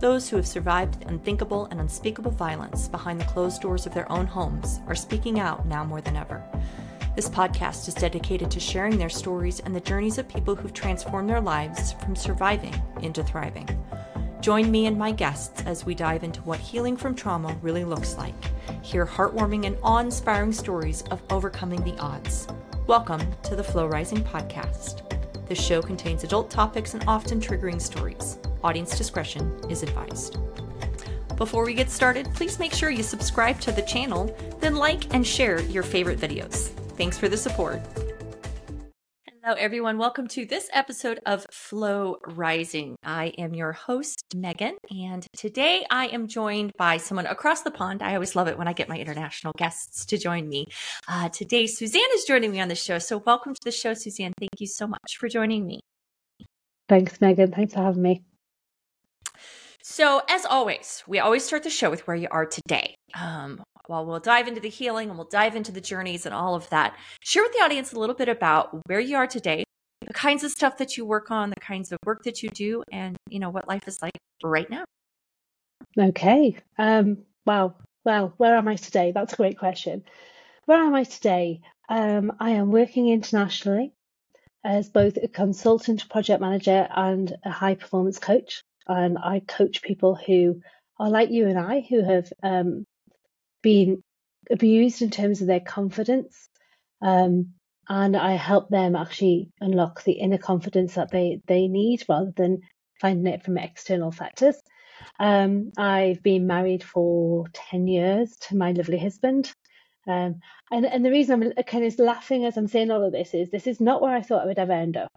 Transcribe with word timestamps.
Those 0.00 0.30
who 0.30 0.36
have 0.36 0.46
survived 0.46 1.04
unthinkable 1.08 1.66
and 1.66 1.78
unspeakable 1.78 2.30
violence 2.30 2.88
behind 2.88 3.20
the 3.20 3.26
closed 3.26 3.60
doors 3.60 3.84
of 3.84 3.92
their 3.92 4.10
own 4.10 4.26
homes 4.26 4.80
are 4.86 4.94
speaking 4.94 5.38
out 5.38 5.66
now 5.66 5.84
more 5.84 6.00
than 6.00 6.16
ever. 6.16 6.42
This 7.14 7.28
podcast 7.28 7.86
is 7.86 7.92
dedicated 7.92 8.50
to 8.50 8.60
sharing 8.60 8.96
their 8.96 9.10
stories 9.10 9.60
and 9.60 9.76
the 9.76 9.80
journeys 9.80 10.16
of 10.16 10.26
people 10.26 10.56
who've 10.56 10.72
transformed 10.72 11.28
their 11.28 11.42
lives 11.42 11.92
from 11.92 12.16
surviving 12.16 12.74
into 13.02 13.22
thriving. 13.22 13.68
Join 14.40 14.70
me 14.70 14.86
and 14.86 14.96
my 14.96 15.12
guests 15.12 15.62
as 15.66 15.84
we 15.84 15.94
dive 15.94 16.24
into 16.24 16.40
what 16.42 16.60
healing 16.60 16.96
from 16.96 17.14
trauma 17.14 17.54
really 17.60 17.84
looks 17.84 18.16
like. 18.16 18.34
Hear 18.82 19.04
heartwarming 19.04 19.66
and 19.66 19.76
awe 19.82 19.98
inspiring 19.98 20.54
stories 20.54 21.02
of 21.10 21.22
overcoming 21.28 21.84
the 21.84 21.98
odds. 21.98 22.48
Welcome 22.86 23.20
to 23.42 23.54
the 23.54 23.62
Flow 23.62 23.86
Rising 23.86 24.24
Podcast. 24.24 25.02
This 25.46 25.62
show 25.62 25.82
contains 25.82 26.24
adult 26.24 26.48
topics 26.48 26.94
and 26.94 27.04
often 27.06 27.38
triggering 27.38 27.82
stories. 27.82 28.38
Audience 28.62 28.96
discretion 28.96 29.58
is 29.70 29.82
advised. 29.82 30.38
Before 31.36 31.64
we 31.64 31.72
get 31.72 31.90
started, 31.90 32.28
please 32.34 32.58
make 32.58 32.74
sure 32.74 32.90
you 32.90 33.02
subscribe 33.02 33.58
to 33.60 33.72
the 33.72 33.82
channel, 33.82 34.36
then 34.60 34.76
like 34.76 35.14
and 35.14 35.26
share 35.26 35.62
your 35.62 35.82
favorite 35.82 36.20
videos. 36.20 36.68
Thanks 36.98 37.16
for 37.16 37.28
the 37.28 37.36
support. 37.36 37.80
Hello, 39.42 39.56
everyone. 39.58 39.96
Welcome 39.96 40.28
to 40.28 40.44
this 40.44 40.68
episode 40.74 41.18
of 41.24 41.46
Flow 41.50 42.18
Rising. 42.26 42.94
I 43.02 43.32
am 43.38 43.54
your 43.54 43.72
host, 43.72 44.22
Megan, 44.36 44.76
and 44.90 45.26
today 45.34 45.86
I 45.90 46.08
am 46.08 46.28
joined 46.28 46.72
by 46.76 46.98
someone 46.98 47.24
across 47.24 47.62
the 47.62 47.70
pond. 47.70 48.02
I 48.02 48.12
always 48.12 48.36
love 48.36 48.48
it 48.48 48.58
when 48.58 48.68
I 48.68 48.74
get 48.74 48.90
my 48.90 48.98
international 48.98 49.54
guests 49.56 50.04
to 50.04 50.18
join 50.18 50.46
me. 50.46 50.66
Uh, 51.08 51.30
today, 51.30 51.66
Suzanne 51.66 52.02
is 52.12 52.24
joining 52.24 52.52
me 52.52 52.60
on 52.60 52.68
the 52.68 52.74
show. 52.74 52.98
So, 52.98 53.16
welcome 53.24 53.54
to 53.54 53.60
the 53.64 53.72
show, 53.72 53.94
Suzanne. 53.94 54.34
Thank 54.38 54.60
you 54.60 54.66
so 54.66 54.86
much 54.86 55.16
for 55.18 55.26
joining 55.26 55.66
me. 55.66 55.80
Thanks, 56.90 57.18
Megan. 57.22 57.50
Thanks 57.50 57.72
for 57.72 57.80
having 57.80 58.02
me. 58.02 58.22
So, 59.82 60.22
as 60.28 60.44
always, 60.44 61.02
we 61.06 61.18
always 61.18 61.44
start 61.44 61.62
the 61.62 61.70
show 61.70 61.88
with 61.88 62.06
where 62.06 62.16
you 62.16 62.28
are 62.30 62.44
today. 62.44 62.94
Um, 63.14 63.62
while 63.86 64.04
we'll 64.04 64.20
dive 64.20 64.46
into 64.46 64.60
the 64.60 64.68
healing 64.68 65.08
and 65.08 65.18
we'll 65.18 65.28
dive 65.28 65.56
into 65.56 65.72
the 65.72 65.80
journeys 65.80 66.26
and 66.26 66.34
all 66.34 66.54
of 66.54 66.68
that, 66.70 66.96
share 67.22 67.42
with 67.42 67.52
the 67.52 67.60
audience 67.60 67.92
a 67.92 67.98
little 67.98 68.14
bit 68.14 68.28
about 68.28 68.78
where 68.86 69.00
you 69.00 69.16
are 69.16 69.26
today, 69.26 69.64
the 70.06 70.12
kinds 70.12 70.44
of 70.44 70.50
stuff 70.50 70.76
that 70.78 70.96
you 70.96 71.04
work 71.04 71.30
on, 71.30 71.50
the 71.50 71.60
kinds 71.60 71.92
of 71.92 71.98
work 72.04 72.22
that 72.24 72.42
you 72.42 72.50
do, 72.50 72.82
and 72.92 73.16
you 73.28 73.38
know 73.38 73.50
what 73.50 73.68
life 73.68 73.88
is 73.88 73.98
like 74.02 74.16
right 74.44 74.68
now. 74.68 74.84
Okay. 75.98 76.56
Um, 76.78 77.18
wow. 77.46 77.74
Well, 78.04 78.34
where 78.36 78.56
am 78.56 78.68
I 78.68 78.76
today? 78.76 79.12
That's 79.12 79.32
a 79.32 79.36
great 79.36 79.58
question. 79.58 80.04
Where 80.66 80.78
am 80.78 80.94
I 80.94 81.04
today? 81.04 81.62
Um, 81.88 82.32
I 82.38 82.50
am 82.50 82.70
working 82.70 83.08
internationally 83.08 83.92
as 84.62 84.90
both 84.90 85.16
a 85.16 85.26
consultant 85.26 86.08
project 86.08 86.40
manager 86.40 86.86
and 86.94 87.34
a 87.44 87.50
high 87.50 87.74
performance 87.74 88.18
coach 88.18 88.62
and 88.86 89.18
I 89.18 89.40
coach 89.40 89.82
people 89.82 90.14
who 90.14 90.60
are 90.98 91.10
like 91.10 91.30
you 91.30 91.46
and 91.46 91.58
I, 91.58 91.80
who 91.80 92.02
have 92.02 92.32
um, 92.42 92.86
been 93.62 94.02
abused 94.50 95.02
in 95.02 95.10
terms 95.10 95.40
of 95.40 95.46
their 95.46 95.60
confidence. 95.60 96.48
Um, 97.02 97.54
and 97.88 98.16
I 98.16 98.32
help 98.32 98.68
them 98.68 98.94
actually 98.94 99.50
unlock 99.60 100.04
the 100.04 100.12
inner 100.12 100.38
confidence 100.38 100.94
that 100.94 101.10
they, 101.10 101.40
they 101.46 101.66
need 101.66 102.04
rather 102.08 102.32
than 102.36 102.60
finding 103.00 103.32
it 103.32 103.42
from 103.42 103.58
external 103.58 104.12
factors. 104.12 104.56
Um, 105.18 105.72
I've 105.76 106.22
been 106.22 106.46
married 106.46 106.84
for 106.84 107.46
10 107.52 107.88
years 107.88 108.36
to 108.48 108.56
my 108.56 108.72
lovely 108.72 108.98
husband. 108.98 109.52
Um, 110.06 110.40
and, 110.70 110.86
and 110.86 111.04
the 111.04 111.10
reason 111.10 111.42
I'm 111.42 111.64
kind 111.64 111.84
of 111.84 111.98
laughing 111.98 112.44
as 112.44 112.56
I'm 112.56 112.68
saying 112.68 112.90
all 112.90 113.04
of 113.04 113.12
this 113.12 113.34
is 113.34 113.50
this 113.50 113.66
is 113.66 113.80
not 113.80 114.02
where 114.02 114.14
I 114.14 114.22
thought 114.22 114.42
I 114.42 114.46
would 114.46 114.58
ever 114.58 114.72
end 114.72 114.96
up. 114.96 115.10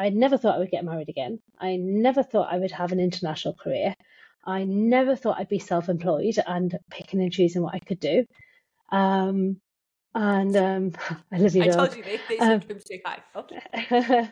I 0.00 0.08
never 0.08 0.38
thought 0.38 0.54
I 0.54 0.58
would 0.58 0.70
get 0.70 0.84
married 0.84 1.10
again. 1.10 1.40
I 1.58 1.76
never 1.76 2.22
thought 2.22 2.50
I 2.50 2.58
would 2.58 2.70
have 2.70 2.92
an 2.92 3.00
international 3.00 3.54
career. 3.54 3.94
I 4.46 4.64
never 4.64 5.14
thought 5.14 5.38
I'd 5.38 5.48
be 5.48 5.58
self 5.58 5.90
employed 5.90 6.36
and 6.46 6.74
picking 6.90 7.20
and 7.20 7.30
choosing 7.30 7.60
what 7.62 7.74
I 7.74 7.80
could 7.80 8.00
do. 8.00 8.24
Um, 8.90 9.60
and 10.14 10.56
um, 10.56 10.92
I 11.32 11.36
love 11.36 11.54
you. 11.54 11.64
I 11.64 11.68
told 11.68 11.94
you 11.94 12.02
they, 12.02 12.18
they 12.30 12.38
um, 12.38 12.62
say 12.86 13.02
hi. 13.04 13.18
Okay. 13.36 14.30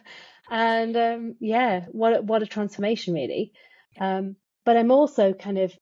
and 0.51 0.97
um, 0.97 1.35
yeah, 1.39 1.85
what 1.93 2.25
what 2.25 2.43
a 2.43 2.47
transformation, 2.47 3.13
really. 3.13 3.53
Um, 4.01 4.37
but 4.65 4.79
I'm 4.79 4.91
also 4.91 5.35
kind 5.35 5.59
of 5.59 5.75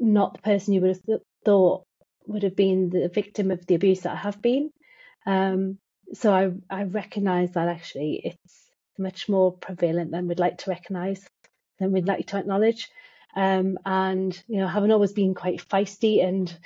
not 0.00 0.32
the 0.32 0.42
person 0.42 0.72
you 0.72 0.80
would 0.80 0.96
have 0.96 1.02
th- 1.02 1.20
thought 1.44 1.84
would 2.26 2.42
have 2.42 2.56
been 2.56 2.88
the 2.88 3.10
victim 3.12 3.50
of 3.50 3.66
the 3.66 3.74
abuse 3.74 4.00
that 4.00 4.14
I 4.14 4.16
have 4.16 4.40
been. 4.40 4.70
Um, 5.26 5.78
so 6.14 6.32
I 6.32 6.52
I 6.70 6.84
recognise 6.84 7.52
that 7.52 7.68
actually 7.68 8.22
it's 8.24 8.65
much 8.98 9.28
more 9.28 9.52
prevalent 9.52 10.10
than 10.10 10.28
we'd 10.28 10.38
like 10.38 10.58
to 10.58 10.70
recognise, 10.70 11.26
than 11.78 11.92
we'd 11.92 12.06
like 12.06 12.26
to 12.28 12.38
acknowledge. 12.38 12.90
Um, 13.34 13.78
and 13.84 14.40
you 14.48 14.58
know, 14.58 14.66
having 14.66 14.90
always 14.90 15.12
been 15.12 15.34
quite 15.34 15.66
feisty 15.68 16.24
and 16.24 16.56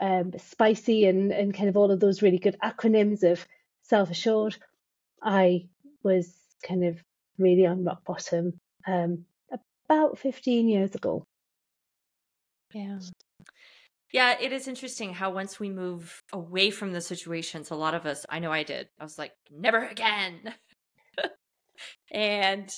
um, 0.00 0.32
spicy 0.38 1.06
and, 1.06 1.32
and 1.32 1.54
kind 1.54 1.68
of 1.68 1.76
all 1.76 1.90
of 1.90 2.00
those 2.00 2.22
really 2.22 2.38
good 2.38 2.56
acronyms 2.62 3.22
of 3.22 3.46
self 3.82 4.10
assured, 4.10 4.56
I 5.22 5.68
was 6.02 6.32
kind 6.62 6.84
of 6.84 6.98
really 7.38 7.66
on 7.66 7.84
rock 7.84 8.04
bottom 8.04 8.58
um, 8.86 9.24
about 9.88 10.18
15 10.18 10.68
years 10.68 10.94
ago. 10.94 11.24
Yeah. 12.72 12.98
Yeah, 14.12 14.36
it 14.40 14.52
is 14.52 14.68
interesting 14.68 15.12
how 15.12 15.30
once 15.30 15.60
we 15.60 15.68
move 15.68 16.22
away 16.32 16.70
from 16.70 16.92
the 16.92 17.00
situations, 17.00 17.70
a 17.70 17.74
lot 17.74 17.94
of 17.94 18.06
us, 18.06 18.24
I 18.28 18.38
know 18.38 18.50
I 18.50 18.62
did, 18.62 18.88
I 18.98 19.04
was 19.04 19.18
like, 19.18 19.32
never 19.50 19.84
again. 19.86 20.54
and 22.12 22.70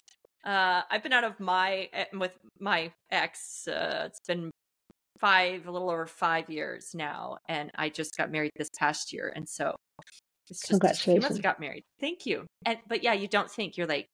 uh, 0.45 0.83
I've 0.91 1.03
been 1.03 1.13
out 1.13 1.25
of 1.25 1.39
my 1.39 1.89
eh, 1.93 2.07
with 2.15 2.33
my 2.59 2.93
ex. 3.11 3.67
Uh, 3.69 4.05
it's 4.07 4.21
been 4.27 4.51
five, 5.21 5.67
a 5.67 5.71
little 5.71 5.91
over 5.91 6.07
five 6.07 6.49
years 6.49 6.91
now, 6.95 7.39
and 7.49 7.71
I 7.75 7.91
just 7.91 8.17
got 8.17 8.31
married 8.31 8.53
this 8.57 8.71
past 8.79 9.13
year, 9.13 9.33
and 9.35 9.49
so 9.49 9.75
it's 10.49 10.61
just 10.61 10.71
congratulations. 10.71 11.23
must 11.23 11.37
have 11.37 11.43
got 11.43 11.61
married. 11.61 11.83
Thank 12.01 12.27
you. 12.27 12.47
And 12.65 12.79
but 12.89 13.03
yeah, 13.03 13.13
you 13.13 13.29
don't 13.29 13.51
think 13.51 13.77
you're 13.77 13.87
like 13.87 14.07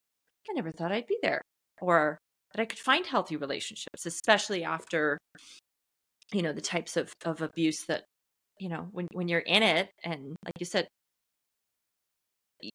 I 0.48 0.52
never 0.54 0.72
thought 0.72 0.92
I'd 0.92 1.06
be 1.06 1.18
there, 1.22 1.42
or 1.80 2.18
that 2.52 2.60
I 2.60 2.66
could 2.66 2.78
find 2.78 3.06
healthy 3.06 3.36
relationships, 3.36 4.04
especially 4.04 4.64
after 4.64 5.18
you 6.32 6.42
know 6.42 6.52
the 6.52 6.60
types 6.60 6.96
of 6.96 7.12
of 7.24 7.40
abuse 7.40 7.84
that 7.86 8.04
you 8.58 8.68
know 8.68 8.88
when 8.90 9.06
when 9.12 9.28
you're 9.28 9.40
in 9.40 9.62
it, 9.62 9.90
and 10.04 10.36
like 10.44 10.54
you 10.58 10.66
said, 10.66 10.88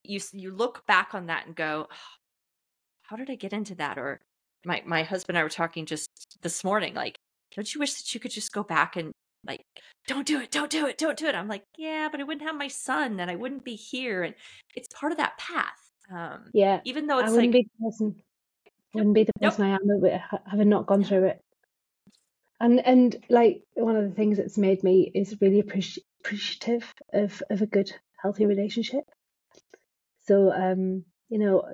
you 0.03 0.19
you 0.33 0.55
look 0.55 0.85
back 0.87 1.13
on 1.13 1.27
that 1.27 1.47
and 1.47 1.55
go, 1.55 1.87
oh, 1.91 1.95
how 3.11 3.17
did 3.17 3.29
I 3.29 3.35
get 3.35 3.53
into 3.53 3.75
that? 3.75 3.97
Or 3.97 4.21
my 4.65 4.81
my 4.85 5.03
husband 5.03 5.35
and 5.35 5.41
I 5.41 5.43
were 5.43 5.49
talking 5.49 5.85
just 5.85 6.07
this 6.41 6.63
morning, 6.63 6.93
like, 6.95 7.15
don't 7.55 7.71
you 7.71 7.79
wish 7.79 7.93
that 7.95 8.13
you 8.13 8.19
could 8.19 8.31
just 8.31 8.53
go 8.53 8.63
back 8.63 8.95
and 8.95 9.11
like, 9.45 9.61
don't 10.07 10.25
do 10.25 10.39
it, 10.39 10.49
don't 10.49 10.71
do 10.71 10.87
it, 10.87 10.97
don't 10.97 11.17
do 11.17 11.27
it. 11.27 11.35
I'm 11.35 11.49
like, 11.49 11.63
yeah, 11.77 12.07
but 12.09 12.21
I 12.21 12.23
wouldn't 12.23 12.47
have 12.47 12.55
my 12.55 12.69
son 12.69 13.19
and 13.19 13.29
I 13.29 13.35
wouldn't 13.35 13.65
be 13.65 13.75
here. 13.75 14.23
And 14.23 14.33
it's 14.75 14.87
part 14.95 15.11
of 15.11 15.17
that 15.17 15.37
path. 15.37 15.91
Um, 16.09 16.51
yeah. 16.53 16.79
Even 16.85 17.07
though 17.07 17.19
it's 17.19 17.29
I 17.29 17.31
wouldn't 17.31 17.53
like, 17.53 17.65
be 17.65 17.69
the 17.79 17.85
person, 17.85 18.15
wouldn't 18.93 19.15
be 19.15 19.23
the 19.25 19.33
person 19.41 19.67
nope. 19.67 19.79
I 20.01 20.13
am 20.13 20.41
having 20.49 20.69
not 20.69 20.87
gone 20.87 21.03
through 21.03 21.25
it. 21.25 21.41
And 22.61 22.79
and 22.85 23.15
like 23.29 23.63
one 23.73 23.97
of 23.97 24.07
the 24.07 24.15
things 24.15 24.37
that's 24.37 24.57
made 24.57 24.83
me 24.83 25.11
is 25.13 25.35
really 25.41 25.61
appreci- 25.61 26.05
appreciative 26.21 26.93
of 27.11 27.43
of 27.49 27.61
a 27.61 27.65
good 27.65 27.91
healthy 28.21 28.45
relationship. 28.45 29.03
So 30.27 30.51
um, 30.53 31.03
you 31.29 31.39
know, 31.39 31.65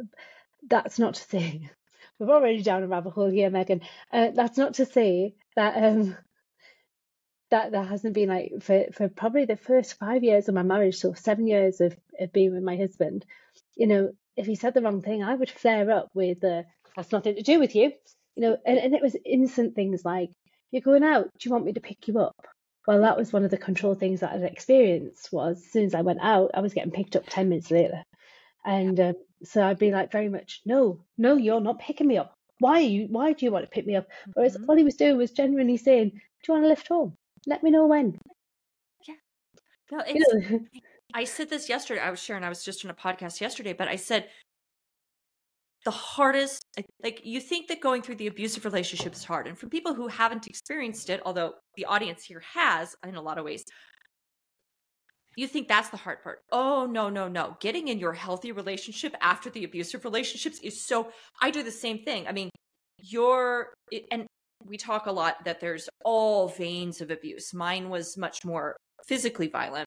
that's 0.70 1.00
not 1.00 1.16
to 1.16 1.24
say 1.24 1.70
we're 2.20 2.34
already 2.34 2.64
down 2.64 2.84
a 2.84 2.88
rabbit 2.88 3.12
hole 3.12 3.30
here, 3.30 3.50
Megan. 3.50 3.82
Uh, 4.12 4.32
that's 4.34 4.58
not 4.58 4.76
to 4.76 4.86
say 4.86 5.36
that 5.56 5.84
um, 5.84 6.18
that 7.52 7.72
that 7.72 7.88
hasn't 7.88 8.14
been 8.14 8.30
like 8.30 8.54
for 8.62 8.86
for 8.94 9.10
probably 9.10 9.46
the 9.46 9.58
first 9.58 9.98
five 9.98 10.24
years 10.24 10.48
of 10.48 10.56
my 10.56 10.64
marriage, 10.64 10.98
so 10.98 11.14
seven 11.14 11.48
years 11.48 11.82
of, 11.82 11.96
of 12.20 12.32
being 12.34 12.54
with 12.54 12.64
my 12.64 12.78
husband. 12.78 13.26
You 13.76 13.88
know, 13.88 14.12
if 14.36 14.46
he 14.46 14.56
said 14.56 14.74
the 14.74 14.82
wrong 14.82 15.02
thing, 15.02 15.24
I 15.24 15.36
would 15.36 15.50
flare 15.50 15.90
up 15.92 16.10
with 16.14 16.44
uh, 16.44 16.64
"That's 16.96 17.12
nothing 17.12 17.36
to 17.36 17.44
do 17.44 17.60
with 17.60 17.76
you." 17.76 17.94
You 18.36 18.42
know, 18.44 18.58
and, 18.66 18.78
and 18.78 18.94
it 18.94 19.02
was 19.02 19.16
instant 19.26 19.76
things 19.76 20.04
like, 20.04 20.30
"You're 20.72 20.82
going 20.82 21.04
out. 21.04 21.26
Do 21.38 21.50
you 21.50 21.52
want 21.52 21.66
me 21.66 21.74
to 21.74 21.82
pick 21.82 22.08
you 22.08 22.20
up?" 22.20 22.36
Well, 22.88 23.02
that 23.02 23.18
was 23.18 23.34
one 23.34 23.44
of 23.44 23.52
the 23.52 23.58
control 23.58 23.96
things 23.96 24.22
that 24.22 24.32
I'd 24.32 24.44
experienced. 24.44 25.32
Was 25.32 25.58
as 25.58 25.72
soon 25.72 25.86
as 25.86 25.96
I 25.96 26.02
went 26.02 26.20
out, 26.22 26.52
I 26.54 26.62
was 26.62 26.74
getting 26.74 26.92
picked 26.92 27.16
up 27.16 27.26
ten 27.28 27.50
minutes 27.50 27.72
later, 27.72 28.04
and 28.66 29.00
um, 29.00 29.16
so 29.44 29.64
I'd 29.64 29.80
be 29.80 29.92
like 29.92 30.12
very 30.12 30.30
much, 30.30 30.62
no, 30.66 31.00
no, 31.18 31.36
you're 31.36 31.62
not 31.62 31.80
picking 31.80 32.08
me 32.08 32.18
up. 32.18 32.38
Why 32.60 32.80
are 32.80 32.82
you? 32.82 33.08
Why 33.10 33.34
do 33.34 33.46
you 33.46 33.52
want 33.52 33.66
to 33.66 33.70
pick 33.70 33.86
me 33.86 33.96
up? 33.96 34.08
Whereas 34.34 34.58
mm-hmm. 34.58 34.70
all 34.70 34.76
he 34.76 34.84
was 34.84 34.96
doing 34.96 35.18
was 35.18 35.32
genuinely 35.32 35.78
saying, 35.78 36.10
"Do 36.10 36.20
you 36.48 36.54
want 36.54 36.64
to 36.64 36.70
lift 36.70 36.88
home? 36.88 37.14
Let 37.46 37.64
me 37.64 37.72
know 37.72 37.86
when." 37.86 38.18
Yeah. 39.08 39.16
No, 39.92 40.04
it's. 40.06 40.50
You 40.50 40.50
know? 40.50 40.60
I 41.14 41.24
said 41.24 41.50
this 41.50 41.70
yesterday. 41.70 42.02
I 42.02 42.10
was 42.10 42.20
sharing. 42.20 42.44
I 42.44 42.50
was 42.50 42.64
just 42.64 42.84
on 42.84 42.92
a 42.92 42.94
podcast 42.94 43.40
yesterday, 43.40 43.74
but 43.74 43.88
I 43.88 43.96
said 43.96 44.28
the 45.86 45.92
hardest. 45.92 46.64
Like 47.04 47.22
you 47.24 47.40
think 47.40 47.68
that 47.68 47.80
going 47.80 48.02
through 48.02 48.16
the 48.16 48.28
abusive 48.28 48.66
relationship 48.66 49.14
is 49.14 49.24
hard, 49.24 49.48
and 49.48 49.58
for 49.58 49.68
people 49.68 49.94
who 49.94 50.08
haven't 50.08 50.48
experienced 50.48 51.10
it, 51.10 51.22
although 51.26 51.54
the 51.76 51.86
audience 51.86 52.24
here 52.24 52.42
has 52.54 52.96
in 53.08 53.16
a 53.16 53.22
lot 53.22 53.38
of 53.38 53.46
ways, 53.46 53.64
you 55.38 55.48
think 55.48 55.68
that's 55.68 55.90
the 55.90 55.98
hard 55.98 56.22
part. 56.24 56.40
Oh, 56.52 56.88
no, 56.88 57.10
no, 57.10 57.28
no. 57.28 57.56
Getting 57.62 57.88
in 57.88 58.00
your 58.00 58.12
healthy 58.12 58.52
relationship 58.52 59.16
after 59.22 59.50
the 59.52 59.64
abusive 59.64 60.04
relationships 60.04 60.60
is 60.64 60.84
so, 60.86 61.12
I 61.42 61.52
do 61.52 61.62
the 61.64 61.72
same 61.72 62.00
thing. 62.00 62.28
I 62.28 62.32
mean, 62.32 62.50
you're, 63.00 63.72
and 64.12 64.26
we 64.66 64.78
talk 64.78 65.06
a 65.06 65.12
lot 65.12 65.46
that 65.46 65.60
there's 65.60 65.88
all 66.04 66.48
veins 66.48 67.02
of 67.02 67.12
abuse. 67.12 67.54
Mine 67.54 67.90
was 67.90 68.18
much 68.18 68.44
more 68.44 68.76
physically 69.06 69.48
violent. 69.48 69.86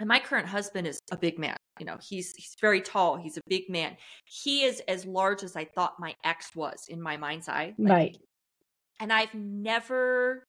And 0.00 0.08
my 0.08 0.18
current 0.18 0.48
husband 0.48 0.86
is 0.88 0.98
a 1.12 1.16
big 1.16 1.38
man. 1.38 1.56
You 1.78 1.86
know, 1.86 1.96
he's 2.02 2.34
he's 2.34 2.54
very 2.60 2.80
tall. 2.82 3.16
He's 3.16 3.38
a 3.38 3.40
big 3.48 3.70
man. 3.70 3.96
He 4.24 4.64
is 4.64 4.82
as 4.88 5.06
large 5.06 5.42
as 5.42 5.56
I 5.56 5.64
thought 5.64 5.94
my 5.98 6.14
ex 6.24 6.54
was 6.54 6.86
in 6.88 7.00
my 7.00 7.16
mind's 7.16 7.48
eye. 7.48 7.74
Like, 7.78 7.90
right. 7.90 8.16
And 9.00 9.12
I've 9.12 9.32
never 9.34 10.44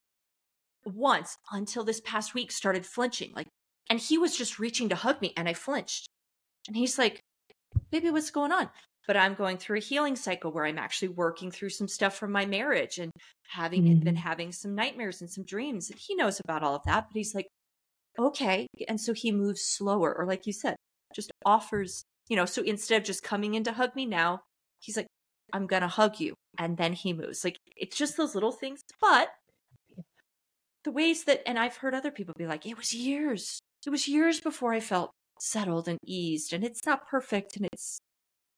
once 0.84 1.36
until 1.52 1.84
this 1.84 2.00
past 2.00 2.34
week 2.34 2.50
started 2.52 2.84
flinching. 2.84 3.32
Like 3.34 3.46
and 3.90 3.98
he 3.98 4.18
was 4.18 4.36
just 4.36 4.58
reaching 4.58 4.88
to 4.90 4.96
hug 4.96 5.20
me 5.20 5.32
and 5.36 5.48
I 5.48 5.54
flinched. 5.54 6.08
And 6.66 6.76
he's 6.76 6.98
like, 6.98 7.20
"Baby, 7.90 8.10
what's 8.10 8.30
going 8.30 8.52
on?" 8.52 8.70
But 9.06 9.16
I'm 9.16 9.34
going 9.34 9.56
through 9.56 9.78
a 9.78 9.82
healing 9.82 10.16
cycle 10.16 10.52
where 10.52 10.66
I'm 10.66 10.78
actually 10.78 11.08
working 11.08 11.50
through 11.50 11.70
some 11.70 11.88
stuff 11.88 12.14
from 12.16 12.30
my 12.30 12.44
marriage 12.44 12.98
and 12.98 13.10
having 13.48 13.84
mm-hmm. 13.84 14.00
been 14.00 14.16
having 14.16 14.52
some 14.52 14.74
nightmares 14.74 15.22
and 15.22 15.30
some 15.30 15.44
dreams. 15.44 15.90
And 15.90 15.98
he 15.98 16.14
knows 16.14 16.40
about 16.40 16.62
all 16.62 16.76
of 16.76 16.82
that, 16.84 17.06
but 17.08 17.16
he's 17.16 17.34
like, 17.34 17.46
okay. 18.18 18.66
And 18.86 19.00
so 19.00 19.14
he 19.14 19.32
moves 19.32 19.62
slower, 19.62 20.14
or 20.14 20.26
like 20.26 20.46
you 20.46 20.52
said, 20.52 20.76
just 21.14 21.30
offers, 21.46 22.02
you 22.28 22.36
know, 22.36 22.44
so 22.44 22.62
instead 22.62 23.00
of 23.00 23.06
just 23.06 23.22
coming 23.22 23.54
in 23.54 23.64
to 23.64 23.72
hug 23.72 23.96
me 23.96 24.04
now, 24.04 24.40
he's 24.80 24.96
like, 24.96 25.06
I'm 25.52 25.66
going 25.66 25.82
to 25.82 25.88
hug 25.88 26.20
you. 26.20 26.34
And 26.58 26.76
then 26.76 26.92
he 26.92 27.12
moves. 27.12 27.44
Like 27.44 27.56
it's 27.76 27.96
just 27.96 28.16
those 28.16 28.34
little 28.34 28.52
things. 28.52 28.80
But 29.00 29.30
the 30.84 30.90
ways 30.90 31.24
that, 31.24 31.42
and 31.46 31.58
I've 31.58 31.76
heard 31.76 31.94
other 31.94 32.10
people 32.10 32.34
be 32.36 32.46
like, 32.46 32.66
it 32.66 32.76
was 32.76 32.92
years. 32.92 33.60
It 33.88 33.90
was 33.90 34.06
years 34.06 34.38
before 34.38 34.74
I 34.74 34.80
felt 34.80 35.12
settled 35.40 35.88
and 35.88 35.98
eased. 36.04 36.52
And 36.52 36.62
it's 36.62 36.84
not 36.84 37.08
perfect. 37.08 37.56
And 37.56 37.66
it's, 37.72 37.98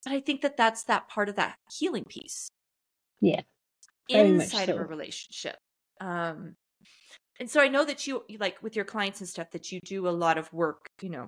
but 0.03 0.11
I 0.11 0.19
think 0.19 0.41
that 0.41 0.57
that's 0.57 0.83
that 0.83 1.07
part 1.07 1.29
of 1.29 1.37
that 1.37 1.55
healing 1.71 2.03
piece. 2.03 2.49
Yeah. 3.21 3.39
Inside 4.09 4.65
so. 4.65 4.73
of 4.73 4.81
a 4.81 4.83
relationship. 4.83 5.55
Um, 6.01 6.55
and 7.39 7.49
so 7.49 7.61
I 7.61 7.69
know 7.69 7.85
that 7.85 8.05
you 8.07 8.23
like 8.41 8.61
with 8.61 8.75
your 8.75 8.83
clients 8.83 9.21
and 9.21 9.29
stuff 9.29 9.51
that 9.51 9.71
you 9.71 9.79
do 9.85 10.05
a 10.05 10.09
lot 10.09 10.37
of 10.37 10.51
work, 10.51 10.87
you 11.01 11.09
know, 11.09 11.27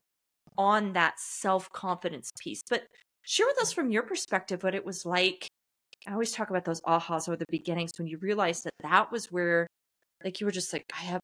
on 0.57 0.91
that 0.91 1.17
self-confidence 1.17 2.31
piece. 2.41 2.59
But 2.69 2.83
share 3.21 3.47
with 3.47 3.61
us 3.61 3.71
from 3.71 3.89
your 3.89 4.03
perspective 4.03 4.63
what 4.63 4.75
it 4.75 4.83
was 4.83 5.05
like. 5.05 5.47
I 6.05 6.11
always 6.11 6.33
talk 6.33 6.49
about 6.49 6.65
those 6.65 6.81
ahas 6.81 7.29
or 7.29 7.37
the 7.37 7.45
beginnings 7.49 7.91
when 7.97 8.07
you 8.09 8.17
realize 8.17 8.63
that 8.63 8.73
that 8.81 9.13
was 9.13 9.31
where 9.31 9.65
like 10.25 10.41
you 10.41 10.45
were 10.45 10.51
just 10.51 10.73
like 10.73 10.83
I 10.93 11.03
have 11.03 11.21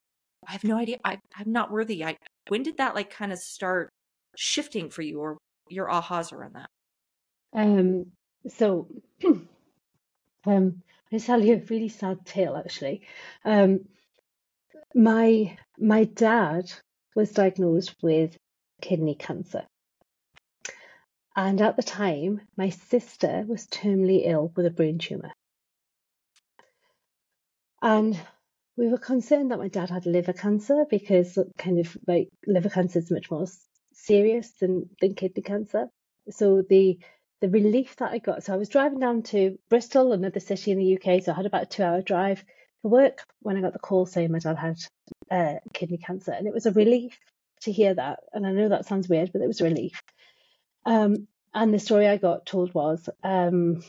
I 0.47 0.53
have 0.53 0.63
no 0.63 0.77
idea. 0.77 0.99
I 1.03 1.17
I'm 1.35 1.51
not 1.51 1.71
worthy. 1.71 2.05
I 2.05 2.15
when 2.47 2.63
did 2.63 2.77
that 2.77 2.95
like 2.95 3.09
kind 3.09 3.31
of 3.31 3.39
start 3.39 3.89
shifting 4.35 4.89
for 4.89 5.01
you 5.01 5.19
or 5.19 5.37
your 5.69 5.87
ahas 5.87 6.31
around 6.33 6.55
that? 6.55 6.69
Um 7.53 8.07
so 8.47 8.87
um 10.45 10.81
I 11.11 11.17
tell 11.17 11.43
you 11.43 11.55
a 11.55 11.65
really 11.69 11.89
sad 11.89 12.25
tale 12.25 12.55
actually. 12.55 13.01
Um 13.45 13.85
my 14.95 15.57
my 15.77 16.05
dad 16.05 16.71
was 17.15 17.31
diagnosed 17.31 17.95
with 18.01 18.37
kidney 18.81 19.15
cancer. 19.15 19.65
And 21.35 21.61
at 21.61 21.75
the 21.77 21.83
time, 21.83 22.41
my 22.57 22.69
sister 22.69 23.45
was 23.47 23.67
terminally 23.67 24.23
ill 24.25 24.51
with 24.55 24.65
a 24.65 24.71
brain 24.71 24.97
tumor. 24.97 25.31
And 27.81 28.19
we 28.79 28.87
were 28.87 28.97
concerned 28.97 29.51
that 29.51 29.59
my 29.59 29.67
dad 29.67 29.89
had 29.89 30.05
liver 30.05 30.31
cancer 30.31 30.85
because 30.89 31.37
kind 31.57 31.79
of 31.79 31.97
like 32.07 32.29
liver 32.47 32.69
cancer 32.69 32.99
is 32.99 33.11
much 33.11 33.29
more 33.29 33.45
serious 33.91 34.51
than, 34.51 34.89
than 35.01 35.15
kidney 35.15 35.43
cancer. 35.43 35.87
So 36.29 36.63
the 36.67 36.97
the 37.41 37.49
relief 37.49 37.95
that 37.97 38.11
I 38.11 38.17
got, 38.17 38.43
so 38.43 38.53
I 38.53 38.57
was 38.57 38.67
driving 38.67 38.99
down 38.99 39.23
to 39.23 39.57
Bristol, 39.69 40.11
another 40.11 40.41
city 40.41 40.71
in 40.71 40.77
the 40.77 40.95
UK, 40.97 41.23
so 41.23 41.31
I 41.31 41.35
had 41.35 41.45
about 41.45 41.63
a 41.63 41.65
two 41.65 41.83
hour 41.83 42.01
drive 42.01 42.43
for 42.81 42.89
work 42.89 43.23
when 43.41 43.57
I 43.57 43.61
got 43.61 43.73
the 43.73 43.79
call 43.79 44.05
saying 44.05 44.31
my 44.31 44.39
dad 44.39 44.57
had 44.57 44.77
uh, 45.31 45.59
kidney 45.73 45.97
cancer. 45.97 46.31
And 46.31 46.47
it 46.47 46.53
was 46.53 46.65
a 46.65 46.71
relief 46.71 47.17
to 47.61 47.71
hear 47.71 47.93
that. 47.93 48.19
And 48.33 48.45
I 48.45 48.51
know 48.51 48.67
that 48.69 48.85
sounds 48.85 49.07
weird, 49.07 49.31
but 49.31 49.41
it 49.41 49.47
was 49.47 49.61
a 49.61 49.65
relief. 49.65 50.01
Um, 50.85 51.27
and 51.53 51.73
the 51.73 51.79
story 51.79 52.07
I 52.07 52.17
got 52.17 52.45
told 52.45 52.73
was 52.73 53.09
um, 53.23 53.83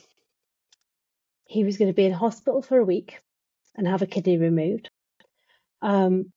he 1.45 1.65
was 1.65 1.77
going 1.77 1.91
to 1.91 1.97
be 1.97 2.07
in 2.07 2.13
hospital 2.13 2.63
for 2.63 2.79
a 2.79 2.85
week 2.85 3.19
and 3.77 3.87
have 3.87 4.03
a 4.03 4.07
kidney 4.07 4.39
removed. 4.39 4.91
Um, 5.83 6.33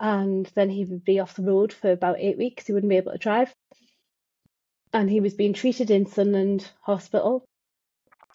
and 0.00 0.50
then 0.54 0.70
he 0.70 0.84
would 0.84 1.04
be 1.04 1.20
off 1.20 1.36
the 1.36 1.42
road 1.42 1.72
for 1.72 1.92
about 1.92 2.18
eight 2.18 2.38
weeks. 2.38 2.66
He 2.66 2.72
wouldn't 2.72 2.90
be 2.90 2.96
able 2.96 3.12
to 3.12 3.18
drive. 3.18 3.54
And 4.92 5.10
he 5.10 5.20
was 5.20 5.34
being 5.34 5.54
treated 5.54 5.90
in 5.90 6.06
Sunderland 6.06 6.68
Hospital 6.82 7.44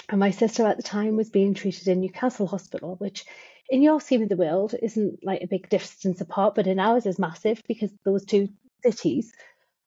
and 0.09 0.19
my 0.19 0.31
sister 0.31 0.65
at 0.65 0.77
the 0.77 0.83
time 0.83 1.15
was 1.15 1.29
being 1.29 1.53
treated 1.53 1.87
in 1.87 2.01
Newcastle 2.01 2.47
Hospital, 2.47 2.95
which 2.95 3.25
in 3.69 3.83
your 3.83 4.01
scheme 4.01 4.23
of 4.23 4.29
the 4.29 4.35
world 4.35 4.73
isn't 4.81 5.23
like 5.23 5.43
a 5.43 5.47
big 5.47 5.69
distance 5.69 6.19
apart, 6.19 6.55
but 6.55 6.65
in 6.65 6.79
ours 6.79 7.05
is 7.05 7.19
massive 7.19 7.61
because 7.67 7.91
those 8.03 8.25
two 8.25 8.49
cities 8.83 9.31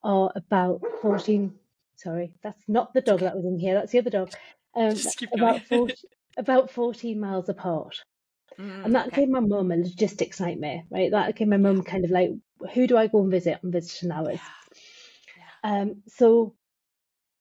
are 0.04 0.30
about 0.36 0.80
14. 1.00 1.52
Sorry, 1.96 2.34
that's 2.42 2.62
not 2.68 2.94
the 2.94 3.00
dog 3.00 3.20
that 3.20 3.34
was 3.34 3.44
in 3.44 3.58
here, 3.58 3.74
that's 3.74 3.92
the 3.92 3.98
other 3.98 4.10
dog. 4.10 4.32
Um, 4.74 4.96
about, 5.34 5.60
40, 5.64 5.94
about 6.36 6.70
14 6.70 7.18
miles 7.20 7.48
apart. 7.48 8.02
Mm, 8.58 8.84
and 8.84 8.94
that 8.94 9.08
okay. 9.08 9.22
gave 9.22 9.28
my 9.28 9.40
mum 9.40 9.70
a 9.72 9.76
logistics 9.76 10.40
nightmare, 10.40 10.82
right? 10.90 11.10
That 11.10 11.36
gave 11.36 11.48
my 11.48 11.56
mum 11.56 11.82
kind 11.82 12.04
of 12.04 12.10
like, 12.10 12.30
who 12.74 12.86
do 12.86 12.96
I 12.96 13.06
go 13.06 13.22
and 13.22 13.30
visit 13.30 13.58
on 13.64 13.72
visiting 13.72 14.10
hours? 14.10 14.40
Yeah. 14.40 14.78
Yeah. 15.64 15.80
Um, 15.80 16.02
so 16.08 16.54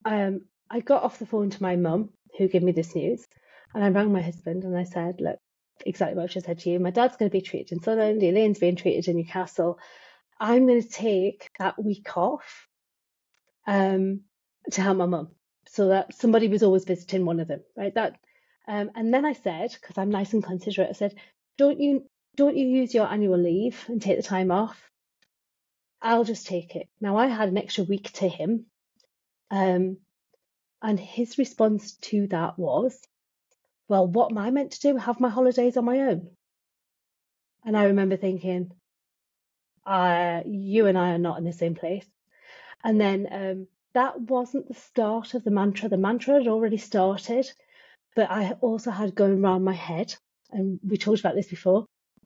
um, 0.06 0.42
I 0.70 0.80
got 0.80 1.04
off 1.04 1.20
the 1.20 1.26
phone 1.26 1.50
to 1.50 1.62
my 1.62 1.76
mum 1.76 2.10
who 2.38 2.48
gave 2.48 2.64
me 2.64 2.72
this 2.72 2.96
news. 2.96 3.28
And 3.74 3.84
I 3.84 3.90
rang 3.90 4.12
my 4.12 4.22
husband 4.22 4.64
and 4.64 4.78
I 4.78 4.84
said, 4.84 5.22
look, 5.22 5.40
exactly 5.86 6.16
what 6.16 6.24
I 6.24 6.28
just 6.28 6.46
said 6.46 6.60
to 6.60 6.70
you. 6.70 6.80
My 6.80 6.92
dad's 6.92 7.18
going 7.18 7.30
to 7.30 7.38
be 7.38 7.42
treated 7.42 7.72
in 7.72 7.82
Sunderland, 7.82 8.22
Elaine's 8.22 8.60
being 8.60 8.76
treated 8.76 9.08
in 9.08 9.18
Newcastle. 9.18 9.80
I'm 10.40 10.68
going 10.68 10.82
to 10.82 10.90
take 10.90 11.50
that 11.60 11.82
week 11.82 12.18
off 12.18 12.68
um, 13.68 14.22
to 14.72 14.82
help 14.82 14.98
my 14.98 15.06
mum. 15.06 15.30
So 15.68 15.90
that 15.90 16.14
somebody 16.16 16.48
was 16.48 16.64
always 16.64 16.84
visiting 16.84 17.26
one 17.26 17.40
of 17.40 17.48
them, 17.48 17.62
right? 17.78 17.94
That, 17.94 18.18
um, 18.68 18.92
and 18.96 19.14
then 19.14 19.26
I 19.26 19.34
said, 19.34 19.72
because 19.74 19.98
I'm 19.98 20.12
nice 20.12 20.34
and 20.34 20.44
considerate, 20.44 20.90
I 20.90 20.94
said, 20.94 21.16
don't 21.58 21.80
you 21.80 22.06
don't 22.36 22.58
you 22.58 22.66
use 22.66 22.94
your 22.94 23.08
annual 23.08 23.38
leave 23.38 23.84
and 23.88 24.02
take 24.02 24.18
the 24.18 24.24
time 24.24 24.52
off? 24.52 24.90
I'll 26.02 26.24
just 26.24 26.48
take 26.48 26.76
it. 26.76 26.88
Now 27.00 27.18
I 27.18 27.28
had 27.28 27.50
an 27.50 27.58
extra 27.58 27.84
week 27.84 28.12
to 28.14 28.28
him, 28.28 28.66
um, 29.50 29.98
and 30.82 31.00
his 31.00 31.38
response 31.38 31.94
to 31.98 32.28
that 32.28 32.58
was, 32.58 33.00
Well, 33.88 34.08
what 34.08 34.32
am 34.32 34.38
I 34.38 34.52
meant 34.52 34.72
to 34.72 34.80
do? 34.80 34.98
Have 34.98 35.20
my 35.20 35.30
holidays 35.30 35.78
on 35.78 35.86
my 35.86 36.00
own? 36.00 36.30
And 37.64 37.78
I 37.78 37.86
remember 37.86 38.18
thinking, 38.18 38.72
uh, 39.86 40.42
You 40.46 40.88
and 40.88 40.98
I 40.98 41.12
are 41.12 41.20
not 41.20 41.38
in 41.38 41.44
the 41.44 41.54
same 41.54 41.76
place. 41.76 42.06
And 42.84 43.00
then 43.00 43.28
um, 43.32 43.68
that 43.94 44.20
wasn't 44.20 44.68
the 44.68 44.74
start 44.74 45.34
of 45.34 45.44
the 45.44 45.52
mantra. 45.52 45.90
The 45.90 45.98
mantra 45.98 46.36
had 46.36 46.48
already 46.48 46.78
started, 46.78 47.52
but 48.16 48.30
I 48.30 48.52
also 48.62 48.92
had 48.92 49.16
going 49.16 49.44
around 49.44 49.64
my 49.64 49.74
head, 49.74 50.14
and 50.52 50.80
we 50.86 50.98
talked 50.98 51.20
about 51.20 51.36
this 51.36 51.48
before. 51.48 51.86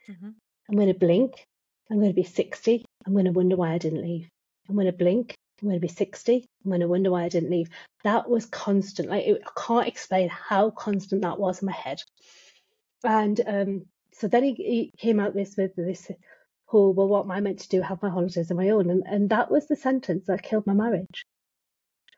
Mm-hmm. 0.09 0.29
I'm 0.69 0.75
going 0.75 0.87
to 0.87 0.99
blink. 0.99 1.45
I'm 1.89 1.97
going 1.97 2.09
to 2.09 2.15
be 2.15 2.23
60. 2.23 2.85
I'm 3.05 3.13
going 3.13 3.25
to 3.25 3.31
wonder 3.31 3.55
why 3.55 3.71
I 3.71 3.77
didn't 3.77 4.01
leave. 4.01 4.27
I'm 4.67 4.75
going 4.75 4.87
to 4.87 4.93
blink. 4.93 5.35
I'm 5.61 5.69
going 5.69 5.79
to 5.79 5.87
be 5.87 5.93
60. 5.93 6.45
I'm 6.63 6.71
going 6.71 6.81
to 6.81 6.87
wonder 6.87 7.11
why 7.11 7.23
I 7.23 7.29
didn't 7.29 7.51
leave. 7.51 7.69
That 8.03 8.29
was 8.29 8.45
constant. 8.45 9.09
Like, 9.09 9.25
it, 9.25 9.41
I 9.45 9.61
can't 9.61 9.87
explain 9.87 10.29
how 10.29 10.71
constant 10.71 11.21
that 11.21 11.39
was 11.39 11.61
in 11.61 11.67
my 11.67 11.71
head. 11.71 12.01
And 13.03 13.39
um, 13.45 13.85
so 14.13 14.27
then 14.27 14.43
he, 14.43 14.53
he 14.53 14.93
came 14.97 15.19
out 15.19 15.35
this 15.35 15.55
with 15.55 15.75
this 15.75 16.09
whole, 16.65 16.93
well, 16.93 17.07
what 17.07 17.25
am 17.25 17.31
I 17.31 17.39
meant 17.41 17.59
to 17.59 17.69
do? 17.69 17.81
Have 17.81 18.01
my 18.01 18.09
holidays 18.09 18.49
on 18.49 18.57
my 18.57 18.69
own. 18.69 18.89
And, 18.89 19.03
and 19.05 19.29
that 19.29 19.51
was 19.51 19.67
the 19.67 19.75
sentence 19.75 20.25
that 20.27 20.43
killed 20.43 20.65
my 20.65 20.73
marriage. 20.73 21.25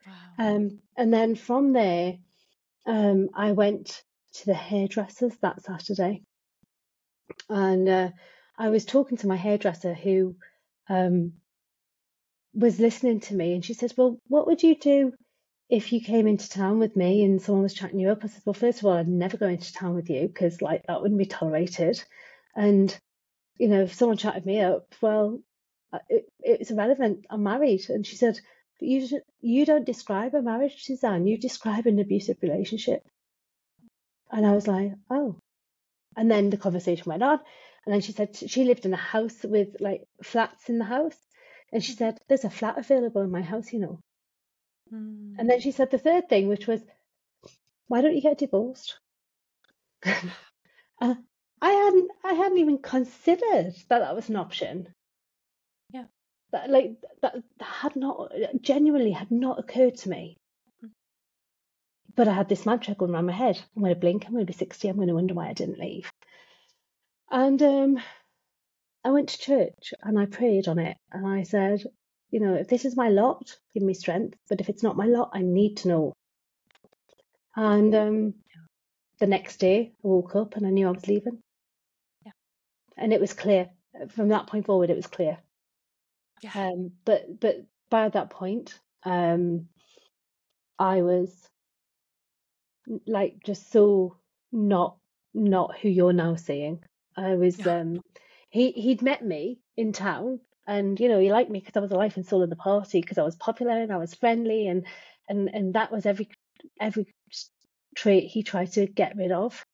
Wow. 0.06 0.14
Um, 0.56 0.80
and 0.96 1.14
then 1.14 1.36
from 1.36 1.74
there, 1.74 2.18
um, 2.88 3.30
I 3.36 3.52
went 3.52 4.02
to 4.36 4.46
the 4.46 4.54
hairdressers 4.54 5.34
that 5.42 5.62
Saturday. 5.62 6.24
And 7.50 7.88
uh, 7.88 8.10
I 8.58 8.70
was 8.70 8.86
talking 8.86 9.18
to 9.18 9.28
my 9.28 9.36
hairdresser 9.36 9.94
who 9.94 10.36
um, 10.90 11.34
was 12.54 12.80
listening 12.80 13.20
to 13.22 13.36
me 13.36 13.54
and 13.54 13.64
she 13.64 13.74
says, 13.74 13.96
Well, 13.96 14.18
what 14.28 14.48
would 14.48 14.64
you 14.64 14.76
do 14.76 15.14
if 15.70 15.92
you 15.92 16.00
came 16.00 16.28
into 16.28 16.50
town 16.50 16.80
with 16.80 16.96
me 16.96 17.24
and 17.24 17.42
someone 17.42 17.64
was 17.64 17.74
chatting 17.74 18.00
you 18.00 18.10
up? 18.10 18.24
I 18.24 18.28
said, 18.28 18.42
Well, 18.46 18.54
first 18.54 18.80
of 18.80 18.86
all, 18.86 18.94
I'd 18.94 19.08
never 19.08 19.38
go 19.38 19.48
into 19.48 19.74
town 19.74 19.94
with 19.94 20.10
you 20.10 20.28
because 20.28 20.62
like 20.62 20.84
that 20.88 21.02
wouldn't 21.02 21.20
be 21.20 21.26
tolerated. 21.26 22.02
And, 22.56 22.98
you 23.58 23.68
know, 23.68 23.84
if 23.84 23.94
someone 23.94 24.18
chatted 24.18 24.46
me 24.46 24.62
up, 24.62 24.96
well, 25.02 25.42
uh, 25.92 26.00
it, 26.10 26.26
it's 26.40 26.72
irrelevant. 26.72 27.26
I'm 27.30 27.44
married. 27.44 27.90
And 27.90 28.06
she 28.06 28.16
said, 28.16 28.40
But 28.80 28.88
you, 28.88 29.22
you 29.42 29.66
don't 29.66 29.86
describe 29.86 30.34
a 30.36 30.42
marriage, 30.42 30.84
Suzanne. 30.84 31.28
You 31.28 31.38
describe 31.38 31.86
an 31.88 32.00
abusive 32.00 32.38
relationship. 32.42 33.04
And 34.32 34.46
I 34.46 34.54
was 34.54 34.68
like, 34.68 34.94
Oh. 35.10 35.38
And 36.16 36.30
then 36.30 36.50
the 36.50 36.58
conversation 36.58 37.06
went 37.06 37.24
on. 37.24 37.40
And 37.86 37.94
then 37.94 38.02
she 38.02 38.12
said 38.12 38.36
she 38.36 38.66
lived 38.66 38.86
in 38.86 38.94
a 38.94 38.98
house 38.98 39.44
with 39.44 39.78
like 39.80 40.04
flats 40.24 40.70
in 40.70 40.78
the 40.78 40.86
house. 40.86 41.18
And 41.72 41.84
she 41.84 41.94
said, 41.94 42.18
There's 42.28 42.46
a 42.46 42.50
flat 42.50 42.78
available 42.78 43.22
in 43.22 43.32
my 43.32 43.42
house, 43.42 43.72
you 43.74 43.80
know. 43.80 44.00
Mm. 44.94 45.36
And 45.38 45.50
then 45.50 45.60
she 45.62 45.72
said 45.72 45.92
the 45.92 45.98
third 45.98 46.30
thing, 46.30 46.48
which 46.48 46.68
was, 46.68 46.82
Why 47.88 48.02
don't 48.02 48.16
you 48.16 48.22
get 48.22 48.38
divorced? 48.38 49.00
Uh, 51.00 51.14
I 51.62 51.72
hadn't 51.72 52.12
I 52.24 52.34
hadn't 52.34 52.58
even 52.58 52.80
considered 52.80 53.76
that 53.90 54.00
that 54.00 54.16
was 54.16 54.30
an 54.30 54.36
option. 54.36 54.94
That 56.52 56.70
like 56.70 56.96
that, 57.22 57.36
that 57.60 57.66
had 57.66 57.96
not 57.96 58.32
genuinely 58.62 59.12
had 59.12 59.32
not 59.32 59.60
occurred 59.60 59.98
to 59.98 60.10
me. 60.10 60.38
Mm. 60.84 60.90
But 62.16 62.28
I 62.28 62.34
had 62.34 62.50
this 62.50 62.66
mantra 62.66 62.96
going 62.96 63.14
around 63.14 63.26
my 63.26 63.34
head. 63.34 63.60
I'm 63.76 63.84
going 63.84 63.94
to 63.94 64.00
blink. 64.00 64.26
I'm 64.26 64.34
going 64.34 64.46
to 64.46 64.52
be 64.52 64.58
60. 64.58 64.88
I'm 64.88 64.96
going 64.96 65.10
to 65.10 65.16
wonder 65.16 65.34
why 65.34 65.50
I 65.50 65.54
didn't 65.54 65.80
leave. 65.80 66.10
And 67.30 67.62
um, 67.62 68.00
I 69.04 69.12
went 69.12 69.30
to 69.30 69.38
church 69.38 69.94
and 70.02 70.18
I 70.18 70.26
prayed 70.26 70.68
on 70.68 70.80
it. 70.80 70.98
And 71.12 71.28
I 71.28 71.44
said, 71.44 71.84
you 72.30 72.40
know, 72.40 72.56
if 72.56 72.68
this 72.68 72.86
is 72.86 72.96
my 72.96 73.10
lot, 73.10 73.56
give 73.74 73.84
me 73.84 73.94
strength. 73.94 74.38
But 74.50 74.62
if 74.62 74.70
it's 74.70 74.84
not 74.84 74.98
my 74.98 75.06
lot, 75.06 75.32
I 75.34 75.42
need 75.42 75.78
to 75.78 75.88
know. 75.88 76.14
And 77.56 77.96
um, 77.96 78.34
the 79.20 79.28
next 79.28 79.58
day, 79.58 79.94
I 80.04 80.08
woke 80.08 80.36
up 80.36 80.56
and 80.56 80.66
I 80.66 80.70
knew 80.70 80.88
I 80.88 80.92
was 80.92 81.08
leaving. 81.08 81.40
Yeah. 82.26 82.34
And 82.98 83.14
it 83.14 83.22
was 83.22 83.34
clear 83.34 83.70
from 84.10 84.30
that 84.30 84.48
point 84.48 84.66
forward. 84.66 84.90
It 84.90 84.96
was 84.96 85.08
clear. 85.08 85.38
Yeah. 86.42 86.52
Um, 86.56 86.92
but 87.06 87.40
but 87.40 87.66
by 87.90 88.10
that 88.10 88.30
point, 88.30 88.80
um, 89.04 89.70
I 90.80 91.02
was 91.02 91.50
like 93.06 93.44
just 93.44 93.72
so 93.72 94.18
not 94.52 94.98
not 95.34 95.78
who 95.80 95.90
you're 95.90 96.14
now 96.14 96.36
seeing. 96.36 96.84
I 97.16 97.36
was 97.36 97.58
Yeah. 97.60 97.80
um 97.82 98.02
he 98.50 98.72
he'd 98.72 99.02
met 99.02 99.24
me 99.24 99.60
in 99.76 99.92
town 99.94 100.40
and 100.66 101.00
you 101.00 101.10
know 101.10 101.20
he 101.20 101.32
liked 101.32 101.50
me 101.50 101.60
because 101.60 101.76
I 101.76 101.82
was 101.82 101.92
a 101.92 101.96
life 101.96 102.16
and 102.18 102.26
soul 102.26 102.44
of 102.44 102.50
the 102.50 102.56
party 102.56 103.02
because 103.02 103.18
I 103.18 103.24
was 103.24 103.36
popular 103.36 103.82
and 103.82 103.92
I 103.92 103.98
was 103.98 104.14
friendly 104.14 104.68
and 104.68 104.86
and 105.28 105.50
and 105.54 105.74
that 105.74 105.92
was 105.92 106.06
every 106.06 106.30
every 106.80 107.08
trait 107.96 108.26
he 108.30 108.44
tried 108.44 108.72
to 108.74 108.86
get 108.88 109.16
rid 109.18 109.32
of 109.32 109.66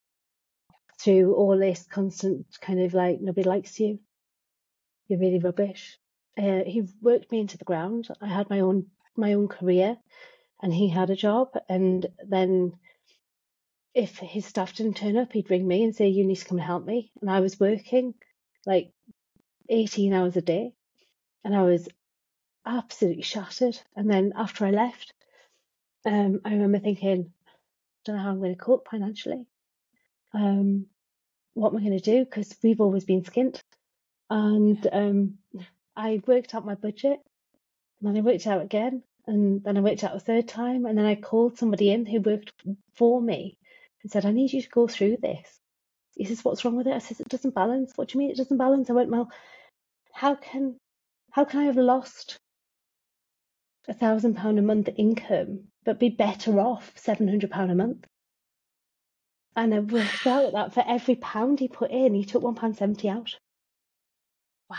through 0.99 1.35
all 1.35 1.57
this 1.57 1.85
constant 1.85 2.45
kind 2.61 2.81
of 2.81 2.93
like 2.93 3.19
nobody 3.19 3.47
likes 3.47 3.79
you 3.79 3.99
you're 5.07 5.19
really 5.19 5.39
rubbish 5.39 5.97
uh, 6.37 6.63
he 6.65 6.87
worked 7.01 7.31
me 7.31 7.39
into 7.39 7.57
the 7.57 7.65
ground. 7.65 8.07
I 8.21 8.27
had 8.27 8.49
my 8.49 8.61
own 8.61 8.87
my 9.15 9.33
own 9.33 9.47
career 9.47 9.97
and 10.61 10.73
he 10.73 10.89
had 10.89 11.09
a 11.09 11.15
job. 11.15 11.49
And 11.69 12.05
then 12.25 12.73
if 13.93 14.17
his 14.17 14.45
staff 14.45 14.73
didn't 14.73 14.97
turn 14.97 15.17
up 15.17 15.33
he'd 15.33 15.51
ring 15.51 15.67
me 15.67 15.83
and 15.83 15.95
say 15.95 16.07
you 16.07 16.25
need 16.25 16.37
to 16.37 16.45
come 16.45 16.57
and 16.57 16.65
help 16.65 16.85
me. 16.85 17.11
And 17.21 17.29
I 17.29 17.41
was 17.41 17.59
working 17.59 18.15
like 18.65 18.91
18 19.69 20.13
hours 20.13 20.35
a 20.35 20.41
day. 20.41 20.73
And 21.43 21.55
I 21.55 21.63
was 21.63 21.87
absolutely 22.65 23.23
shattered. 23.23 23.77
And 23.95 24.09
then 24.09 24.33
after 24.35 24.65
I 24.65 24.71
left 24.71 25.13
um 26.05 26.41
I 26.43 26.51
remember 26.51 26.79
thinking 26.79 27.31
don't 28.05 28.17
know 28.17 28.23
how 28.23 28.29
I'm 28.29 28.39
going 28.39 28.55
to 28.55 28.59
cope 28.61 28.87
financially. 28.89 29.45
Um 30.33 30.87
what 31.53 31.71
am 31.71 31.77
I 31.77 31.81
going 31.81 31.99
to 31.99 32.03
do? 32.03 32.25
Because 32.25 32.57
we've 32.63 32.81
always 32.81 33.05
been 33.05 33.21
skint. 33.21 33.61
And 34.29 34.87
um 34.91 35.37
I 35.95 36.21
worked 36.25 36.55
out 36.55 36.65
my 36.65 36.75
budget 36.75 37.19
and 37.99 38.09
then 38.09 38.17
I 38.17 38.21
worked 38.21 38.47
out 38.47 38.61
again 38.61 39.03
and 39.27 39.63
then 39.63 39.77
I 39.77 39.81
worked 39.81 40.03
out 40.03 40.15
a 40.15 40.19
third 40.19 40.47
time 40.47 40.85
and 40.85 40.97
then 40.97 41.05
I 41.05 41.15
called 41.15 41.57
somebody 41.57 41.91
in 41.91 42.05
who 42.05 42.21
worked 42.21 42.51
for 42.95 43.21
me 43.21 43.57
and 44.01 44.11
said 44.11 44.25
I 44.25 44.31
need 44.31 44.53
you 44.53 44.61
to 44.61 44.69
go 44.69 44.87
through 44.87 45.17
this. 45.21 45.59
He 46.15 46.25
says 46.25 46.43
what's 46.43 46.65
wrong 46.65 46.75
with 46.75 46.87
it. 46.87 46.93
I 46.93 46.99
says 46.99 47.19
it 47.19 47.29
doesn't 47.29 47.55
balance. 47.55 47.93
What 47.95 48.09
do 48.09 48.13
you 48.13 48.19
mean 48.19 48.31
it 48.31 48.37
doesn't 48.37 48.57
balance? 48.57 48.89
I 48.89 48.93
went 48.93 49.09
well 49.09 49.31
how 50.11 50.35
can 50.35 50.77
how 51.31 51.45
can 51.45 51.61
I 51.61 51.65
have 51.65 51.77
lost 51.77 52.37
a 53.87 53.93
thousand 53.93 54.35
pound 54.35 54.59
a 54.59 54.61
month 54.61 54.89
income 54.97 55.65
but 55.83 55.99
be 55.99 56.09
better 56.09 56.59
off 56.59 56.91
seven 56.95 57.27
hundred 57.27 57.51
pound 57.51 57.71
a 57.71 57.75
month? 57.75 58.05
And 59.55 59.73
I 59.73 59.79
worked 59.79 60.25
out 60.25 60.53
that 60.53 60.73
for 60.73 60.83
every 60.87 61.15
pound 61.15 61.59
he 61.59 61.67
put 61.67 61.91
in 61.91 62.13
he 62.15 62.25
took 62.25 62.41
one 62.43 62.55
pound 62.55 62.77
seventy 62.77 63.09
out. 63.09 63.37
Wow. 64.69 64.77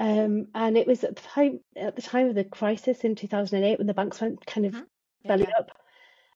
Um 0.00 0.46
and 0.54 0.76
it 0.76 0.86
was 0.86 1.04
at 1.04 1.14
the 1.14 1.22
time 1.22 1.60
at 1.76 1.94
the 1.94 2.02
time 2.02 2.28
of 2.28 2.34
the 2.34 2.44
crisis 2.44 3.00
in 3.04 3.14
2008 3.14 3.78
when 3.78 3.86
the 3.86 3.94
banks 3.94 4.20
went 4.20 4.44
kind 4.46 4.66
of 4.66 4.72
Mhm. 4.74 4.86
Belly 5.26 5.46
yeah. 5.48 5.58
up. 5.58 5.70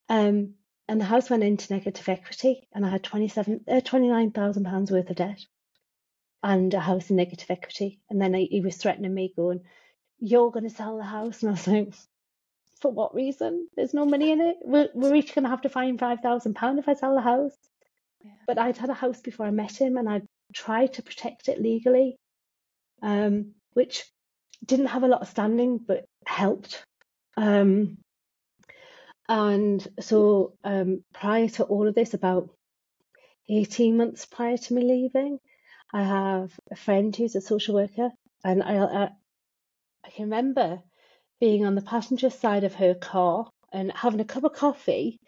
Um 0.09 0.54
and 0.87 1.00
the 1.00 1.04
house 1.06 1.30
went 1.30 1.42
into 1.42 1.73
negative 1.73 2.09
equity 2.09 2.68
and 2.73 2.85
I 2.85 2.90
had 2.90 3.02
27 3.02 3.64
uh, 3.66 3.80
29,000 3.80 4.64
pounds 4.64 4.90
worth 4.92 5.09
of 5.09 5.16
debt 5.16 5.40
and 6.42 6.73
a 6.75 6.80
house 6.80 7.09
in 7.09 7.16
negative 7.16 7.50
equity. 7.50 8.00
And 8.11 8.21
then 8.21 8.35
he 8.35 8.44
he 8.47 8.61
was 8.61 8.76
threatening 8.76 9.14
me 9.14 9.33
going 9.35 9.62
you're 10.21 10.50
going 10.50 10.68
to 10.68 10.75
sell 10.75 10.97
the 10.99 11.02
house. 11.04 11.42
And 11.42 11.49
I 11.50 11.52
was 11.52 11.66
like 11.66 11.94
for 12.80 12.92
what 12.92 13.14
reason? 13.14 13.68
There's 13.76 13.94
no 13.94 14.04
money 14.04 14.30
in 14.30 14.40
it. 14.40 14.56
We're, 14.62 14.88
we're 14.94 15.14
each 15.14 15.35
going 15.35 15.44
to 15.44 15.50
have 15.50 15.62
to 15.62 15.68
find 15.71 15.99
5,000 15.99 16.54
pound 16.54 16.78
if 16.78 16.88
I 16.88 16.94
sell 16.94 17.14
the 17.14 17.23
house. 17.23 17.56
Yeah. 18.23 18.33
but 18.47 18.59
I'd 18.59 18.76
had 18.78 18.90
a 18.90 18.94
house 18.94 19.21
before 19.21 19.47
I 19.47 19.50
met 19.50 19.80
him 19.80 19.97
and 19.99 20.09
I'd 20.09 20.26
tried 20.52 20.94
to 20.94 21.02
protect 21.02 21.49
it 21.49 21.61
legally 21.61 22.18
um 23.02 23.52
which 23.74 24.04
didn't 24.64 24.86
have 24.86 25.02
a 25.02 25.08
lot 25.08 25.22
of 25.22 25.28
standing 25.28 25.78
but 25.78 26.04
helped. 26.26 26.84
Um 27.36 27.98
and 29.28 29.86
so 30.00 30.54
um 30.64 31.02
prior 31.12 31.48
to 31.48 31.64
all 31.64 31.88
of 31.88 31.94
this 31.94 32.14
about 32.14 32.50
18 33.48 33.96
months 33.96 34.26
prior 34.26 34.56
to 34.56 34.74
me 34.74 34.82
leaving 34.82 35.38
I 35.92 36.02
have 36.02 36.52
a 36.70 36.76
friend 36.76 37.14
who's 37.14 37.36
a 37.36 37.40
social 37.40 37.74
worker 37.74 38.10
and 38.44 38.62
I 38.62 38.76
I, 38.76 39.10
I 40.04 40.10
can 40.10 40.24
remember 40.24 40.82
being 41.40 41.64
on 41.66 41.74
the 41.74 41.82
passenger 41.82 42.30
side 42.30 42.64
of 42.64 42.74
her 42.74 42.94
car 42.94 43.50
and 43.72 43.92
having 43.92 44.20
a 44.20 44.24
cup 44.24 44.44
of 44.44 44.52
coffee 44.52 45.20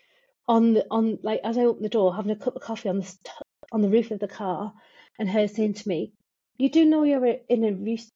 on 0.49 0.75
the 0.75 0.87
on 0.91 1.19
like 1.23 1.41
as 1.45 1.59
I 1.59 1.65
opened 1.65 1.85
the 1.85 1.91
door 1.91 2.15
having 2.15 2.33
a 2.33 2.37
cup 2.37 2.57
of 2.57 2.63
coffee 2.63 2.89
on 2.89 2.99
the 3.01 3.17
on 3.73 3.83
the 3.83 3.89
roof 3.89 4.11
of 4.11 4.21
the 4.21 4.29
car 4.29 4.73
and 5.19 5.29
her 5.29 5.49
saying 5.49 5.75
to 5.75 5.89
me 5.89 6.13
you 6.59 6.71
do 6.71 6.85
know 6.85 7.03
you're 7.05 7.25
in 7.49 7.65
a 7.65 7.69
abuse 7.69 8.09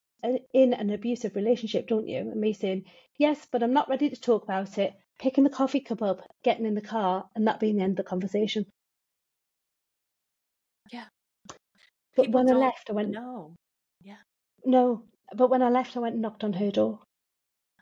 in 0.53 0.75
an 0.75 0.91
abusive 0.91 1.35
relationship 1.35 1.89
don't 1.89 2.09
you 2.09 2.19
and 2.19 2.41
me 2.41 2.53
saying 2.53 2.85
yes 3.19 3.47
but 3.51 3.63
I'm 3.63 3.73
not 3.73 3.89
ready 3.89 4.11
to 4.11 4.21
talk 4.21 4.45
about 4.45 4.77
it 4.79 4.93
picking 5.19 5.45
the 5.45 5.51
coffee 5.51 5.81
cup 5.81 6.03
up 6.03 6.21
getting 6.45 6.67
in 6.67 6.75
the 6.75 6.81
car 6.83 7.29
and 7.35 7.47
that 7.47 7.61
being 7.61 7.77
the 7.77 7.83
end 7.83 7.93
of 7.93 8.05
the 8.05 8.09
conversation 8.11 8.67
Yeah. 10.93 11.07
but 12.17 12.27
People 12.27 12.45
when 12.45 12.55
I 12.55 12.59
left 12.59 12.91
I 12.91 12.93
went 12.93 13.11
No. 13.11 13.55
Yeah. 14.03 14.17
No 14.65 15.05
but 15.35 15.49
when 15.49 15.63
I 15.63 15.71
left 15.71 15.97
I 15.97 16.01
went 16.01 16.15
and 16.15 16.23
knocked 16.23 16.45
on 16.45 16.53
her 16.55 16.71
door 16.71 17.01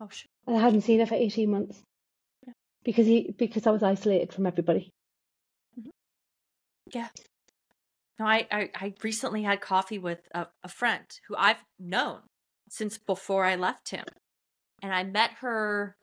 Oh, 0.00 0.08
sure. 0.08 0.28
and 0.46 0.56
I 0.56 0.60
hadn't 0.60 0.82
seen 0.82 1.00
her 1.00 1.06
for 1.06 1.14
18 1.16 1.50
months 1.50 1.82
Yeah. 2.46 2.52
because 2.84 3.06
he 3.06 3.34
because 3.36 3.66
I 3.66 3.70
was 3.72 3.82
isolated 3.82 4.32
from 4.32 4.46
everybody 4.46 4.90
Yeah. 6.92 7.08
No, 8.18 8.26
I, 8.26 8.46
I, 8.50 8.70
I 8.74 8.94
recently 9.02 9.42
had 9.42 9.60
coffee 9.60 9.98
with 9.98 10.20
a, 10.34 10.46
a 10.64 10.68
friend 10.68 11.04
who 11.28 11.36
I've 11.36 11.62
known 11.78 12.20
since 12.68 12.98
before 12.98 13.44
I 13.44 13.54
left 13.54 13.90
him. 13.90 14.04
And 14.82 14.92
I 14.92 15.04
met 15.04 15.30
her 15.40 15.96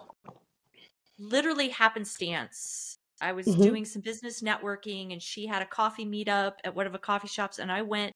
literally 1.20 1.70
happenstance. 1.70 2.98
I 3.22 3.32
was 3.32 3.48
Mhm. 3.48 3.64
doing 3.64 3.86
some 3.86 4.02
business 4.02 4.42
networking 4.42 5.14
and 5.14 5.22
she 5.22 5.48
had 5.48 5.62
a 5.62 5.66
coffee 5.66 6.06
meetup 6.06 6.56
at 6.64 6.76
one 6.76 6.86
of 6.86 6.94
the 6.94 7.00
coffee 7.00 7.28
shops 7.28 7.60
and 7.60 7.72
I 7.72 7.82
went 7.82 8.12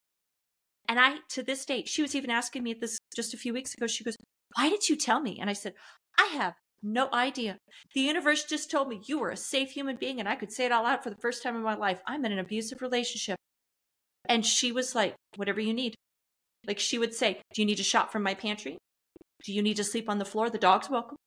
and 0.90 1.00
I 1.00 1.20
to 1.30 1.44
this 1.44 1.66
date 1.66 1.88
she 1.88 2.02
was 2.02 2.16
even 2.16 2.30
asking 2.30 2.64
me 2.64 2.74
this 2.74 2.98
just 3.16 3.34
a 3.34 3.38
few 3.38 3.54
weeks 3.54 3.74
ago 3.74 3.88
she 3.88 4.04
goes 4.04 4.18
why 4.56 4.70
did 4.70 4.90
you 4.90 4.98
tell 4.98 5.22
me 5.22 5.40
and 5.40 5.50
I 5.50 5.54
said 5.54 5.74
I 6.18 6.26
have 6.34 6.56
no 6.84 7.10
idea 7.14 7.58
the 7.94 8.02
universe 8.02 8.44
just 8.44 8.70
told 8.70 8.90
me 8.90 9.02
you 9.06 9.20
were 9.20 9.30
a 9.30 9.38
safe 9.38 9.72
human 9.72 9.96
being 9.96 10.20
and 10.20 10.28
I 10.28 10.36
could 10.36 10.52
say 10.52 10.66
it 10.66 10.72
all 10.74 10.86
out 10.86 11.04
for 11.04 11.10
the 11.10 11.16
first 11.22 11.42
time 11.44 11.56
in 11.56 11.64
my 11.64 11.76
life 11.76 12.02
I'm 12.06 12.26
in 12.26 12.34
an 12.34 12.40
abusive 12.40 12.82
relationship 12.82 13.38
and 14.30 14.46
she 14.46 14.72
was 14.72 14.96
like 14.96 15.16
whatever 15.36 15.60
you 15.60 15.74
need. 15.74 15.96
Like 16.66 16.80
she 16.80 16.98
would 16.98 17.14
say 17.14 17.42
do 17.54 17.62
you 17.62 17.66
need 17.66 17.78
to 17.78 17.84
shop 17.84 18.12
from 18.12 18.24
my 18.24 18.34
pantry? 18.36 18.78
Do 19.44 19.52
you 19.52 19.62
need 19.62 19.76
to 19.78 19.84
sleep 19.84 20.08
on 20.10 20.20
the 20.20 20.26
floor? 20.26 20.50
The 20.50 20.58
dog's 20.58 20.90
welcome. 20.90 21.18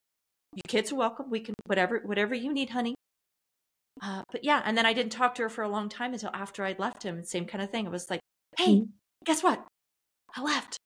You 0.54 0.62
kids 0.68 0.92
are 0.92 0.96
welcome. 0.96 1.28
We 1.30 1.40
can 1.40 1.54
whatever 1.66 2.00
whatever 2.04 2.34
you 2.34 2.52
need 2.52 2.70
honey. 2.70 2.94
Uh, 4.02 4.22
but 4.32 4.42
yeah 4.42 4.62
and 4.64 4.76
then 4.76 4.86
i 4.86 4.92
didn't 4.94 5.12
talk 5.12 5.34
to 5.34 5.42
her 5.42 5.48
for 5.50 5.62
a 5.62 5.68
long 5.68 5.88
time 5.88 6.14
until 6.14 6.30
after 6.32 6.64
i'd 6.64 6.78
left 6.78 7.02
him 7.02 7.22
same 7.22 7.44
kind 7.44 7.62
of 7.62 7.70
thing. 7.70 7.84
It 7.86 7.92
was 7.92 8.08
like 8.08 8.20
hey 8.56 8.76
Mhm. 8.80 8.88
guess 9.24 9.42
what? 9.42 9.66
I 10.34 10.42
left. 10.42 10.78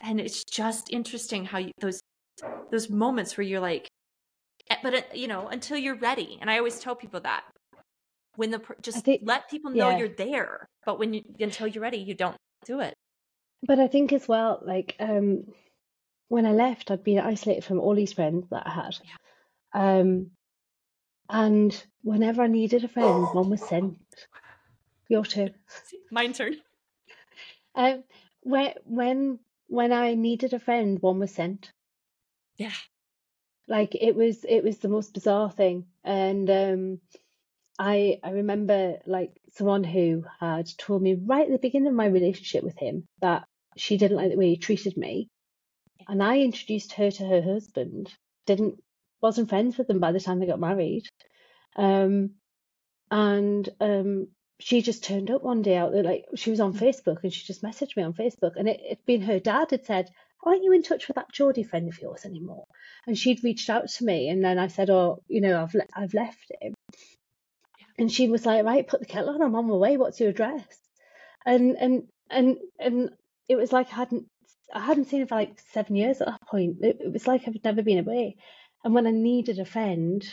And 0.00 0.20
it's 0.20 0.44
just 0.44 0.90
interesting 0.92 1.46
how 1.46 1.58
you, 1.58 1.72
those 1.80 2.00
those 2.70 2.88
moments 2.90 3.36
where 3.36 3.44
you're 3.44 3.60
like 3.60 3.88
eh, 4.70 4.76
but 4.82 4.94
it, 4.94 5.14
you 5.14 5.28
know 5.28 5.48
until 5.48 5.76
you're 5.78 5.96
ready. 5.96 6.38
And 6.40 6.50
i 6.50 6.58
always 6.58 6.78
tell 6.78 6.94
people 6.94 7.20
that 7.20 7.44
when 8.38 8.50
the 8.54 8.60
just 8.88 9.04
think- 9.04 9.22
let 9.24 9.50
people 9.50 9.70
know 9.72 9.90
yeah. 9.90 9.98
you're 9.98 10.16
there 10.26 10.68
but 10.86 10.98
when 10.98 11.12
you 11.14 11.22
until 11.46 11.66
you're 11.66 11.82
ready 11.88 11.98
you 11.98 12.14
don't 12.14 12.36
do 12.64 12.76
it 12.88 12.94
But 13.70 13.78
I 13.80 13.88
think 13.88 14.12
as 14.12 14.28
well, 14.28 14.52
like 14.72 14.94
um, 15.00 15.28
when 16.34 16.46
I 16.46 16.52
left, 16.52 16.90
I'd 16.90 17.02
been 17.02 17.18
isolated 17.32 17.64
from 17.64 17.80
all 17.80 17.96
these 17.96 18.12
friends 18.18 18.46
that 18.50 18.66
I 18.70 18.72
had. 18.82 18.94
Um, 19.74 20.30
and 21.28 21.70
whenever 22.02 22.42
I 22.42 22.46
needed 22.46 22.84
a 22.84 22.88
friend, 22.96 23.26
one 23.32 23.50
was 23.50 23.62
sent. 23.68 23.98
Your 25.08 25.24
turn. 25.24 25.54
mine 26.12 26.32
turn 26.34 26.54
Um, 27.74 28.04
when 28.42 28.74
when 28.84 29.38
when 29.66 29.92
I 29.92 30.14
needed 30.14 30.52
a 30.54 30.58
friend, 30.66 31.02
one 31.02 31.18
was 31.18 31.34
sent. 31.34 31.72
yeah 32.64 32.78
Like 33.66 33.94
it 34.08 34.14
was 34.14 34.44
it 34.44 34.62
was 34.64 34.78
the 34.78 34.88
most 34.96 35.12
bizarre 35.14 35.50
thing, 35.50 35.86
and 36.04 36.48
um, 36.50 37.00
I 37.78 38.18
I 38.22 38.30
remember 38.30 38.98
like 39.06 39.30
someone 39.52 39.84
who 39.84 40.24
had 40.40 40.68
told 40.78 41.02
me 41.02 41.14
right 41.14 41.46
at 41.46 41.52
the 41.52 41.58
beginning 41.58 41.88
of 41.88 41.94
my 41.94 42.06
relationship 42.06 42.64
with 42.64 42.78
him 42.78 43.06
that 43.20 43.44
she 43.76 43.96
didn't 43.96 44.16
like 44.16 44.30
the 44.30 44.36
way 44.36 44.50
he 44.50 44.56
treated 44.56 44.96
me, 44.96 45.28
and 46.08 46.22
I 46.22 46.40
introduced 46.40 46.92
her 46.94 47.10
to 47.10 47.26
her 47.26 47.42
husband. 47.42 48.12
Didn't 48.46 48.82
wasn't 49.20 49.48
friends 49.48 49.78
with 49.78 49.88
them 49.88 50.00
by 50.00 50.12
the 50.12 50.20
time 50.20 50.38
they 50.38 50.46
got 50.46 50.60
married, 50.60 51.04
um, 51.76 52.30
and 53.10 53.68
um, 53.80 54.28
she 54.60 54.82
just 54.82 55.04
turned 55.04 55.30
up 55.30 55.42
one 55.42 55.62
day 55.62 55.76
out 55.76 55.92
there 55.92 56.02
like 56.02 56.24
she 56.34 56.50
was 56.50 56.60
on 56.60 56.72
Facebook 56.74 57.22
and 57.22 57.32
she 57.32 57.46
just 57.46 57.62
messaged 57.62 57.96
me 57.96 58.02
on 58.02 58.12
Facebook 58.12 58.52
and 58.56 58.68
it, 58.68 58.80
it'd 58.84 59.06
been 59.06 59.22
her 59.22 59.38
dad 59.38 59.70
had 59.70 59.84
said 59.86 60.10
aren't 60.44 60.64
you 60.64 60.72
in 60.72 60.82
touch 60.82 61.08
with 61.08 61.16
that 61.16 61.32
Geordie 61.32 61.62
friend 61.62 61.88
of 61.88 62.00
yours 62.00 62.24
anymore? 62.24 62.64
And 63.06 63.16
she'd 63.18 63.44
reached 63.44 63.70
out 63.70 63.88
to 63.88 64.04
me, 64.04 64.28
and 64.28 64.44
then 64.44 64.58
I 64.58 64.68
said, 64.68 64.90
oh, 64.90 65.22
you 65.28 65.40
know, 65.40 65.62
I've 65.62 65.74
le- 65.74 65.86
I've 65.94 66.14
left 66.14 66.52
him. 66.60 66.74
And 67.98 68.10
she 68.10 68.28
was 68.28 68.46
like, 68.46 68.64
right, 68.64 68.86
put 68.86 69.00
the 69.00 69.06
kettle 69.06 69.30
on. 69.30 69.42
I'm 69.42 69.54
on 69.56 69.68
my 69.68 69.74
way. 69.74 69.96
What's 69.96 70.20
your 70.20 70.30
address? 70.30 70.64
And 71.44 71.76
and 71.78 72.04
and 72.30 72.58
and 72.78 73.10
it 73.48 73.56
was 73.56 73.72
like 73.72 73.92
I 73.92 73.96
hadn't 73.96 74.26
I 74.72 74.80
hadn't 74.80 75.06
seen 75.06 75.20
her 75.20 75.26
for 75.26 75.34
like 75.36 75.60
seven 75.72 75.96
years 75.96 76.20
at 76.20 76.28
that 76.28 76.48
point. 76.48 76.78
It, 76.82 76.98
it 77.00 77.12
was 77.12 77.26
like 77.26 77.42
I've 77.46 77.64
never 77.64 77.82
been 77.82 77.98
away. 77.98 78.36
And 78.84 78.94
when 78.94 79.06
I 79.06 79.10
needed 79.10 79.58
a 79.58 79.64
friend, 79.64 80.24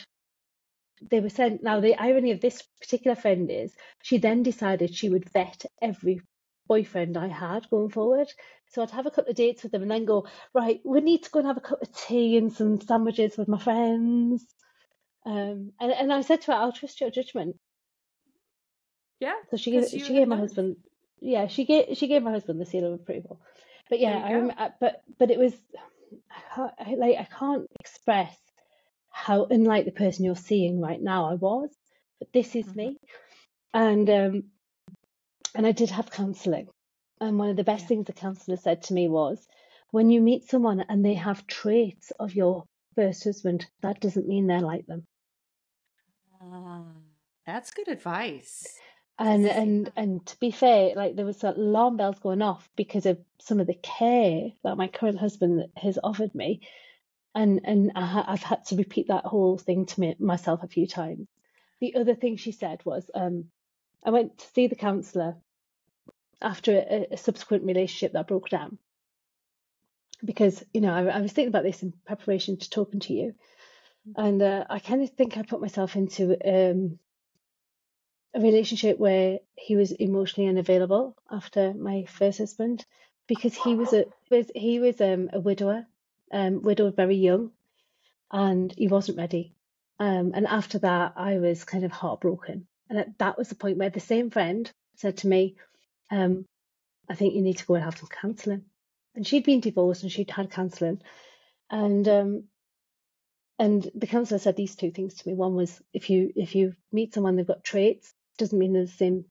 they 1.10 1.20
were 1.20 1.28
sent. 1.30 1.62
Now 1.62 1.80
the 1.80 1.96
irony 1.96 2.32
of 2.32 2.40
this 2.40 2.62
particular 2.80 3.16
friend 3.16 3.50
is 3.50 3.74
she 4.02 4.18
then 4.18 4.42
decided 4.42 4.94
she 4.94 5.08
would 5.08 5.30
vet 5.30 5.64
every 5.82 6.20
boyfriend 6.68 7.16
I 7.16 7.28
had 7.28 7.68
going 7.70 7.90
forward. 7.90 8.28
So 8.68 8.82
I'd 8.82 8.90
have 8.90 9.06
a 9.06 9.10
couple 9.10 9.30
of 9.30 9.36
dates 9.36 9.62
with 9.62 9.72
them 9.72 9.82
and 9.82 9.90
then 9.90 10.04
go, 10.04 10.26
right, 10.54 10.80
we 10.84 11.00
need 11.00 11.24
to 11.24 11.30
go 11.30 11.40
and 11.40 11.48
have 11.48 11.56
a 11.56 11.60
cup 11.60 11.82
of 11.82 11.92
tea 11.92 12.36
and 12.36 12.52
some 12.52 12.80
sandwiches 12.80 13.36
with 13.36 13.48
my 13.48 13.58
friends. 13.58 14.44
Um, 15.26 15.72
and, 15.80 15.92
and 15.92 16.12
I 16.12 16.20
said 16.20 16.42
to 16.42 16.52
her, 16.52 16.58
I'll 16.58 16.72
trust 16.72 17.00
your 17.00 17.10
judgment. 17.10 17.56
Yeah. 19.18 19.34
So 19.50 19.56
she 19.56 19.72
gave, 19.72 19.88
she 19.88 19.98
gave 20.00 20.28
my 20.28 20.36
husband, 20.36 20.76
yeah, 21.20 21.48
she 21.48 21.64
gave 21.64 21.96
she 21.96 22.06
gave 22.06 22.22
my 22.22 22.30
husband 22.30 22.60
the 22.60 22.66
seal 22.66 22.86
of 22.86 22.92
approval. 22.92 23.40
But 23.88 24.00
yeah, 24.00 24.22
I 24.24 24.32
remember, 24.32 24.74
but 24.80 25.02
but 25.18 25.30
it 25.30 25.38
was 25.38 25.54
I 26.56 26.94
like 26.96 27.16
I 27.18 27.26
can't 27.38 27.66
express 27.80 28.36
how 29.10 29.46
unlike 29.46 29.86
the 29.86 29.92
person 29.92 30.24
you're 30.24 30.36
seeing 30.36 30.80
right 30.80 31.00
now 31.00 31.30
I 31.30 31.34
was, 31.34 31.70
but 32.18 32.32
this 32.32 32.54
is 32.54 32.66
mm-hmm. 32.66 32.76
me, 32.76 32.98
and 33.72 34.10
um, 34.10 34.44
and 35.54 35.66
I 35.66 35.72
did 35.72 35.90
have 35.90 36.10
counselling, 36.10 36.68
and 37.20 37.38
one 37.38 37.48
of 37.48 37.56
the 37.56 37.64
best 37.64 37.82
yeah. 37.82 37.88
things 37.88 38.06
the 38.06 38.12
counsellor 38.12 38.58
said 38.58 38.82
to 38.84 38.94
me 38.94 39.08
was, 39.08 39.44
when 39.90 40.10
you 40.10 40.20
meet 40.20 40.48
someone 40.48 40.84
and 40.88 41.04
they 41.04 41.14
have 41.14 41.46
traits 41.46 42.12
of 42.20 42.34
your 42.34 42.64
first 42.94 43.24
husband, 43.24 43.66
that 43.80 44.00
doesn't 44.00 44.28
mean 44.28 44.46
they're 44.46 44.60
like 44.60 44.86
them. 44.86 45.04
Uh, 46.52 46.82
that's 47.46 47.70
good 47.70 47.88
advice. 47.88 48.66
And 49.18 49.46
and 49.46 49.92
and 49.96 50.26
to 50.26 50.38
be 50.40 50.50
fair, 50.50 50.94
like 50.94 51.16
there 51.16 51.24
was 51.24 51.42
alarm 51.42 51.96
bells 51.96 52.18
going 52.18 52.42
off 52.42 52.68
because 52.76 53.06
of 53.06 53.18
some 53.38 53.60
of 53.60 53.66
the 53.66 53.74
care 53.74 54.50
that 54.62 54.76
my 54.76 54.88
current 54.88 55.18
husband 55.18 55.64
has 55.76 55.98
offered 56.04 56.34
me, 56.34 56.60
and 57.34 57.60
and 57.64 57.92
I 57.94 58.04
have 58.28 58.42
had 58.42 58.64
to 58.66 58.76
repeat 58.76 59.08
that 59.08 59.24
whole 59.24 59.56
thing 59.56 59.86
to 59.86 60.00
me, 60.00 60.16
myself 60.18 60.62
a 60.62 60.68
few 60.68 60.86
times. 60.86 61.28
The 61.80 61.94
other 61.94 62.14
thing 62.14 62.36
she 62.36 62.52
said 62.52 62.84
was, 62.84 63.10
um, 63.14 63.46
I 64.04 64.10
went 64.10 64.38
to 64.38 64.46
see 64.48 64.66
the 64.66 64.76
counsellor 64.76 65.36
after 66.42 66.72
a, 66.76 67.06
a, 67.12 67.16
subsequent 67.16 67.64
relationship 67.64 68.12
that 68.12 68.28
broke 68.28 68.50
down 68.50 68.78
because 70.24 70.62
you 70.74 70.82
know 70.82 70.92
I, 70.92 71.04
I 71.04 71.20
was 71.20 71.32
thinking 71.32 71.48
about 71.48 71.64
this 71.64 71.82
in 71.82 71.94
preparation 72.04 72.58
to 72.58 72.70
talking 72.70 73.00
to 73.00 73.14
you, 73.14 73.34
and 74.14 74.42
uh, 74.42 74.64
I 74.68 74.78
kind 74.78 75.02
of 75.02 75.10
think 75.10 75.36
I 75.36 75.42
put 75.42 75.60
myself 75.60 75.96
into 75.96 76.36
um, 76.44 76.98
a 78.34 78.40
relationship 78.40 78.98
where 78.98 79.38
he 79.56 79.76
was 79.76 79.92
emotionally 79.92 80.48
unavailable 80.48 81.16
after 81.30 81.74
my 81.74 82.04
first 82.04 82.38
husband 82.38 82.84
because 83.26 83.54
he 83.54 83.74
was 83.74 83.92
a 83.92 84.04
was 84.30 84.50
he 84.54 84.78
was 84.78 85.00
um, 85.00 85.30
a 85.32 85.40
widower, 85.40 85.86
um, 86.30 86.62
widowed 86.62 86.94
very 86.94 87.16
young, 87.16 87.50
and 88.30 88.72
he 88.76 88.88
wasn't 88.88 89.18
ready. 89.18 89.54
Um, 89.98 90.32
and 90.34 90.46
after 90.46 90.78
that, 90.80 91.14
I 91.16 91.38
was 91.38 91.64
kind 91.64 91.84
of 91.84 91.90
heartbroken, 91.90 92.66
and 92.88 93.14
that 93.18 93.38
was 93.38 93.48
the 93.48 93.54
point 93.54 93.78
where 93.78 93.90
the 93.90 94.00
same 94.00 94.30
friend 94.30 94.70
said 94.94 95.16
to 95.18 95.28
me, 95.28 95.56
um, 96.10 96.46
"I 97.08 97.14
think 97.14 97.34
you 97.34 97.42
need 97.42 97.58
to 97.58 97.66
go 97.66 97.74
and 97.74 97.84
have 97.84 97.98
some 97.98 98.08
counselling." 98.08 98.64
And 99.14 99.26
she'd 99.26 99.44
been 99.44 99.60
divorced 99.60 100.02
and 100.02 100.12
she'd 100.12 100.30
had 100.30 100.50
counselling, 100.50 101.00
and 101.70 102.06
um, 102.06 102.44
and 103.58 103.88
the 103.94 104.06
counsellor 104.06 104.38
said 104.38 104.56
these 104.56 104.76
two 104.76 104.90
things 104.90 105.14
to 105.14 105.28
me. 105.28 105.34
One 105.34 105.54
was 105.54 105.80
if 105.92 106.10
you 106.10 106.32
if 106.36 106.54
you 106.54 106.74
meet 106.92 107.14
someone 107.14 107.36
they've 107.36 107.46
got 107.46 107.64
traits 107.64 108.12
doesn't 108.38 108.58
mean 108.58 108.72
they're 108.72 108.84
the 108.84 108.90
same. 108.90 109.24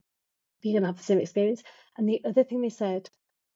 You're 0.62 0.80
gonna 0.80 0.88
have 0.88 0.98
the 0.98 1.04
same 1.04 1.20
experience. 1.20 1.64
And 1.98 2.10
the 2.10 2.22
other 2.26 2.44
thing 2.44 2.62
they 2.62 2.70
said, 2.70 3.10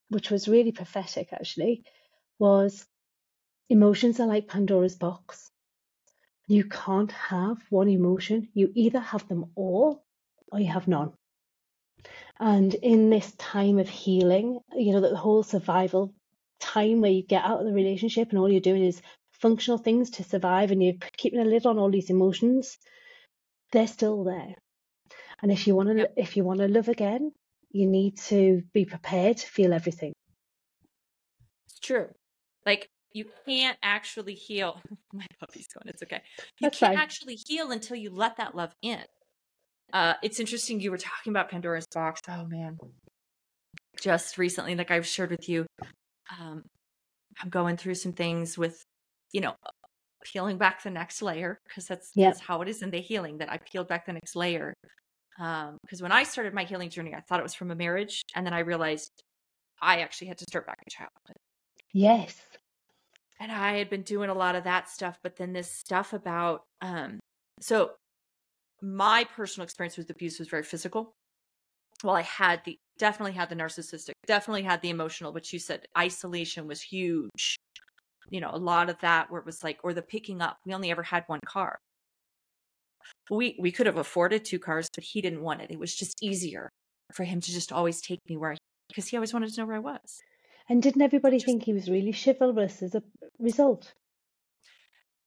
which 0.09 0.29
was 0.29 0.47
really 0.47 0.71
prophetic 0.71 1.33
actually, 1.33 1.83
was 2.37 2.85
emotions 3.69 4.19
are 4.19 4.27
like 4.27 4.47
Pandora's 4.47 4.95
box. 4.95 5.49
You 6.47 6.65
can't 6.65 7.11
have 7.11 7.57
one 7.69 7.89
emotion. 7.89 8.49
You 8.53 8.71
either 8.75 8.99
have 8.99 9.27
them 9.27 9.51
all 9.55 10.03
or 10.51 10.59
you 10.59 10.71
have 10.71 10.87
none. 10.87 11.13
And 12.39 12.73
in 12.73 13.09
this 13.09 13.31
time 13.33 13.79
of 13.79 13.89
healing, 13.89 14.59
you 14.73 14.93
know, 14.93 15.01
that 15.01 15.11
the 15.11 15.17
whole 15.17 15.43
survival 15.43 16.13
time 16.59 17.01
where 17.01 17.11
you 17.11 17.23
get 17.23 17.43
out 17.43 17.59
of 17.59 17.65
the 17.65 17.73
relationship 17.73 18.29
and 18.29 18.39
all 18.39 18.49
you're 18.49 18.61
doing 18.61 18.83
is 18.83 19.01
functional 19.39 19.77
things 19.77 20.11
to 20.11 20.23
survive 20.23 20.71
and 20.71 20.83
you're 20.83 20.95
keeping 21.17 21.39
a 21.39 21.45
lid 21.45 21.65
on 21.65 21.77
all 21.77 21.89
these 21.89 22.09
emotions, 22.09 22.77
they're 23.71 23.87
still 23.87 24.23
there. 24.23 24.55
And 25.41 25.51
if 25.51 25.67
you 25.67 25.75
want 25.75 25.89
to, 25.89 25.95
yep. 25.95 26.13
if 26.17 26.35
you 26.35 26.43
want 26.43 26.59
to 26.59 26.67
love 26.67 26.89
again, 26.89 27.31
you 27.71 27.87
need 27.87 28.17
to 28.17 28.63
be 28.73 28.85
prepared 28.85 29.37
to 29.37 29.47
feel 29.47 29.73
everything. 29.73 30.13
It's 31.67 31.79
true. 31.79 32.07
Like 32.65 32.89
you 33.13 33.25
can't 33.45 33.77
actually 33.81 34.33
heal. 34.33 34.81
My 35.13 35.25
puppy's 35.39 35.67
going. 35.67 35.87
It's 35.87 36.03
okay. 36.03 36.21
You 36.37 36.45
That's 36.61 36.79
can't 36.79 36.95
fine. 36.95 37.01
actually 37.01 37.37
heal 37.47 37.71
until 37.71 37.95
you 37.95 38.09
let 38.11 38.37
that 38.37 38.55
love 38.55 38.73
in. 38.81 38.99
Uh, 39.93 40.13
it's 40.21 40.39
interesting. 40.39 40.79
You 40.79 40.91
were 40.91 40.97
talking 40.97 41.31
about 41.31 41.49
Pandora's 41.49 41.87
box. 41.87 42.21
Oh 42.27 42.45
man, 42.45 42.77
just 44.01 44.37
recently, 44.37 44.75
like 44.75 44.91
I've 44.91 45.07
shared 45.07 45.31
with 45.31 45.49
you, 45.49 45.65
um, 46.39 46.63
I'm 47.41 47.49
going 47.49 47.77
through 47.77 47.95
some 47.95 48.13
things 48.13 48.57
with, 48.57 48.83
you 49.31 49.41
know, 49.41 49.55
peeling 50.23 50.57
back 50.57 50.83
the 50.83 50.89
next 50.89 51.21
layer 51.21 51.59
because 51.67 51.87
that's 51.87 52.11
yep. 52.15 52.33
that's 52.33 52.45
how 52.45 52.61
it 52.61 52.67
is 52.67 52.81
in 52.81 52.91
the 52.91 52.99
healing 52.99 53.37
that 53.37 53.51
I 53.51 53.57
peeled 53.57 53.87
back 53.87 54.05
the 54.05 54.13
next 54.13 54.35
layer 54.35 54.73
because 55.39 56.01
um, 56.01 56.03
when 56.03 56.11
I 56.11 56.23
started 56.23 56.53
my 56.53 56.65
healing 56.65 56.89
journey, 56.89 57.15
I 57.15 57.21
thought 57.21 57.39
it 57.39 57.43
was 57.43 57.53
from 57.53 57.71
a 57.71 57.75
marriage, 57.75 58.21
and 58.35 58.45
then 58.45 58.53
I 58.53 58.59
realized 58.59 59.09
I 59.81 60.01
actually 60.01 60.27
had 60.27 60.37
to 60.39 60.45
start 60.49 60.67
back 60.67 60.77
in 60.85 60.89
childhood. 60.89 61.37
Yes. 61.93 62.35
And 63.39 63.49
I 63.49 63.77
had 63.77 63.89
been 63.89 64.01
doing 64.01 64.29
a 64.29 64.33
lot 64.33 64.55
of 64.55 64.65
that 64.65 64.89
stuff, 64.89 65.17
but 65.23 65.37
then 65.37 65.53
this 65.53 65.71
stuff 65.71 66.11
about 66.11 66.63
um, 66.81 67.19
so 67.61 67.91
my 68.81 69.25
personal 69.33 69.63
experience 69.63 69.97
with 69.97 70.09
abuse 70.09 70.39
was 70.39 70.49
very 70.49 70.63
physical. 70.63 71.13
Well, 72.03 72.15
I 72.15 72.21
had 72.21 72.61
the 72.65 72.77
definitely 72.97 73.33
had 73.33 73.49
the 73.49 73.55
narcissistic, 73.55 74.11
definitely 74.27 74.63
had 74.63 74.81
the 74.81 74.89
emotional, 74.89 75.31
but 75.31 75.51
you 75.53 75.59
said 75.59 75.85
isolation 75.97 76.67
was 76.67 76.81
huge. 76.81 77.55
You 78.29 78.41
know, 78.41 78.51
a 78.53 78.57
lot 78.57 78.89
of 78.89 78.99
that 78.99 79.31
where 79.31 79.39
it 79.39 79.45
was 79.45 79.63
like, 79.63 79.79
or 79.83 79.93
the 79.93 80.01
picking 80.01 80.41
up. 80.41 80.57
We 80.65 80.73
only 80.73 80.91
ever 80.91 81.03
had 81.03 81.23
one 81.27 81.39
car 81.45 81.79
we 83.29 83.55
we 83.59 83.71
could 83.71 83.85
have 83.85 83.97
afforded 83.97 84.45
two 84.45 84.59
cars, 84.59 84.89
but 84.93 85.03
he 85.03 85.21
didn't 85.21 85.41
want 85.41 85.61
it. 85.61 85.71
It 85.71 85.79
was 85.79 85.95
just 85.95 86.21
easier 86.23 86.69
for 87.13 87.23
him 87.23 87.41
to 87.41 87.51
just 87.51 87.71
always 87.71 88.01
take 88.01 88.19
me 88.27 88.37
where 88.37 88.53
I 88.53 88.57
because 88.87 89.07
he 89.07 89.17
always 89.17 89.33
wanted 89.33 89.53
to 89.53 89.61
know 89.61 89.67
where 89.67 89.75
I 89.75 89.79
was. 89.79 90.21
And 90.67 90.81
didn't 90.81 91.01
everybody 91.01 91.37
just, 91.37 91.45
think 91.45 91.63
he 91.63 91.73
was 91.73 91.89
really 91.89 92.13
chivalrous 92.13 92.81
as 92.81 92.95
a 92.95 93.03
result? 93.39 93.93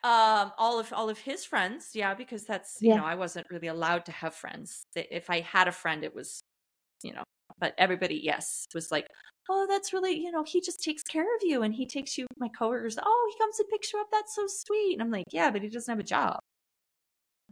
Um, 0.05 0.53
all 0.59 0.81
of 0.81 0.93
all 0.93 1.09
of 1.09 1.19
his 1.19 1.45
friends, 1.45 1.91
yeah, 1.95 2.15
because 2.15 2.45
that's 2.45 2.79
you 2.81 2.95
know 2.95 3.05
I 3.05 3.15
wasn't 3.15 3.47
really 3.51 3.69
allowed 3.69 4.05
to 4.07 4.13
have 4.13 4.35
friends. 4.35 4.85
If 4.95 5.31
I 5.31 5.41
had 5.41 5.69
a 5.69 5.73
friend, 5.73 6.05
it 6.05 6.15
was, 6.15 6.43
you 7.03 7.13
know, 7.13 7.23
but 7.59 7.75
everybody, 7.79 8.21
yes, 8.23 8.67
was 8.75 8.91
like, 8.91 9.07
oh, 9.49 9.67
that's 9.69 9.93
really, 9.93 10.19
you 10.19 10.31
know, 10.31 10.45
he 10.45 10.61
just 10.61 10.83
takes 10.83 11.03
care 11.03 11.23
of 11.35 11.43
you 11.43 11.63
and 11.63 11.75
he 11.75 11.87
takes 11.87 12.17
you. 12.17 12.27
My 12.39 12.49
coworkers, 12.49 12.99
oh, 13.03 13.33
he 13.33 13.39
comes 13.43 13.59
and 13.59 13.69
picks 13.69 13.93
you 13.93 14.01
up. 14.01 14.09
That's 14.13 14.35
so 14.35 14.47
sweet. 14.47 14.95
And 14.95 15.03
I'm 15.03 15.11
like, 15.11 15.27
yeah, 15.33 15.51
but 15.51 15.63
he 15.63 15.69
doesn't 15.69 15.91
have 15.91 16.01
a 16.01 16.05
job. 16.05 16.39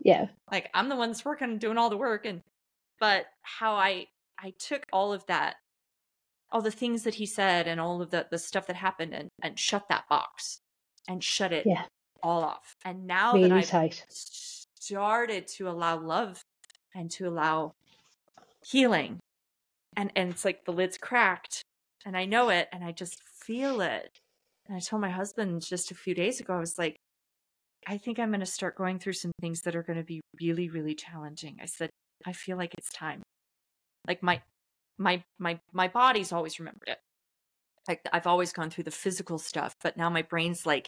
Yeah. 0.02 0.26
Like 0.50 0.70
I'm 0.74 0.88
the 0.88 0.96
one 0.96 1.10
that's 1.10 1.24
working 1.24 1.58
doing 1.58 1.78
all 1.78 1.90
the 1.90 1.96
work 1.96 2.24
and 2.24 2.40
but 2.98 3.26
how 3.42 3.74
I 3.74 4.06
I 4.38 4.54
took 4.58 4.86
all 4.92 5.12
of 5.12 5.24
that 5.26 5.56
all 6.52 6.62
the 6.62 6.70
things 6.70 7.04
that 7.04 7.14
he 7.14 7.26
said 7.26 7.68
and 7.68 7.80
all 7.80 8.00
of 8.02 8.10
the 8.10 8.26
the 8.30 8.38
stuff 8.38 8.66
that 8.66 8.76
happened 8.76 9.12
and 9.14 9.28
and 9.42 9.58
shut 9.58 9.84
that 9.88 10.08
box 10.08 10.60
and 11.08 11.22
shut 11.22 11.52
it 11.52 11.66
yeah. 11.66 11.84
all 12.22 12.42
off. 12.42 12.76
And 12.84 13.06
now 13.06 13.34
really 13.34 13.48
that 13.48 13.58
I've 13.58 13.66
tight. 13.66 14.04
started 14.08 15.46
to 15.48 15.68
allow 15.68 15.98
love 16.00 16.40
and 16.94 17.10
to 17.12 17.28
allow 17.28 17.72
healing 18.64 19.18
and 19.96 20.10
and 20.16 20.30
it's 20.30 20.44
like 20.44 20.64
the 20.64 20.72
lid's 20.72 20.98
cracked 20.98 21.62
and 22.04 22.16
I 22.16 22.24
know 22.24 22.48
it 22.48 22.68
and 22.72 22.84
I 22.84 22.92
just 22.92 23.20
feel 23.44 23.80
it. 23.80 24.10
And 24.66 24.76
I 24.76 24.80
told 24.80 25.02
my 25.02 25.10
husband 25.10 25.62
just 25.62 25.90
a 25.90 25.94
few 25.94 26.14
days 26.14 26.40
ago 26.40 26.54
I 26.54 26.60
was 26.60 26.78
like 26.78 26.96
I 27.86 27.98
think 27.98 28.18
I'm 28.18 28.30
going 28.30 28.40
to 28.40 28.46
start 28.46 28.76
going 28.76 28.98
through 28.98 29.14
some 29.14 29.32
things 29.40 29.62
that 29.62 29.74
are 29.74 29.82
going 29.82 29.98
to 29.98 30.04
be 30.04 30.20
really, 30.40 30.68
really 30.68 30.94
challenging. 30.94 31.56
I 31.62 31.66
said, 31.66 31.90
I 32.26 32.32
feel 32.32 32.56
like 32.56 32.74
it's 32.76 32.90
time. 32.90 33.22
Like 34.06 34.22
my, 34.22 34.42
my, 34.98 35.22
my, 35.38 35.60
my 35.72 35.88
body's 35.88 36.32
always 36.32 36.58
remembered 36.58 36.88
it. 36.88 36.98
Like 37.88 38.02
I've 38.12 38.26
always 38.26 38.52
gone 38.52 38.70
through 38.70 38.84
the 38.84 38.90
physical 38.90 39.38
stuff, 39.38 39.72
but 39.82 39.96
now 39.96 40.10
my 40.10 40.22
brain's 40.22 40.66
like, 40.66 40.86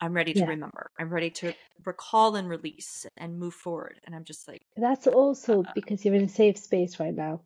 I'm 0.00 0.14
ready 0.14 0.32
to 0.32 0.40
yeah. 0.40 0.46
remember. 0.46 0.86
I'm 0.98 1.10
ready 1.10 1.30
to 1.30 1.52
recall 1.84 2.34
and 2.36 2.48
release 2.48 3.06
and 3.16 3.38
move 3.38 3.54
forward. 3.54 4.00
And 4.04 4.14
I'm 4.14 4.24
just 4.24 4.48
like, 4.48 4.62
that's 4.76 5.06
also 5.06 5.62
uh, 5.62 5.72
because 5.74 6.04
you're 6.04 6.14
in 6.14 6.24
a 6.24 6.28
safe 6.28 6.58
space 6.58 6.98
right 6.98 7.14
now. 7.14 7.40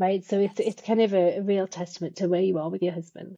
Right. 0.00 0.24
So 0.24 0.40
it's, 0.40 0.58
it's 0.58 0.80
kind 0.80 1.02
of 1.02 1.12
a, 1.12 1.36
a, 1.36 1.42
real 1.42 1.66
testament 1.66 2.16
to 2.16 2.28
where 2.28 2.40
you 2.40 2.56
are 2.58 2.70
with 2.70 2.82
your 2.82 2.94
husband 2.94 3.36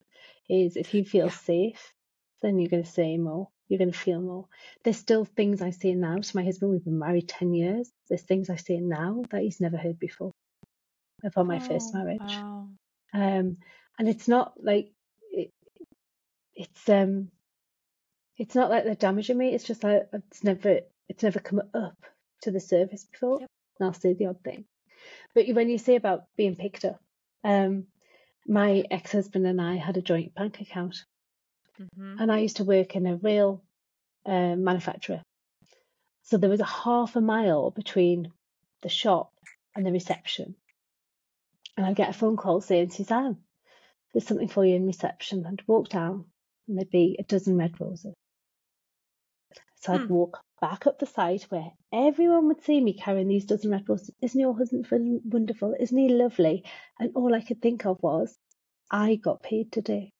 is 0.48 0.76
if 0.76 0.94
you 0.94 1.04
feel 1.04 1.26
yeah. 1.26 1.32
safe, 1.32 1.92
then 2.40 2.60
you're 2.60 2.70
going 2.70 2.84
to 2.84 2.90
say 2.90 3.18
more. 3.18 3.48
You're 3.66 3.80
going 3.80 3.90
to 3.90 3.98
feel 3.98 4.20
more. 4.20 4.46
There's 4.84 4.96
still 4.96 5.24
things 5.24 5.60
I 5.60 5.70
say 5.70 5.94
now 5.94 6.18
to 6.18 6.36
my 6.36 6.44
husband. 6.44 6.70
We've 6.70 6.84
been 6.84 7.00
married 7.00 7.28
10 7.28 7.52
years. 7.52 7.90
There's 8.08 8.22
things 8.22 8.48
I 8.48 8.56
say 8.56 8.76
now 8.78 9.24
that 9.30 9.42
he's 9.42 9.60
never 9.60 9.76
heard 9.76 9.98
before 9.98 10.30
upon 11.24 11.48
my 11.48 11.56
oh, 11.56 11.60
first 11.60 11.92
marriage. 11.94 12.20
Wow. 12.20 12.68
Um, 13.12 13.56
and 13.98 14.08
it's 14.08 14.28
not 14.28 14.52
like 14.62 14.92
it, 15.32 15.50
it's 16.54 16.88
um 16.88 17.28
it's 18.36 18.54
not 18.54 18.70
like 18.70 18.84
they're 18.84 18.94
damaging 18.94 19.36
me. 19.36 19.52
It's 19.52 19.64
just 19.64 19.82
like 19.82 20.08
it's 20.12 20.44
never 20.44 20.80
it's 21.08 21.22
never 21.24 21.40
come 21.40 21.60
up 21.74 21.96
to 22.42 22.52
the 22.52 22.60
surface 22.60 23.04
before. 23.04 23.40
Yep. 23.40 23.50
And 23.80 23.86
I'll 23.86 23.94
say 23.94 24.14
the 24.14 24.26
odd 24.26 24.42
thing. 24.44 24.64
But 25.34 25.48
when 25.48 25.70
you 25.70 25.78
say 25.78 25.96
about 25.96 26.24
being 26.36 26.56
picked 26.56 26.84
up, 26.84 27.00
um, 27.44 27.86
my 28.46 28.84
ex 28.90 29.12
husband 29.12 29.46
and 29.46 29.60
I 29.60 29.76
had 29.76 29.96
a 29.96 30.02
joint 30.02 30.34
bank 30.34 30.60
account, 30.60 31.04
mm-hmm. 31.80 32.20
and 32.20 32.30
I 32.30 32.40
used 32.40 32.56
to 32.56 32.64
work 32.64 32.96
in 32.96 33.06
a 33.06 33.16
rail 33.16 33.62
uh, 34.26 34.56
manufacturer. 34.56 35.22
So 36.24 36.36
there 36.36 36.50
was 36.50 36.60
a 36.60 36.64
half 36.64 37.16
a 37.16 37.20
mile 37.20 37.70
between 37.70 38.32
the 38.82 38.88
shop 38.88 39.32
and 39.74 39.86
the 39.86 39.92
reception, 39.92 40.54
and 41.76 41.86
I'd 41.86 41.96
get 41.96 42.10
a 42.10 42.12
phone 42.12 42.36
call 42.36 42.60
saying, 42.60 42.90
"Suzanne, 42.90 43.38
there's 44.12 44.26
something 44.26 44.48
for 44.48 44.64
you 44.64 44.76
in 44.76 44.86
reception," 44.86 45.46
and 45.46 45.60
I'd 45.60 45.68
walk 45.68 45.88
down, 45.88 46.26
and 46.68 46.76
there'd 46.76 46.90
be 46.90 47.16
a 47.18 47.24
dozen 47.24 47.56
red 47.56 47.80
roses. 47.80 48.14
So 49.80 49.94
I'd 49.94 50.02
hmm. 50.02 50.12
walk 50.12 50.40
back 50.62 50.86
up 50.86 51.00
the 51.00 51.06
side 51.06 51.42
where 51.48 51.72
everyone 51.92 52.46
would 52.46 52.62
see 52.62 52.80
me 52.80 52.94
carrying 52.94 53.26
these 53.26 53.44
dozen 53.44 53.72
red 53.72 53.86
roses. 53.88 54.12
Isn't 54.22 54.40
your 54.40 54.56
husband 54.56 54.86
wonderful? 55.24 55.74
Isn't 55.78 55.98
he 55.98 56.08
lovely? 56.08 56.64
And 57.00 57.10
all 57.16 57.34
I 57.34 57.42
could 57.42 57.60
think 57.60 57.84
of 57.84 58.00
was, 58.00 58.32
I 58.88 59.16
got 59.16 59.42
paid 59.42 59.72
today. 59.72 60.12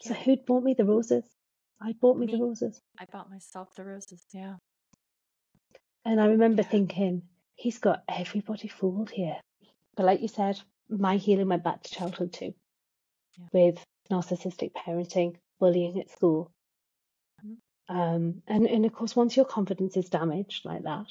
So 0.00 0.12
who'd 0.12 0.44
bought 0.44 0.64
me 0.64 0.74
the 0.74 0.84
roses? 0.84 1.24
I 1.80 1.94
bought 2.00 2.18
me, 2.18 2.26
me, 2.26 2.32
the 2.32 2.42
roses. 2.42 2.80
I 2.98 3.04
bought 3.04 3.30
myself 3.30 3.68
the 3.76 3.84
roses, 3.84 4.24
yeah. 4.32 4.56
And 6.04 6.20
I 6.20 6.26
remember 6.26 6.62
yeah. 6.62 6.68
thinking, 6.68 7.22
he's 7.54 7.78
got 7.78 8.02
everybody 8.08 8.66
fooled 8.66 9.10
here. 9.10 9.36
But 9.96 10.06
like 10.06 10.20
you 10.20 10.28
said, 10.28 10.60
my 10.88 11.16
healing 11.16 11.48
went 11.48 11.62
back 11.62 11.84
to 11.84 11.94
childhood 11.94 12.32
too, 12.32 12.54
yeah. 13.38 13.46
with 13.52 13.84
narcissistic 14.10 14.72
parenting, 14.72 15.36
bullying 15.60 16.00
at 16.00 16.10
school, 16.10 16.50
um, 17.88 18.42
and, 18.46 18.66
and 18.66 18.84
of 18.84 18.92
course, 18.92 19.16
once 19.16 19.36
your 19.36 19.46
confidence 19.46 19.96
is 19.96 20.10
damaged 20.10 20.64
like 20.64 20.82
that 20.82 21.06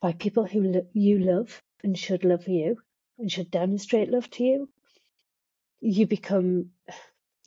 by 0.00 0.12
people 0.12 0.46
who 0.46 0.62
lo- 0.62 0.86
you 0.92 1.18
love 1.18 1.62
and 1.84 1.98
should 1.98 2.24
love 2.24 2.48
you 2.48 2.78
and 3.18 3.30
should 3.30 3.50
demonstrate 3.50 4.10
love 4.10 4.28
to 4.30 4.44
you, 4.44 4.68
you 5.80 6.06
become 6.06 6.70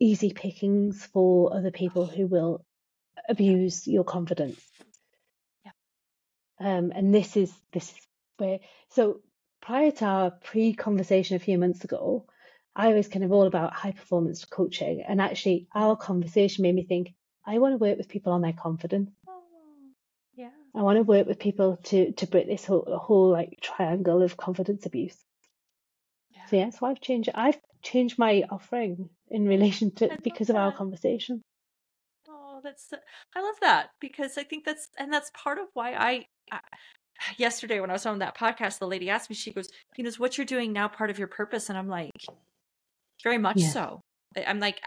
easy 0.00 0.32
pickings 0.32 1.04
for 1.06 1.54
other 1.54 1.70
people 1.70 2.06
who 2.06 2.26
will 2.26 2.64
abuse 3.28 3.86
your 3.86 4.04
confidence. 4.04 4.60
Yeah. 5.64 5.72
Um, 6.60 6.92
and 6.94 7.14
this 7.14 7.36
is 7.36 7.52
this 7.72 7.90
is 7.90 7.96
where 8.36 8.60
so 8.90 9.20
prior 9.60 9.90
to 9.90 10.04
our 10.04 10.30
pre-conversation 10.30 11.34
a 11.34 11.40
few 11.40 11.58
months 11.58 11.82
ago, 11.82 12.26
I 12.76 12.92
was 12.92 13.08
kind 13.08 13.24
of 13.24 13.32
all 13.32 13.46
about 13.46 13.72
high 13.72 13.92
performance 13.92 14.44
coaching, 14.44 15.02
and 15.06 15.20
actually 15.20 15.66
our 15.74 15.96
conversation 15.96 16.62
made 16.62 16.74
me 16.76 16.84
think 16.84 17.14
I 17.46 17.58
want 17.58 17.74
to 17.74 17.78
work 17.78 17.96
with 17.96 18.08
people 18.08 18.32
on 18.32 18.42
their 18.42 18.52
confidence. 18.52 19.10
Oh, 19.28 19.40
yeah. 20.34 20.50
I 20.74 20.82
want 20.82 20.96
to 20.96 21.02
work 21.02 21.26
with 21.26 21.38
people 21.38 21.78
to 21.84 22.12
to 22.12 22.26
break 22.26 22.46
this 22.46 22.64
whole 22.64 22.98
whole 23.00 23.30
like 23.30 23.58
triangle 23.60 24.22
of 24.22 24.36
confidence 24.36 24.84
abuse. 24.84 25.16
Yeah. 26.30 26.46
So 26.46 26.56
yeah, 26.56 26.70
so 26.70 26.86
I've 26.86 27.00
changed. 27.00 27.30
I've 27.34 27.58
changed 27.82 28.18
my 28.18 28.44
offering 28.50 29.08
in 29.30 29.46
relation 29.46 29.92
to 29.96 30.18
because 30.22 30.50
of 30.50 30.56
our 30.56 30.72
conversation. 30.72 31.42
Oh, 32.28 32.60
that's 32.62 32.90
I 33.34 33.40
love 33.40 33.56
that 33.60 33.90
because 34.00 34.36
I 34.36 34.42
think 34.42 34.64
that's 34.64 34.88
and 34.98 35.12
that's 35.12 35.30
part 35.34 35.58
of 35.58 35.66
why 35.74 35.94
I, 35.94 36.26
I 36.50 36.60
yesterday 37.36 37.80
when 37.80 37.90
I 37.90 37.94
was 37.94 38.06
on 38.06 38.18
that 38.18 38.36
podcast, 38.36 38.78
the 38.78 38.88
lady 38.88 39.08
asked 39.08 39.30
me, 39.30 39.36
she 39.36 39.52
goes, 39.52 39.68
"Venus, 39.96 40.18
what 40.18 40.36
you're 40.36 40.44
doing 40.44 40.72
now 40.72 40.88
part 40.88 41.10
of 41.10 41.18
your 41.18 41.28
purpose?" 41.28 41.68
And 41.68 41.78
I'm 41.78 41.88
like, 41.88 42.10
very 43.22 43.38
much 43.38 43.58
yeah. 43.58 43.70
so. 43.70 44.00
I'm 44.46 44.60
like 44.60 44.80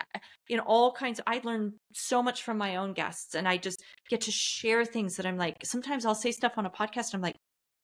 in 0.48 0.60
all 0.60 0.92
kinds 0.92 1.20
of, 1.20 1.26
I 1.28 1.42
learn 1.44 1.74
so 1.94 2.22
much 2.22 2.44
from 2.44 2.58
my 2.58 2.76
own 2.76 2.94
guests 2.94 3.36
and 3.36 3.48
I 3.48 3.58
just 3.58 3.84
get 4.10 4.22
to 4.22 4.32
share 4.32 4.86
things 4.86 5.16
that 5.18 5.26
I'm 5.26 5.38
like 5.38 5.58
sometimes 5.64 6.06
I'll 6.06 6.16
say 6.16 6.32
stuff 6.32 6.54
on 6.58 6.66
a 6.66 6.70
podcast 6.70 7.14
I'm 7.14 7.22
like 7.22 7.36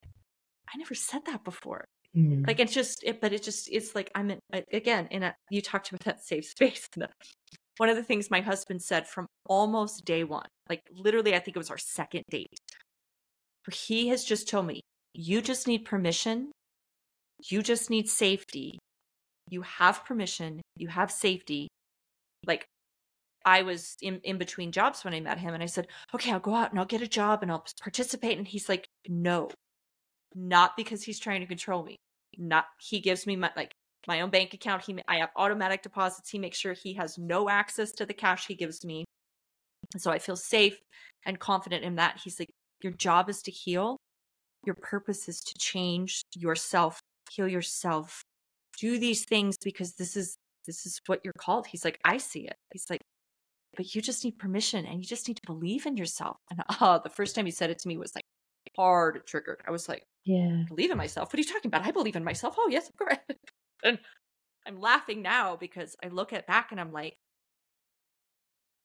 I 0.03 0.77
never 0.77 0.95
said 0.95 1.21
that 1.27 1.43
before. 1.43 1.85
Mm. 2.15 2.45
Like 2.47 2.59
it's 2.59 2.73
just 2.73 3.03
it 3.03 3.21
but 3.21 3.33
it 3.33 3.43
just 3.43 3.69
it's 3.71 3.95
like 3.95 4.11
I'm 4.15 4.31
in, 4.31 4.39
again 4.71 5.07
in 5.11 5.23
a 5.23 5.35
you 5.49 5.61
talked 5.61 5.89
about 5.89 6.03
that 6.05 6.23
safe 6.23 6.45
space. 6.45 6.87
One 7.77 7.89
of 7.89 7.97
the 7.97 8.03
things 8.03 8.31
my 8.31 8.39
husband 8.41 8.81
said 8.81 9.05
from 9.05 9.25
almost 9.47 10.05
day 10.05 10.23
1, 10.23 10.43
like 10.69 10.81
literally 10.93 11.35
I 11.35 11.39
think 11.39 11.57
it 11.57 11.59
was 11.59 11.69
our 11.69 11.77
second 11.77 12.23
date. 12.29 12.57
He 13.71 14.07
has 14.09 14.23
just 14.23 14.47
told 14.47 14.67
me 14.67 14.81
you 15.13 15.41
just 15.41 15.67
need 15.67 15.85
permission. 15.85 16.51
You 17.49 17.61
just 17.61 17.89
need 17.89 18.07
safety 18.07 18.79
you 19.49 19.61
have 19.61 20.05
permission, 20.05 20.61
you 20.77 20.87
have 20.87 21.11
safety. 21.11 21.67
Like 22.45 22.65
I 23.45 23.61
was 23.61 23.95
in, 24.01 24.19
in 24.23 24.37
between 24.37 24.71
jobs 24.71 25.03
when 25.03 25.13
I 25.13 25.19
met 25.19 25.39
him 25.39 25.53
and 25.53 25.61
I 25.61 25.67
said, 25.67 25.87
okay, 26.13 26.31
I'll 26.31 26.39
go 26.39 26.55
out 26.55 26.71
and 26.71 26.79
I'll 26.79 26.85
get 26.85 27.01
a 27.01 27.07
job 27.07 27.43
and 27.43 27.51
I'll 27.51 27.65
participate. 27.81 28.37
And 28.37 28.47
he's 28.47 28.67
like, 28.67 28.87
no, 29.07 29.49
not 30.33 30.75
because 30.75 31.03
he's 31.03 31.19
trying 31.19 31.41
to 31.41 31.47
control 31.47 31.83
me. 31.83 31.95
Not, 32.37 32.65
he 32.81 32.99
gives 32.99 33.27
me 33.27 33.35
my, 33.35 33.51
like 33.55 33.71
my 34.07 34.21
own 34.21 34.31
bank 34.31 34.53
account. 34.53 34.83
He, 34.83 34.97
I 35.07 35.17
have 35.17 35.29
automatic 35.35 35.83
deposits. 35.83 36.29
He 36.29 36.39
makes 36.39 36.57
sure 36.57 36.73
he 36.73 36.93
has 36.95 37.17
no 37.17 37.49
access 37.49 37.91
to 37.93 38.05
the 38.05 38.13
cash 38.13 38.47
he 38.47 38.55
gives 38.55 38.83
me. 38.83 39.05
And 39.93 40.01
so 40.01 40.11
I 40.11 40.19
feel 40.19 40.35
safe 40.35 40.79
and 41.25 41.39
confident 41.39 41.83
in 41.83 41.95
that. 41.95 42.19
He's 42.23 42.39
like, 42.39 42.49
your 42.81 42.93
job 42.93 43.29
is 43.29 43.41
to 43.43 43.51
heal. 43.51 43.97
Your 44.65 44.75
purpose 44.75 45.29
is 45.29 45.41
to 45.41 45.53
change 45.59 46.23
yourself, 46.35 46.99
heal 47.31 47.47
yourself, 47.47 48.23
do 48.79 48.99
these 48.99 49.25
things 49.25 49.55
because 49.63 49.93
this 49.93 50.15
is 50.15 50.35
this 50.65 50.85
is 50.85 50.99
what 51.05 51.21
you're 51.23 51.33
called. 51.37 51.67
He's 51.67 51.85
like, 51.85 51.99
I 52.03 52.17
see 52.17 52.41
it. 52.41 52.55
He's 52.71 52.89
like, 52.89 53.01
but 53.75 53.93
you 53.93 54.01
just 54.01 54.23
need 54.23 54.39
permission 54.39 54.85
and 54.85 54.99
you 54.99 55.05
just 55.05 55.27
need 55.27 55.37
to 55.37 55.45
believe 55.45 55.85
in 55.85 55.97
yourself. 55.97 56.37
And 56.49 56.61
oh, 56.81 56.99
the 57.03 57.09
first 57.09 57.35
time 57.35 57.45
he 57.45 57.51
said 57.51 57.69
it 57.69 57.79
to 57.79 57.87
me 57.87 57.97
was 57.97 58.13
like 58.15 58.23
hard 58.75 59.25
triggered. 59.27 59.61
I 59.67 59.71
was 59.71 59.87
like, 59.87 60.03
Yeah, 60.23 60.63
believe 60.67 60.91
in 60.91 60.97
myself. 60.97 61.29
What 61.29 61.37
are 61.37 61.41
you 61.41 61.47
talking 61.47 61.69
about? 61.69 61.85
I 61.85 61.91
believe 61.91 62.15
in 62.15 62.23
myself. 62.23 62.55
Oh 62.57 62.67
yes, 62.69 62.89
of 62.89 62.95
course. 62.95 63.17
and 63.83 63.99
I'm 64.67 64.79
laughing 64.79 65.21
now 65.21 65.55
because 65.55 65.95
I 66.03 66.07
look 66.07 66.33
at 66.33 66.47
back 66.47 66.71
and 66.71 66.79
I'm 66.79 66.91
like, 66.91 67.15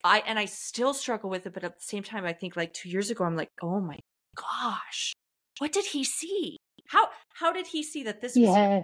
I 0.04 0.22
and 0.26 0.38
I 0.38 0.46
still 0.46 0.94
struggle 0.94 1.30
with 1.30 1.46
it, 1.46 1.54
but 1.54 1.64
at 1.64 1.78
the 1.78 1.84
same 1.84 2.02
time, 2.02 2.24
I 2.24 2.32
think 2.32 2.56
like 2.56 2.72
two 2.72 2.88
years 2.88 3.10
ago, 3.10 3.24
I'm 3.24 3.36
like, 3.36 3.50
oh 3.62 3.80
my 3.80 3.98
gosh, 4.36 5.12
what 5.58 5.72
did 5.72 5.86
he 5.86 6.04
see? 6.04 6.56
How 6.88 7.08
how 7.34 7.52
did 7.52 7.66
he 7.66 7.82
see 7.82 8.02
that 8.04 8.20
this 8.20 8.34
was 8.34 8.48
yeah 8.48 8.82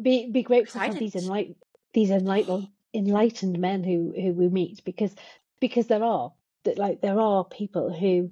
be 0.00 0.30
be 0.30 0.42
grateful 0.42 0.80
for 0.80 0.92
these 0.92 1.14
enlightened 1.14 1.56
these 1.94 2.10
enlightened 2.10 2.68
enlightened 2.94 3.58
men 3.58 3.84
who 3.84 4.12
who 4.14 4.32
we 4.32 4.48
meet 4.48 4.82
because 4.84 5.14
because 5.60 5.86
there 5.86 6.04
are 6.04 6.32
that 6.64 6.78
like 6.78 7.00
there 7.00 7.20
are 7.20 7.44
people 7.44 7.92
who 7.92 8.30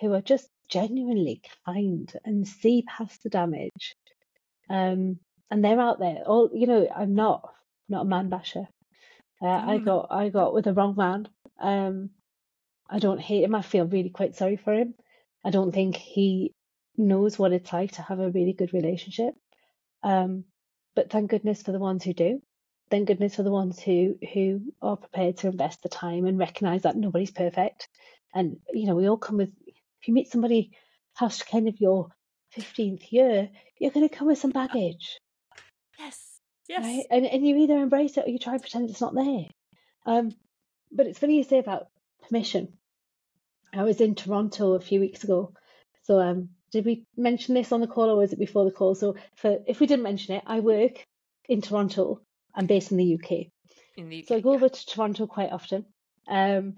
who 0.00 0.12
are 0.12 0.20
just 0.20 0.48
genuinely 0.68 1.40
kind 1.64 2.12
and 2.24 2.46
see 2.46 2.82
past 2.86 3.22
the 3.22 3.30
damage. 3.30 3.96
Um 4.68 5.18
and 5.50 5.64
they're 5.64 5.80
out 5.80 5.98
there. 5.98 6.22
All 6.26 6.50
you 6.52 6.66
know 6.66 6.88
i'm 6.94 7.14
not 7.14 7.48
not 7.88 8.02
a 8.02 8.08
man 8.08 8.28
basher. 8.28 8.66
Uh, 9.40 9.46
i 9.46 9.78
mm. 9.78 9.84
got 9.84 10.08
i 10.10 10.28
got 10.28 10.54
with 10.54 10.64
the 10.64 10.74
wrong 10.74 10.94
man. 10.96 11.28
Um 11.60 12.10
i 12.88 12.98
don't 12.98 13.20
hate 13.20 13.44
him. 13.44 13.54
I 13.54 13.62
feel 13.62 13.86
really 13.86 14.10
quite 14.10 14.34
sorry 14.34 14.56
for 14.56 14.74
him. 14.74 14.94
I 15.44 15.50
don't 15.50 15.72
think 15.72 15.96
he 15.96 16.54
knows 16.96 17.38
what 17.38 17.52
it's 17.52 17.72
like 17.72 17.92
to 17.92 18.02
have 18.02 18.18
a 18.18 18.30
really 18.30 18.52
good 18.52 18.72
relationship. 18.74 19.34
Um 20.02 20.44
but 20.96 21.10
thank 21.10 21.30
goodness 21.30 21.62
for 21.62 21.70
the 21.70 21.78
ones 21.78 22.02
who 22.02 22.12
do. 22.12 22.42
Thank 22.90 23.06
goodness 23.06 23.36
for 23.36 23.42
the 23.42 23.52
ones 23.52 23.78
who 23.78 24.18
who 24.32 24.72
are 24.82 24.96
prepared 24.96 25.36
to 25.38 25.48
invest 25.48 25.82
the 25.82 25.88
time 25.88 26.24
and 26.24 26.38
recognise 26.38 26.82
that 26.82 26.96
nobody's 26.96 27.30
perfect. 27.30 27.88
And 28.34 28.56
you 28.72 28.86
know, 28.86 28.96
we 28.96 29.08
all 29.08 29.18
come 29.18 29.36
with. 29.36 29.52
If 30.00 30.08
you 30.08 30.14
meet 30.14 30.30
somebody 30.30 30.72
past 31.16 31.46
kind 31.46 31.68
of 31.68 31.80
your 31.80 32.08
fifteenth 32.50 33.12
year, 33.12 33.50
you're 33.78 33.90
going 33.90 34.08
to 34.08 34.14
come 34.14 34.28
with 34.28 34.38
some 34.38 34.50
baggage. 34.50 35.20
Yes. 35.98 36.40
Yes. 36.68 36.82
Right? 36.82 37.06
And 37.10 37.26
and 37.26 37.46
you 37.46 37.56
either 37.58 37.78
embrace 37.78 38.16
it 38.16 38.26
or 38.26 38.30
you 38.30 38.38
try 38.38 38.54
and 38.54 38.62
pretend 38.62 38.88
it's 38.88 39.00
not 39.00 39.14
there. 39.14 39.46
Um, 40.06 40.32
but 40.90 41.06
it's 41.06 41.18
funny 41.18 41.36
you 41.36 41.44
say 41.44 41.58
about 41.58 41.88
permission. 42.26 42.72
I 43.74 43.82
was 43.82 44.00
in 44.00 44.14
Toronto 44.14 44.72
a 44.72 44.80
few 44.80 45.00
weeks 45.00 45.24
ago. 45.24 45.52
So 46.04 46.20
um, 46.20 46.50
did 46.76 46.84
we 46.84 47.04
mention 47.16 47.54
this 47.54 47.72
on 47.72 47.80
the 47.80 47.86
call 47.86 48.10
or 48.10 48.16
was 48.16 48.32
it 48.32 48.38
before 48.38 48.64
the 48.64 48.70
call? 48.70 48.94
So 48.94 49.16
for 49.34 49.58
if 49.66 49.80
we 49.80 49.86
didn't 49.86 50.02
mention 50.04 50.36
it, 50.36 50.44
I 50.46 50.60
work 50.60 51.04
in 51.48 51.60
Toronto. 51.62 52.20
I'm 52.54 52.66
based 52.66 52.90
in 52.92 52.98
the 52.98 53.14
UK. 53.14 53.30
In 53.96 54.08
the 54.08 54.18
UK, 54.20 54.28
So 54.28 54.36
I 54.36 54.40
go 54.40 54.50
yeah. 54.50 54.56
over 54.56 54.68
to 54.68 54.86
Toronto 54.86 55.26
quite 55.26 55.50
often. 55.52 55.86
Um, 56.28 56.74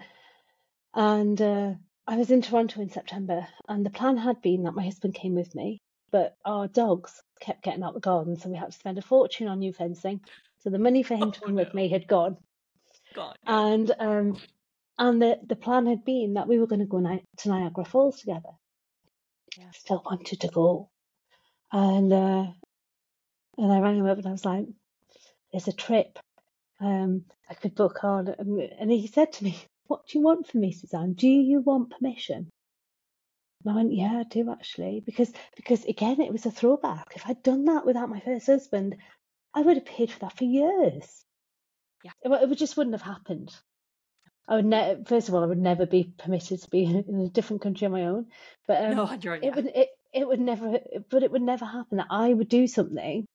and 0.94 1.40
uh, 1.40 1.72
I 2.06 2.16
was 2.16 2.30
in 2.30 2.42
Toronto 2.42 2.80
in 2.80 2.90
September, 2.90 3.46
and 3.68 3.84
the 3.84 3.90
plan 3.90 4.16
had 4.16 4.40
been 4.42 4.62
that 4.64 4.74
my 4.74 4.84
husband 4.84 5.14
came 5.14 5.34
with 5.34 5.54
me, 5.54 5.80
but 6.10 6.36
our 6.44 6.68
dogs 6.68 7.20
kept 7.40 7.62
getting 7.62 7.82
out 7.82 7.94
the 7.94 8.00
garden, 8.00 8.36
so 8.36 8.48
we 8.48 8.56
had 8.56 8.72
to 8.72 8.78
spend 8.78 8.98
a 8.98 9.02
fortune 9.02 9.48
on 9.48 9.58
new 9.58 9.72
fencing. 9.72 10.20
So 10.60 10.70
the 10.70 10.78
money 10.78 11.02
for 11.02 11.14
him 11.16 11.32
to 11.32 11.40
Oh, 11.42 11.46
come 11.46 11.54
with 11.54 11.74
me 11.74 11.88
had 11.88 12.08
gone, 12.08 12.36
yeah. 13.16 13.32
and 13.46 13.92
um, 13.98 14.36
and 14.98 15.22
the 15.22 15.38
the 15.46 15.56
plan 15.56 15.86
had 15.86 16.04
been 16.04 16.34
that 16.34 16.48
we 16.48 16.58
were 16.58 16.66
going 16.66 16.80
to 16.80 16.86
go 16.86 16.98
ni- 16.98 17.24
to 17.38 17.48
Niagara 17.48 17.84
Falls 17.84 18.18
together. 18.20 18.50
I 19.66 19.72
still 19.72 20.02
wanted 20.04 20.40
to 20.40 20.48
go, 20.48 20.90
and 21.72 22.12
uh, 22.12 22.46
and 23.58 23.72
I 23.72 23.80
rang 23.80 23.98
him 23.98 24.06
up 24.06 24.18
and 24.18 24.26
I 24.26 24.32
was 24.32 24.44
like, 24.44 24.66
"There's 25.52 25.68
a 25.68 25.72
trip 25.72 26.18
um, 26.80 27.24
I 27.50 27.54
could 27.54 27.74
book 27.74 28.04
on," 28.04 28.28
and, 28.28 28.60
and 28.60 28.90
he 28.90 29.06
said 29.06 29.32
to 29.34 29.44
me, 29.44 29.58
"What 29.86 30.06
do 30.06 30.18
you 30.18 30.24
want 30.24 30.46
from 30.46 30.60
me, 30.60 30.72
Suzanne? 30.72 31.14
Do 31.14 31.28
you 31.28 31.60
want 31.60 31.90
permission?" 31.90 32.50
And 33.64 33.72
I 33.72 33.74
went, 33.76 33.92
"Yeah, 33.94 34.20
I 34.20 34.22
do 34.24 34.50
actually," 34.50 35.00
because 35.04 35.32
because 35.56 35.84
again, 35.84 36.20
it 36.20 36.32
was 36.32 36.46
a 36.46 36.50
throwback. 36.50 37.12
If 37.16 37.26
I'd 37.26 37.42
done 37.42 37.64
that 37.66 37.84
without 37.86 38.10
my 38.10 38.20
first 38.20 38.46
husband, 38.46 38.96
I 39.54 39.62
would 39.62 39.76
have 39.76 39.86
paid 39.86 40.10
for 40.12 40.20
that 40.20 40.36
for 40.36 40.44
years. 40.44 41.24
Yeah. 42.04 42.12
It, 42.22 42.52
it 42.52 42.54
just 42.56 42.76
wouldn't 42.76 42.94
have 42.94 43.02
happened. 43.02 43.52
I 44.48 44.56
would 44.56 44.64
ne- 44.64 45.04
first 45.04 45.28
of 45.28 45.34
all, 45.34 45.42
I 45.44 45.46
would 45.46 45.58
never 45.58 45.86
be 45.86 46.12
permitted 46.18 46.62
to 46.62 46.70
be 46.70 46.84
in 47.08 47.20
a 47.20 47.28
different 47.28 47.62
country 47.62 47.86
on 47.86 47.92
my 47.92 48.06
own. 48.06 48.26
But 48.66 48.82
um, 48.82 48.96
no, 48.96 49.04
on 49.06 49.20
your 49.22 49.34
own, 49.34 49.42
it 49.42 49.46
yeah. 49.48 49.54
would 49.54 49.66
it, 49.66 49.88
it 50.12 50.26
would 50.28 50.40
never 50.40 50.80
but 51.10 51.22
it 51.22 51.30
would 51.30 51.42
never 51.42 51.64
happen 51.66 51.98
that 51.98 52.06
I 52.10 52.32
would 52.32 52.48
do 52.48 52.66
something 52.66 53.26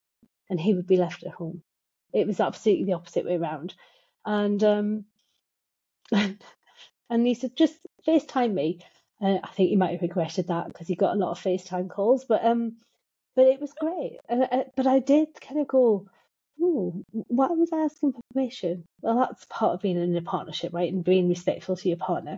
and 0.49 0.59
he 0.59 0.73
would 0.73 0.87
be 0.87 0.97
left 0.97 1.23
at 1.23 1.33
home. 1.33 1.61
It 2.13 2.27
was 2.27 2.39
absolutely 2.39 2.85
the 2.85 2.93
opposite 2.93 3.25
way 3.25 3.35
around. 3.37 3.75
And 4.25 4.63
um 4.63 5.05
and 6.11 7.27
he 7.27 7.33
said 7.35 7.55
just 7.55 7.77
FaceTime 8.07 8.53
me. 8.53 8.79
Uh, 9.21 9.37
I 9.43 9.49
think 9.49 9.69
he 9.69 9.75
might 9.77 9.91
have 9.91 10.01
regretted 10.01 10.47
that 10.47 10.67
because 10.67 10.87
he 10.87 10.95
got 10.95 11.15
a 11.15 11.19
lot 11.19 11.31
of 11.31 11.39
FaceTime 11.39 11.89
calls, 11.89 12.25
but 12.25 12.43
um 12.43 12.77
but 13.35 13.47
it 13.47 13.59
was 13.61 13.73
great. 13.73 14.17
And 14.29 14.43
uh, 14.43 14.63
but 14.75 14.87
I 14.87 14.99
did 14.99 15.39
kind 15.39 15.59
of 15.59 15.67
go, 15.67 16.07
oh, 16.63 17.03
why 17.11 17.47
was 17.47 17.69
I 17.73 17.79
asking 17.79 18.13
for 18.13 18.21
permission? 18.33 18.85
Well, 19.01 19.17
that's 19.17 19.45
part 19.49 19.73
of 19.73 19.81
being 19.81 19.97
in 19.97 20.15
a 20.15 20.21
partnership, 20.21 20.73
right? 20.73 20.91
And 20.91 21.03
being 21.03 21.29
respectful 21.29 21.75
to 21.75 21.87
your 21.89 21.97
partner. 21.97 22.37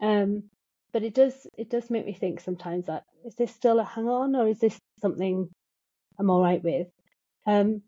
Um, 0.00 0.44
but 0.92 1.02
it 1.02 1.14
does 1.14 1.46
it 1.56 1.68
does 1.70 1.90
make 1.90 2.06
me 2.06 2.14
think 2.14 2.40
sometimes 2.40 2.86
that 2.86 3.04
is 3.24 3.34
this 3.34 3.54
still 3.54 3.78
a 3.78 3.84
hang 3.84 4.08
on 4.08 4.34
or 4.36 4.48
is 4.48 4.58
this 4.58 4.78
something 5.00 5.48
I'm 6.18 6.30
all 6.30 6.42
right 6.42 6.62
with? 6.62 6.88
Um, 7.46 7.82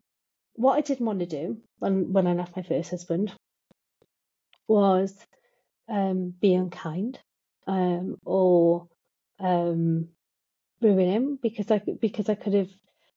what 0.55 0.77
I 0.77 0.81
didn't 0.83 1.07
want 1.07 1.21
to 1.21 1.27
do 1.27 1.59
when 1.79 2.13
when 2.13 2.27
I 2.27 2.35
left 2.35 2.57
my 2.57 2.63
first 2.63 2.91
husband 2.91 3.33
was 4.69 5.15
um, 5.89 6.35
be 6.41 6.55
unkind 6.55 7.19
um, 7.67 8.17
or 8.25 8.87
um, 9.39 10.09
ruin 10.81 11.09
him 11.09 11.39
because 11.41 11.71
I 11.71 11.79
because 11.79 12.29
I 12.29 12.35
could 12.35 12.55
have 12.55 12.71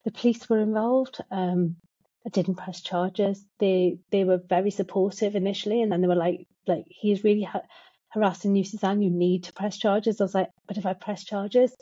the 0.06 0.12
police 0.12 0.50
were 0.50 0.60
involved. 0.60 1.20
Um, 1.32 1.78
I 2.26 2.30
didn't 2.30 2.56
press 2.56 2.82
charges. 2.82 3.44
They 3.60 3.98
they 4.12 4.24
were 4.24 4.38
very 4.38 4.72
supportive 4.72 5.36
initially, 5.36 5.82
and 5.82 5.92
then 5.92 6.02
they 6.02 6.08
were 6.08 6.16
like 6.16 6.48
like 6.68 6.86
he's 6.88 7.24
really 7.24 7.44
ha- 7.44 7.68
harassing 8.10 8.56
you, 8.56 8.64
Suzanne. 8.64 9.02
You 9.02 9.10
need 9.10 9.46
to 9.46 9.54
press 9.54 9.78
charges. 9.78 10.22
I 10.22 10.24
was 10.24 10.36
like, 10.36 10.50
but 10.68 10.78
if 10.78 10.86
I 10.86 10.94
press 10.94 11.24
charges, 11.24 11.76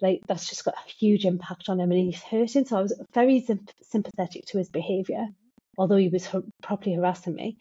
like 0.00 0.20
that's 0.28 0.48
just 0.48 0.64
got 0.64 0.74
a 0.74 0.90
huge 0.90 1.24
impact 1.24 1.68
on 1.68 1.80
him, 1.80 1.90
and 1.90 2.00
he's 2.00 2.22
hurting. 2.22 2.66
So 2.66 2.78
I 2.78 2.82
was 2.82 3.00
very 3.14 3.40
symp- 3.40 3.70
sympathetic 3.82 4.46
to 4.46 4.58
his 4.58 4.68
behaviour, 4.70 5.26
although 5.78 5.96
he 5.96 6.08
was 6.08 6.26
har- 6.26 6.42
properly 6.62 6.94
harassing 6.96 7.34
me. 7.34 7.58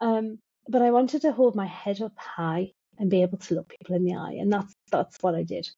Um, 0.00 0.38
but 0.68 0.82
I 0.82 0.90
wanted 0.90 1.22
to 1.22 1.32
hold 1.32 1.56
my 1.56 1.66
head 1.66 2.02
up 2.02 2.16
high 2.18 2.72
and 2.98 3.10
be 3.10 3.22
able 3.22 3.38
to 3.38 3.54
look 3.54 3.68
people 3.70 3.96
in 3.96 4.04
the 4.04 4.16
eye, 4.16 4.36
and 4.40 4.52
that's 4.52 4.74
that's 4.92 5.16
what 5.22 5.34
I 5.34 5.44
did. 5.44 5.68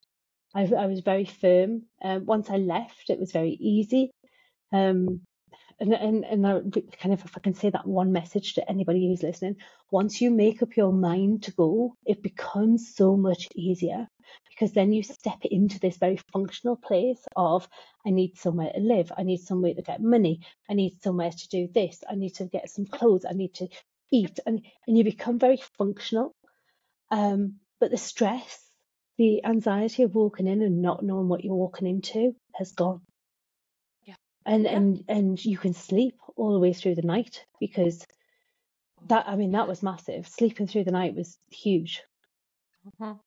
I, 0.53 0.63
I 0.65 0.87
was 0.87 0.99
very 0.99 1.25
firm. 1.25 1.83
Um, 2.03 2.25
once 2.25 2.49
I 2.49 2.57
left, 2.57 3.09
it 3.09 3.19
was 3.19 3.31
very 3.31 3.51
easy. 3.51 4.11
Um, 4.73 5.21
and 5.81 5.93
and 5.93 6.23
and 6.25 6.47
I, 6.47 6.59
kind 7.01 7.13
of 7.13 7.25
if 7.25 7.35
I 7.35 7.39
can 7.39 7.55
say 7.55 7.71
that 7.71 7.87
one 7.87 8.11
message 8.11 8.53
to 8.53 8.69
anybody 8.69 9.07
who's 9.07 9.23
listening, 9.23 9.55
once 9.89 10.21
you 10.21 10.29
make 10.29 10.61
up 10.61 10.77
your 10.77 10.93
mind 10.93 11.43
to 11.43 11.51
go, 11.51 11.95
it 12.05 12.21
becomes 12.21 12.95
so 12.95 13.17
much 13.17 13.47
easier 13.55 14.07
because 14.49 14.73
then 14.73 14.93
you 14.93 15.01
step 15.01 15.39
into 15.43 15.79
this 15.79 15.97
very 15.97 16.17
functional 16.31 16.75
place 16.75 17.19
of 17.35 17.67
I 18.05 18.11
need 18.11 18.37
somewhere 18.37 18.71
to 18.73 18.79
live, 18.79 19.11
I 19.17 19.23
need 19.23 19.41
somewhere 19.41 19.73
to 19.73 19.81
get 19.81 20.01
money, 20.01 20.41
I 20.69 20.75
need 20.75 21.01
somewhere 21.01 21.31
to 21.31 21.47
do 21.49 21.67
this, 21.73 22.03
I 22.07 22.15
need 22.15 22.35
to 22.35 22.45
get 22.45 22.69
some 22.69 22.85
clothes, 22.85 23.25
I 23.27 23.33
need 23.33 23.55
to 23.55 23.67
eat, 24.11 24.39
and 24.45 24.61
and 24.87 24.97
you 24.97 25.03
become 25.03 25.39
very 25.39 25.57
functional. 25.79 26.35
Um, 27.09 27.55
but 27.79 27.89
the 27.89 27.97
stress, 27.97 28.63
the 29.17 29.43
anxiety 29.43 30.03
of 30.03 30.13
walking 30.13 30.45
in 30.45 30.61
and 30.61 30.83
not 30.83 31.03
knowing 31.03 31.27
what 31.27 31.43
you're 31.43 31.55
walking 31.55 31.87
into 31.87 32.35
has 32.53 32.71
gone. 32.73 33.01
And 34.45 34.67
Yeah. 34.67 34.67
and 34.67 35.03
and 35.07 35.43
you 35.45 35.57
can 35.57 35.73
sleep 35.73 36.19
all 36.35 36.53
the 36.53 36.59
way 36.59 36.73
through 36.73 36.95
the 36.95 37.01
night 37.01 37.45
because 37.59 38.05
that 39.03 39.27
I 39.27 39.35
mean 39.35 39.51
that 39.51 39.67
was 39.67 39.83
massive. 39.83 40.27
Sleeping 40.27 40.67
through 40.67 40.85
the 40.85 40.91
night 40.91 41.15
was 41.15 41.39
huge, 41.51 42.03
Mhm. 42.99 43.21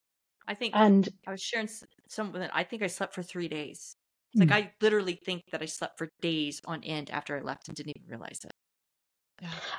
I 0.48 0.55
think 0.55 0.74
and 0.74 1.09
I 1.27 1.33
was 1.33 1.42
sharing 1.42 1.68
something 2.09 2.42
I 2.42 2.64
think 2.64 2.83
I 2.83 2.88
slept 2.88 3.14
for 3.14 3.24
three 3.24 3.48
days. 3.48 3.96
It's 4.33 4.40
like 4.40 4.53
I 4.53 4.74
literally 4.83 5.16
think 5.16 5.44
that 5.53 5.62
I 5.62 5.66
slept 5.66 5.98
for 5.98 6.11
days 6.22 6.62
on 6.66 6.85
end 6.85 7.11
after 7.11 7.38
I 7.38 7.42
left 7.42 7.68
and 7.68 7.77
didn't 7.77 7.96
even 7.98 8.11
realize 8.11 8.40
it. 8.44 8.53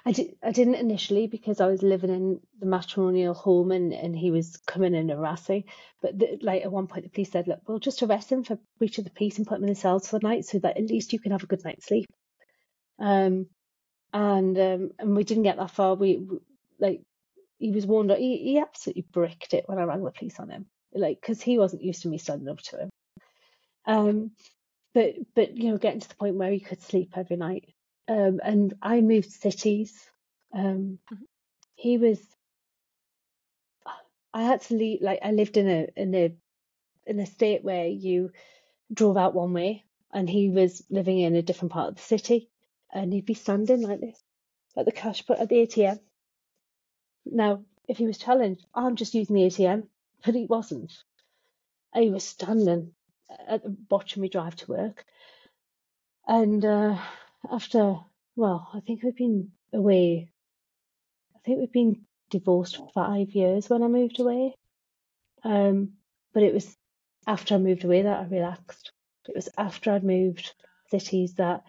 I 0.06 0.12
did 0.12 0.36
I 0.44 0.52
didn't 0.52 0.76
initially 0.76 1.28
because 1.28 1.62
I 1.62 1.68
was 1.68 1.82
living 1.82 2.10
in 2.10 2.40
the 2.60 2.66
matrimonial 2.66 3.34
home 3.34 3.72
and 3.72 3.94
and 3.94 4.16
he 4.16 4.32
was 4.32 4.58
coming 4.58 4.94
in 4.94 5.10
and 5.10 5.12
harassing. 5.12 5.64
But 6.02 6.20
the, 6.20 6.38
like 6.42 6.64
at 6.64 6.72
one 6.72 6.88
point 6.88 7.04
the 7.04 7.10
police 7.10 7.32
said, 7.32 7.48
look, 7.48 7.62
we'll 7.68 7.80
just 7.80 8.04
arrest 8.04 8.32
him 8.32 8.44
for 8.44 8.60
breach 8.78 8.98
of 8.98 9.06
the 9.06 9.12
peace 9.12 9.38
and 9.38 9.48
put 9.48 9.58
him 9.58 9.64
in 9.64 9.70
the 9.70 9.76
cells 9.76 10.08
for 10.08 10.20
the 10.20 10.28
night 10.28 10.46
so 10.46 10.60
that 10.60 10.78
at 10.78 10.90
least 10.90 11.14
you 11.14 11.20
can 11.20 11.32
have 11.32 11.44
a 11.44 11.48
good 11.48 11.64
night's 11.64 11.86
sleep. 11.86 12.08
Um, 13.00 13.48
and 14.14 14.58
um, 14.58 14.92
and 15.00 15.16
we 15.16 15.24
didn't 15.24 15.44
get 15.44 15.58
that 15.58 15.72
far. 15.72 15.96
We 15.96 16.18
we- 16.18 16.40
like 16.80 17.02
he 17.58 17.72
was 17.72 17.86
warned. 17.86 18.12
He 18.12 18.38
he 18.38 18.60
absolutely 18.60 19.06
bricked 19.12 19.54
it 19.54 19.68
when 19.68 19.80
I 19.80 19.84
rang 19.84 20.04
the 20.04 20.12
police 20.12 20.40
on 20.40 20.50
him, 20.50 20.66
like 20.94 21.20
because 21.22 21.42
he 21.42 21.58
wasn't 21.58 21.84
used 21.84 22.02
to 22.04 22.10
me 22.10 22.18
standing 22.18 22.50
up 22.50 22.60
to 22.60 22.80
him. 22.82 22.90
Um, 23.86 24.32
but 24.94 25.16
but 25.36 25.58
you 25.58 25.72
know, 25.72 25.78
getting 25.78 26.02
to 26.02 26.10
the 26.10 26.16
point 26.16 26.36
where 26.36 26.52
he 26.52 26.60
could 26.60 26.82
sleep 26.82 27.14
every 27.16 27.38
night. 27.38 27.74
Um, 28.08 28.40
and 28.44 28.74
I 28.82 29.02
moved 29.02 29.32
cities. 29.32 30.10
Um, 30.54 31.00
Mhm. 31.12 31.28
he 31.76 31.98
was. 31.98 32.20
I 34.34 34.44
had 34.44 34.62
to 34.64 34.76
leave. 34.76 35.02
Like 35.02 35.20
I 35.24 35.32
lived 35.32 35.58
in 35.58 35.68
a 35.68 35.88
in 35.96 36.14
a 36.16 36.36
in 37.06 37.20
a 37.20 37.26
state 37.26 37.64
where 37.64 37.88
you 37.88 38.32
drove 38.94 39.18
out 39.18 39.36
one 39.36 39.54
way, 39.54 39.84
and 40.14 40.30
he 40.30 40.50
was 40.50 40.84
living 40.90 41.20
in 41.20 41.36
a 41.36 41.42
different 41.42 41.72
part 41.72 41.90
of 41.90 41.96
the 41.96 42.02
city, 42.02 42.50
and 42.94 43.14
he'd 43.14 43.26
be 43.26 43.34
standing 43.34 43.82
like 43.82 44.02
this 44.02 44.24
at 44.78 44.86
the 44.86 44.92
cashpoint 44.92 45.42
at 45.42 45.50
the 45.50 45.58
ATM. 45.62 46.00
Now, 47.26 47.64
if 47.88 47.98
he 47.98 48.06
was 48.06 48.18
challenged, 48.18 48.66
I'm 48.74 48.96
just 48.96 49.14
using 49.14 49.36
the 49.36 49.44
ATM, 49.46 49.90
but 50.24 50.36
he 50.36 50.46
wasn't. 50.46 50.92
He 51.94 52.10
was 52.10 52.24
standing 52.24 52.94
at 53.48 53.64
the 53.64 53.76
watching 53.90 54.22
me 54.22 54.30
drive 54.30 54.56
to 54.58 54.72
work. 54.72 55.06
And 56.28 56.64
uh, 56.66 56.98
after, 57.52 57.98
well, 58.36 58.70
I 58.74 58.80
think 58.82 59.04
we've 59.04 59.16
been 59.16 59.52
away. 59.74 60.32
I 61.36 61.40
think 61.46 61.60
we've 61.60 61.72
been 61.72 62.06
divorced 62.30 62.78
for 62.78 62.90
five 62.94 63.32
years 63.32 63.70
when 63.70 63.84
I 63.84 63.88
moved 63.88 64.20
away. 64.20 64.56
Um, 65.44 65.94
but 66.34 66.44
it 66.44 66.54
was 66.54 66.76
after 67.28 67.56
I 67.56 67.58
moved 67.60 67.84
away 67.84 68.02
that 68.02 68.20
I 68.20 68.28
relaxed. 68.28 68.92
It 69.28 69.36
was 69.36 69.50
after 69.58 69.92
I'd 69.92 70.04
moved 70.04 70.54
cities 70.90 71.36
that 71.36 71.64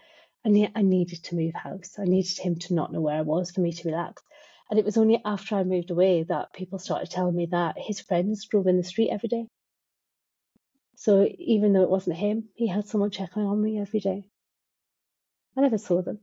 I, 0.45 0.49
ne- 0.49 0.73
I 0.75 0.83
needed 0.83 1.25
to 1.25 1.37
move 1.37 1.55
house. 1.55 1.99
I 1.99 2.05
needed 2.05 2.39
him 2.39 2.57
to 2.57 2.75
not 2.75 2.93
know 2.93 3.01
where 3.01 3.19
I 3.19 3.23
was 3.23 3.51
for 3.51 3.61
me 3.61 3.73
to 3.73 3.89
relax. 3.89 4.23
And 4.71 4.79
it 4.79 4.85
was 4.85 4.97
only 4.97 5.21
after 5.25 5.57
I 5.57 5.65
moved 5.65 5.91
away 5.91 6.25
that 6.25 6.53
people 6.53 6.79
started 6.79 7.11
telling 7.11 7.37
me 7.37 7.47
that 7.47 7.77
his 7.79 8.01
friends 8.01 8.47
drove 8.47 8.67
in 8.67 8.77
the 8.77 8.85
street 8.85 9.11
every 9.11 9.29
day. 9.29 9.47
So 10.97 11.29
even 11.39 11.73
though 11.73 11.83
it 11.83 11.91
wasn't 11.91 12.17
him, 12.17 12.49
he 12.55 12.67
had 12.67 12.89
someone 12.89 13.11
checking 13.11 13.43
on 13.43 13.63
me 13.63 13.79
every 13.79 14.01
day. 14.01 14.29
I 15.57 15.63
never 15.63 15.79
saw 15.79 16.03
them. 16.03 16.21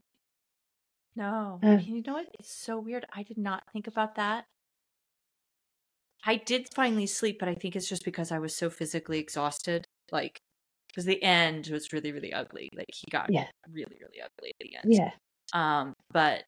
No. 1.15 1.59
Uh. 1.63 1.77
you 1.81 2.01
know 2.05 2.13
what? 2.13 2.27
It's 2.39 2.53
so 2.53 2.79
weird. 2.79 3.05
I 3.13 3.23
did 3.23 3.37
not 3.37 3.63
think 3.71 3.87
about 3.87 4.15
that. 4.15 4.45
I 6.25 6.37
did 6.37 6.69
finally 6.73 7.05
sleep, 7.07 7.37
but 7.39 7.49
I 7.49 7.55
think 7.55 7.75
it's 7.75 7.89
just 7.89 8.05
because 8.05 8.31
I 8.31 8.39
was 8.39 8.55
so 8.55 8.69
physically 8.69 9.19
exhausted. 9.19 9.85
Like, 10.11 10.39
because 10.87 11.05
the 11.05 11.21
end 11.21 11.67
was 11.71 11.91
really, 11.91 12.11
really 12.11 12.31
ugly. 12.33 12.69
Like, 12.75 12.87
he 12.93 13.09
got 13.11 13.31
Yeah. 13.31 13.47
really, 13.69 13.97
really 13.99 14.21
ugly 14.21 14.51
at 14.51 14.59
the 14.59 14.75
end. 14.77 14.93
Yeah. 14.93 15.11
Um, 15.53 15.93
but 16.11 16.43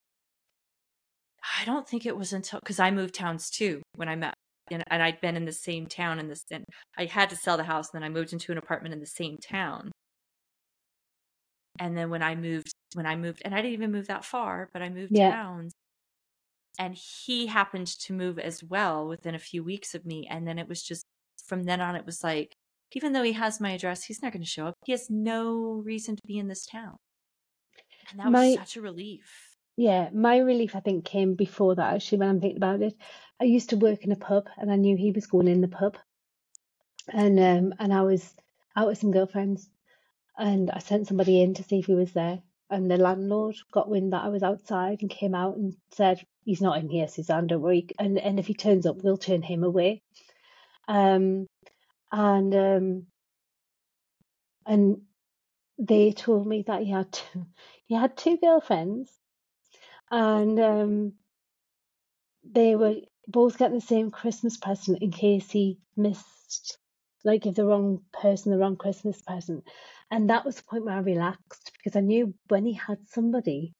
I 1.61 1.65
don't 1.65 1.87
think 1.87 2.05
it 2.05 2.15
was 2.15 2.33
until 2.33 2.59
because 2.59 2.79
I 2.79 2.89
moved 2.91 3.13
towns 3.15 3.49
too 3.49 3.81
when 3.95 4.07
I 4.09 4.15
met, 4.15 4.33
and, 4.71 4.83
and 4.87 5.03
I'd 5.03 5.21
been 5.21 5.35
in 5.35 5.45
the 5.45 5.51
same 5.51 5.85
town 5.87 6.19
in 6.19 6.27
this, 6.27 6.43
and 6.51 6.63
I 6.97 7.05
had 7.05 7.29
to 7.31 7.35
sell 7.35 7.57
the 7.57 7.63
house. 7.65 7.87
And 7.93 8.01
then 8.01 8.09
I 8.09 8.13
moved 8.13 8.33
into 8.33 8.51
an 8.51 8.57
apartment 8.57 8.93
in 8.93 8.99
the 8.99 9.05
same 9.05 9.37
town. 9.37 9.91
And 11.79 11.97
then 11.97 12.09
when 12.09 12.23
I 12.23 12.35
moved, 12.35 12.71
when 12.95 13.05
I 13.05 13.15
moved, 13.15 13.41
and 13.45 13.53
I 13.55 13.59
didn't 13.61 13.73
even 13.73 13.91
move 13.91 14.07
that 14.07 14.25
far, 14.25 14.69
but 14.73 14.81
I 14.81 14.89
moved 14.89 15.13
Yeah. 15.13 15.29
towns, 15.29 15.73
and 16.77 16.95
he 16.95 17.47
happened 17.47 17.87
to 17.87 18.13
move 18.13 18.37
as 18.39 18.63
well 18.63 19.07
within 19.07 19.35
a 19.35 19.39
few 19.39 19.63
weeks 19.63 19.95
of 19.95 20.05
me. 20.05 20.27
And 20.29 20.47
then 20.47 20.59
it 20.59 20.67
was 20.67 20.83
just 20.83 21.05
from 21.45 21.63
then 21.63 21.79
on, 21.81 21.95
it 21.95 22.05
was 22.05 22.23
like, 22.23 22.55
even 22.93 23.13
though 23.13 23.23
he 23.23 23.33
has 23.33 23.59
my 23.61 23.71
address, 23.71 24.03
he's 24.03 24.21
not 24.21 24.33
going 24.33 24.43
to 24.43 24.47
show 24.49 24.67
up. 24.67 24.75
He 24.85 24.91
has 24.91 25.09
no 25.09 25.81
reason 25.85 26.15
to 26.15 26.21
be 26.27 26.37
in 26.37 26.47
this 26.47 26.65
town. 26.65 26.97
And 28.09 28.19
that 28.19 28.31
My 28.31 28.47
was 28.47 28.53
such 28.53 28.75
a 28.77 28.81
relief. 28.81 29.55
yeah, 29.77 30.09
my 30.13 30.37
relief 30.39 30.75
I 30.75 30.81
think 30.81 31.05
came 31.05 31.33
before 31.35 31.75
that 31.75 31.93
actually 31.93 32.17
when 32.17 32.27
I'm 32.29 32.41
thinking 32.41 32.57
about 32.57 32.81
it. 32.81 32.97
I 33.39 33.45
used 33.45 33.69
to 33.69 33.77
work 33.77 34.03
in 34.03 34.11
a 34.11 34.17
pub 34.17 34.49
and 34.57 34.69
I 34.71 34.75
knew 34.75 34.97
he 34.97 35.11
was 35.11 35.27
going 35.27 35.47
in 35.47 35.61
the 35.61 35.69
pub 35.69 35.97
and 37.11 37.39
um 37.39 37.73
and 37.79 37.93
I 37.93 38.01
was 38.03 38.35
out 38.75 38.87
with 38.87 38.97
some 38.99 39.11
girlfriends 39.11 39.69
and 40.37 40.71
I 40.71 40.79
sent 40.79 41.07
somebody 41.07 41.41
in 41.41 41.53
to 41.55 41.63
see 41.63 41.79
if 41.79 41.85
he 41.87 41.95
was 41.95 42.13
there 42.13 42.41
and 42.69 42.89
the 42.89 42.97
landlord 42.97 43.55
got 43.71 43.89
wind 43.89 44.13
that 44.13 44.23
I 44.23 44.29
was 44.29 44.43
outside 44.43 45.01
and 45.01 45.09
came 45.09 45.35
out 45.35 45.55
and 45.57 45.75
said, 45.91 46.25
He's 46.43 46.61
not 46.61 46.77
in 46.77 46.89
here, 46.89 47.07
Suzanne, 47.07 47.47
don't 47.47 47.61
worry 47.61 47.87
and 47.99 48.17
and 48.19 48.39
if 48.39 48.47
he 48.47 48.53
turns 48.53 48.85
up 48.85 48.97
we'll 49.03 49.17
turn 49.17 49.41
him 49.41 49.63
away. 49.63 50.01
Um 50.87 51.47
and 52.11 52.55
um 52.55 53.07
and 54.65 55.01
they 55.77 56.11
told 56.11 56.47
me 56.47 56.63
that 56.67 56.81
he 56.83 56.91
had 56.91 57.11
two, 57.11 57.45
he 57.87 57.95
had 57.95 58.15
two 58.17 58.37
girlfriends 58.37 59.11
and 60.11 60.59
um 60.59 61.13
they 62.49 62.75
were 62.75 62.95
both 63.27 63.57
getting 63.57 63.75
the 63.75 63.81
same 63.81 64.11
Christmas 64.11 64.57
present 64.57 64.99
in 65.01 65.11
case 65.11 65.49
he 65.49 65.79
missed, 65.97 66.77
like, 67.25 67.43
give 67.43 67.55
the 67.55 67.65
wrong 67.65 68.01
person 68.13 68.51
the 68.51 68.57
wrong 68.57 68.77
Christmas 68.77 69.21
present. 69.21 69.65
And 70.09 70.29
that 70.29 70.45
was 70.45 70.55
the 70.55 70.63
point 70.63 70.85
where 70.85 70.95
I 70.95 70.99
relaxed 70.99 71.71
because 71.73 71.97
I 71.97 72.01
knew 72.01 72.33
when 72.47 72.65
he 72.65 72.73
had 72.73 72.99
somebody, 73.09 73.73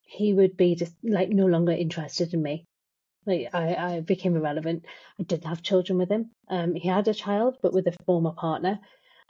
he 0.00 0.32
would 0.32 0.56
be 0.56 0.74
just 0.74 0.94
like 1.04 1.28
no 1.28 1.46
longer 1.46 1.72
interested 1.72 2.32
in 2.34 2.42
me. 2.42 2.64
Like 3.26 3.50
I, 3.52 3.74
I 3.74 4.00
became 4.00 4.36
irrelevant. 4.36 4.86
I 5.20 5.24
didn't 5.24 5.44
have 5.44 5.62
children 5.62 5.98
with 5.98 6.10
him. 6.10 6.30
Um, 6.48 6.74
he 6.74 6.88
had 6.88 7.06
a 7.08 7.14
child, 7.14 7.58
but 7.62 7.74
with 7.74 7.86
a 7.86 7.96
former 8.06 8.32
partner. 8.32 8.80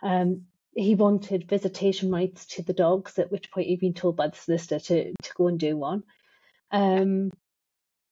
Um, 0.03 0.45
he 0.75 0.95
wanted 0.95 1.49
visitation 1.49 2.13
rights 2.13 2.47
to 2.47 2.63
the 2.63 2.73
dogs, 2.73 3.19
at 3.19 3.33
which 3.33 3.51
point 3.51 3.67
he'd 3.67 3.81
been 3.81 3.95
told 3.95 4.17
by 4.17 4.29
the 4.29 4.37
solicitor 4.37 4.79
to, 4.79 5.13
to 5.21 5.31
go 5.35 5.49
and 5.49 5.59
do 5.59 5.77
one. 5.77 6.05
Um, 6.71 7.33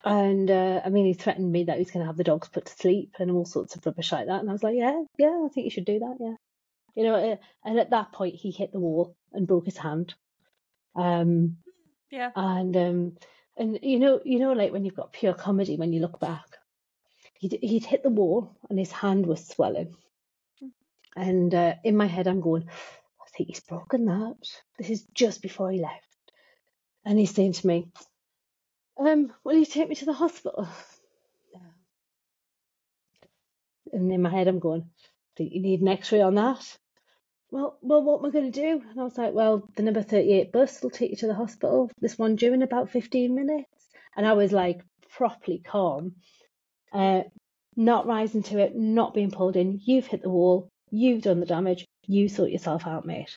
and 0.06 0.50
uh, 0.50 0.80
I 0.84 0.88
mean, 0.88 1.04
he 1.06 1.14
threatened 1.14 1.50
me 1.50 1.64
that 1.64 1.74
he 1.74 1.80
was 1.80 1.90
going 1.90 2.02
to 2.04 2.06
have 2.06 2.16
the 2.16 2.24
dogs 2.24 2.48
put 2.48 2.66
to 2.66 2.72
sleep 2.72 3.16
and 3.18 3.30
all 3.30 3.44
sorts 3.44 3.74
of 3.74 3.84
rubbish 3.84 4.12
like 4.12 4.26
that. 4.26 4.40
And 4.40 4.48
I 4.48 4.52
was 4.52 4.62
like, 4.62 4.76
yeah, 4.76 5.02
yeah, 5.18 5.42
I 5.44 5.48
think 5.52 5.64
you 5.64 5.70
should 5.70 5.84
do 5.84 5.98
that. 5.98 6.16
Yeah. 6.20 6.34
You 6.94 7.04
know, 7.04 7.14
uh, 7.32 7.36
and 7.64 7.78
at 7.78 7.90
that 7.90 8.12
point, 8.12 8.36
he 8.36 8.50
hit 8.52 8.72
the 8.72 8.80
wall 8.80 9.16
and 9.32 9.46
broke 9.46 9.66
his 9.66 9.76
hand. 9.76 10.14
Um, 10.94 11.58
Yeah. 12.10 12.30
and 12.36 12.76
um, 12.76 13.16
and 13.56 13.80
you 13.82 13.98
know, 13.98 14.20
you 14.24 14.38
know, 14.38 14.52
like 14.52 14.72
when 14.72 14.84
you've 14.84 14.94
got 14.96 15.12
pure 15.12 15.34
comedy, 15.34 15.76
when 15.76 15.92
you 15.92 16.00
look 16.00 16.20
back, 16.20 16.46
he'd 17.34 17.58
he'd 17.60 17.84
hit 17.84 18.02
the 18.02 18.08
wall 18.10 18.56
and 18.70 18.78
his 18.78 18.92
hand 18.92 19.26
was 19.26 19.46
swelling. 19.46 19.94
And 21.16 21.54
uh, 21.54 21.74
in 21.82 21.96
my 21.96 22.06
head, 22.06 22.28
I'm 22.28 22.40
going, 22.40 22.64
I 22.68 23.24
think 23.36 23.48
he's 23.48 23.60
broken 23.60 24.04
that. 24.06 24.36
This 24.78 24.90
is 24.90 25.04
just 25.14 25.42
before 25.42 25.70
he 25.70 25.80
left. 25.80 26.04
And 27.04 27.18
he's 27.18 27.34
saying 27.34 27.54
to 27.54 27.66
me, 27.66 27.88
um, 28.98 29.32
will 29.44 29.56
you 29.56 29.66
take 29.66 29.88
me 29.88 29.94
to 29.96 30.04
the 30.04 30.12
hospital? 30.12 30.68
And 33.92 34.10
in 34.12 34.22
my 34.22 34.30
head, 34.30 34.48
I'm 34.48 34.58
going, 34.58 34.90
do 35.36 35.44
you 35.44 35.60
need 35.60 35.80
an 35.80 35.88
x-ray 35.88 36.20
on 36.20 36.34
that? 36.34 36.78
Well, 37.50 37.78
well, 37.80 38.02
what 38.02 38.18
am 38.18 38.26
I 38.26 38.30
going 38.30 38.50
to 38.50 38.60
do? 38.60 38.82
And 38.90 39.00
I 39.00 39.04
was 39.04 39.16
like, 39.16 39.32
well, 39.32 39.68
the 39.76 39.82
number 39.82 40.02
38 40.02 40.52
bus 40.52 40.82
will 40.82 40.90
take 40.90 41.10
you 41.10 41.16
to 41.18 41.26
the 41.28 41.34
hospital. 41.34 41.90
This 42.00 42.18
one 42.18 42.36
due 42.36 42.52
in 42.52 42.62
about 42.62 42.90
15 42.90 43.34
minutes. 43.34 43.70
And 44.16 44.26
I 44.26 44.32
was 44.32 44.52
like 44.52 44.82
properly 45.10 45.62
calm, 45.64 46.16
uh, 46.92 47.22
not 47.76 48.06
rising 48.06 48.42
to 48.44 48.58
it, 48.58 48.74
not 48.74 49.14
being 49.14 49.30
pulled 49.30 49.56
in. 49.56 49.80
You've 49.84 50.06
hit 50.06 50.22
the 50.22 50.30
wall. 50.30 50.68
You've 50.90 51.22
done 51.22 51.40
the 51.40 51.46
damage. 51.46 51.84
You 52.06 52.28
sort 52.28 52.50
yourself 52.50 52.86
out, 52.86 53.06
mate. 53.06 53.36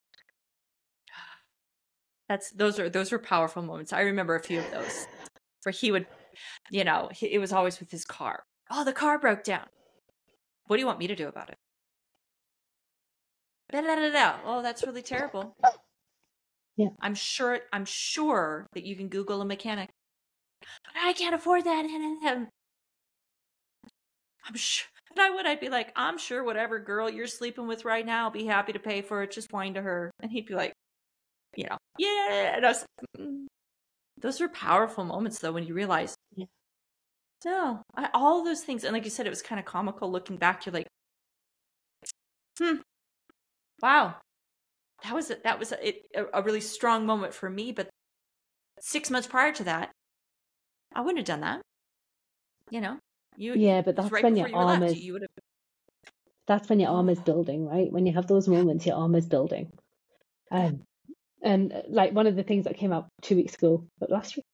That's 2.28 2.52
those 2.52 2.78
are 2.80 2.90
those 2.90 3.12
were 3.12 3.20
powerful 3.20 3.64
moments. 3.64 3.92
I 3.92 4.02
remember 4.02 4.36
a 4.36 4.40
few 4.40 4.60
of 4.60 4.72
those 4.72 5.08
where 5.64 5.74
he 5.74 5.92
would, 5.92 6.08
you 6.70 6.84
know, 6.84 7.10
he, 7.12 7.28
it 7.28 7.40
was 7.40 7.52
always 7.52 7.80
with 7.80 7.92
his 7.92 8.06
car. 8.06 8.44
Oh, 8.72 8.84
the 8.84 8.94
car 8.94 9.20
broke 9.20 9.44
down. 9.44 9.66
What 10.68 10.76
do 10.76 10.82
you 10.82 10.86
want 10.86 11.00
me 11.00 11.08
to 11.08 11.16
do 11.16 11.28
about 11.28 11.50
it? 11.50 11.58
Da, 13.72 13.82
da, 13.82 13.96
da, 13.96 14.12
da. 14.12 14.36
Oh, 14.46 14.62
that's 14.62 14.86
really 14.86 15.02
terrible. 15.02 15.56
Yeah. 16.78 16.90
I'm 17.02 17.16
sure. 17.16 17.60
I'm 17.74 17.86
sure 17.86 18.68
that 18.74 18.84
you 18.86 18.96
can 18.96 19.10
Google 19.10 19.42
a 19.42 19.46
mechanic. 19.46 19.90
But 20.62 20.94
I 21.04 21.14
can't 21.14 21.36
afford 21.36 21.66
that. 21.66 21.86
I'm 24.48 24.56
sure. 24.56 24.88
And 25.12 25.20
I 25.20 25.30
would. 25.30 25.46
I'd 25.46 25.60
be 25.60 25.70
like, 25.70 25.92
I'm 25.96 26.18
sure 26.18 26.44
whatever 26.44 26.80
girl 26.80 27.10
you're 27.10 27.28
sleeping 27.28 27.68
with 27.68 27.86
right 27.86 28.06
now, 28.06 28.26
I'll 28.26 28.32
be 28.32 28.46
happy 28.46 28.74
to 28.74 28.80
pay 28.80 29.02
for 29.02 29.24
it. 29.24 29.32
Just 29.32 29.52
whine 29.52 29.74
to 29.74 29.82
her, 29.82 30.12
and 30.20 30.32
he'd 30.32 30.46
be 30.46 30.56
like, 30.56 30.74
you 31.56 31.66
know, 31.66 31.78
yeah. 31.98 32.56
And 32.56 32.66
I 32.66 32.70
was, 32.70 32.86
mm. 33.18 33.46
Those 34.22 34.40
were 34.40 34.50
powerful 34.50 35.04
moments, 35.04 35.40
though, 35.40 35.52
when 35.52 35.66
you 35.66 35.74
realize, 35.74 36.16
Yeah. 36.36 36.46
no, 37.46 37.82
I, 37.96 38.10
all 38.14 38.44
those 38.44 38.62
things, 38.62 38.84
and 38.84 38.94
like 38.94 39.06
you 39.06 39.10
said, 39.10 39.26
it 39.26 39.32
was 39.32 39.42
kind 39.42 39.60
of 39.60 39.66
comical 39.66 40.12
looking 40.12 40.38
back. 40.38 40.66
You're 40.66 40.74
like, 40.74 40.88
hmm, 42.60 42.78
wow, 43.82 44.16
that 45.04 45.14
was 45.14 45.32
a, 45.32 45.38
that 45.44 45.60
was 45.60 45.72
a, 45.72 45.88
it, 45.88 46.02
a, 46.34 46.44
really 46.44 46.62
strong 46.62 47.06
moment 47.06 47.34
for 47.34 47.50
me. 47.50 47.72
But 47.72 47.90
six 48.80 49.10
months 49.10 49.28
prior 49.28 49.52
to 49.54 49.64
that, 49.66 49.92
I 50.94 51.02
wouldn't 51.02 51.20
have 51.20 51.28
done 51.28 51.42
that. 51.42 51.62
You 52.70 52.82
know, 52.82 53.00
you 53.38 53.56
Yeah, 53.56 53.82
but 53.82 53.96
that's 53.96 54.12
right 54.12 54.24
when 54.24 54.36
your 54.36 54.50
you 54.50 54.56
arm 54.56 54.82
left. 54.82 54.96
is 54.96 55.04
You 55.04 55.14
would 55.14 55.22
have. 55.24 55.30
that's 56.46 56.70
when 56.70 56.80
your 56.80 56.90
arm 56.90 57.10
is 57.10 57.20
building, 57.20 57.66
right? 57.66 57.92
When 57.92 58.06
you 58.06 58.14
have 58.14 58.28
those 58.28 58.48
moments, 58.48 58.86
your 58.86 58.96
arm 58.96 59.16
is 59.16 59.28
building. 59.28 59.72
Um, 60.52 60.82
and 61.42 61.72
uh, 61.74 61.82
like 61.88 62.14
one 62.14 62.28
of 62.28 62.36
the 62.36 62.44
things 62.44 62.66
that 62.66 62.78
came 62.78 62.94
out 62.94 63.08
two 63.22 63.36
weeks 63.36 63.56
ago, 63.56 63.88
but 64.00 64.10
last 64.12 64.36
week, 64.36 64.46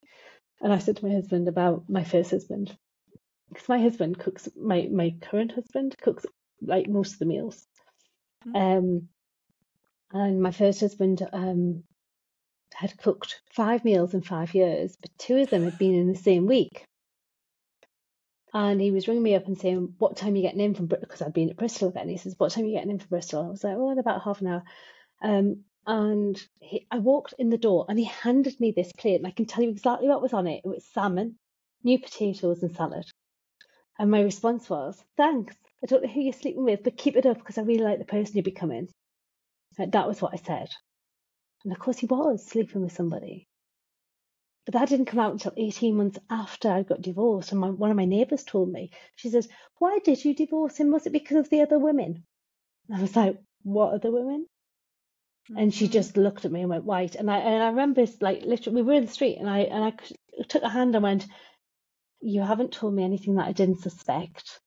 and 0.61 0.71
I 0.73 0.79
said 0.79 0.97
to 0.97 1.05
my 1.05 1.13
husband 1.13 1.47
about 1.47 1.83
my 1.89 2.03
first 2.03 2.31
husband, 2.31 2.75
because 3.49 3.69
my 3.69 3.79
husband 3.79 4.17
cooks, 4.19 4.47
my 4.55 4.87
my 4.91 5.15
current 5.21 5.51
husband 5.51 5.95
cooks 6.01 6.25
like 6.61 6.87
most 6.87 7.13
of 7.13 7.19
the 7.19 7.25
meals, 7.25 7.65
Mhm. 8.45 8.55
um, 8.55 9.09
and 10.11 10.41
my 10.41 10.51
first 10.51 10.79
husband 10.79 11.27
um 11.33 11.83
had 12.73 12.97
cooked 12.97 13.41
five 13.53 13.85
meals 13.85 14.13
in 14.13 14.21
five 14.21 14.53
years, 14.53 14.97
but 15.01 15.11
two 15.17 15.37
of 15.37 15.49
them 15.49 15.63
had 15.63 15.77
been 15.77 15.95
in 15.95 16.07
the 16.07 16.15
same 16.17 16.45
week. 16.45 16.85
And 18.53 18.79
he 18.79 18.91
was 18.91 19.07
ringing 19.07 19.23
me 19.23 19.35
up 19.35 19.47
and 19.47 19.57
saying, 19.57 19.95
What 19.97 20.15
time 20.17 20.33
are 20.33 20.37
you 20.37 20.41
getting 20.41 20.61
in 20.61 20.75
from 20.75 20.87
Bristol? 20.87 21.07
Because 21.07 21.21
I'd 21.21 21.33
been 21.33 21.49
at 21.49 21.57
Bristol 21.57 21.91
then. 21.91 22.07
He 22.09 22.17
says, 22.17 22.35
What 22.37 22.51
time 22.51 22.63
are 22.63 22.67
you 22.67 22.73
getting 22.75 22.91
in 22.91 22.99
from 22.99 23.09
Bristol? 23.09 23.43
I 23.43 23.49
was 23.49 23.63
like, 23.63 23.77
"Well, 23.77 23.89
in 23.91 23.99
about 23.99 24.23
half 24.23 24.41
an 24.41 24.47
hour. 24.47 24.63
Um, 25.21 25.63
and 25.87 26.41
he, 26.59 26.87
I 26.91 26.99
walked 26.99 27.33
in 27.37 27.49
the 27.49 27.57
door 27.57 27.85
and 27.89 27.99
he 27.99 28.05
handed 28.05 28.59
me 28.59 28.71
this 28.71 28.91
plate, 28.97 29.15
and 29.15 29.27
I 29.27 29.31
can 29.31 29.45
tell 29.45 29.63
you 29.63 29.69
exactly 29.69 30.07
what 30.07 30.21
was 30.21 30.33
on 30.33 30.47
it. 30.47 30.61
It 30.63 30.67
was 30.67 30.85
salmon, 30.85 31.37
new 31.83 31.99
potatoes, 31.99 32.63
and 32.63 32.75
salad. 32.75 33.05
And 33.99 34.11
my 34.11 34.21
response 34.21 34.69
was, 34.69 35.01
Thanks. 35.17 35.55
I 35.83 35.87
don't 35.87 36.03
know 36.03 36.09
who 36.09 36.21
you're 36.21 36.33
sleeping 36.33 36.63
with, 36.65 36.83
but 36.83 36.97
keep 36.97 37.15
it 37.15 37.25
up 37.25 37.37
because 37.37 37.57
I 37.57 37.61
really 37.61 37.83
like 37.83 37.99
the 37.99 38.05
person 38.05 38.35
you're 38.35 38.43
becoming. 38.43 38.89
Like, 39.77 39.91
that 39.91 40.07
was 40.07 40.21
what 40.21 40.33
I 40.33 40.37
said. 40.37 40.69
And 41.63 41.73
of 41.73 41.79
course, 41.79 41.97
he 41.99 42.07
was 42.07 42.45
sleeping 42.45 42.81
with 42.81 42.93
somebody. 42.93 43.47
But 44.65 44.73
that 44.73 44.89
didn't 44.89 45.05
come 45.05 45.19
out 45.19 45.33
until 45.33 45.53
18 45.55 45.95
months 45.95 46.19
after 46.29 46.71
I 46.71 46.83
got 46.83 47.01
divorced. 47.01 47.51
And 47.51 47.61
my, 47.61 47.69
one 47.69 47.91
of 47.91 47.97
my 47.97 48.05
neighbours 48.05 48.43
told 48.43 48.71
me, 48.71 48.91
she 49.15 49.29
says, 49.29 49.47
Why 49.77 49.99
did 50.03 50.25
you 50.25 50.33
divorce 50.33 50.77
him? 50.77 50.91
Was 50.91 51.05
it 51.05 51.13
because 51.13 51.37
of 51.37 51.49
the 51.49 51.61
other 51.61 51.77
women? 51.77 52.23
And 52.89 52.97
I 52.97 53.01
was 53.01 53.15
like, 53.15 53.37
What 53.63 53.93
other 53.93 54.11
women? 54.11 54.47
And 55.55 55.73
she 55.73 55.87
Mhm. 55.87 55.91
just 55.91 56.17
looked 56.17 56.45
at 56.45 56.51
me 56.51 56.61
and 56.61 56.69
went 56.69 56.85
white. 56.85 57.15
And 57.15 57.29
I 57.29 57.37
and 57.39 57.63
I 57.63 57.67
remember 57.67 58.01
it's 58.01 58.21
like 58.21 58.41
literally 58.43 58.81
we 58.81 58.87
were 58.87 58.93
in 58.93 59.05
the 59.05 59.11
street 59.11 59.37
and 59.37 59.49
I 59.49 59.59
and 59.59 59.83
I 59.83 59.93
took 60.49 60.63
a 60.63 60.69
hand 60.69 60.95
and 60.95 61.03
went, 61.03 61.27
You 62.21 62.41
haven't 62.41 62.73
told 62.73 62.93
me 62.95 63.03
anything 63.03 63.35
that 63.35 63.47
I 63.47 63.53
didn't 63.53 63.81
suspect. 63.81 64.59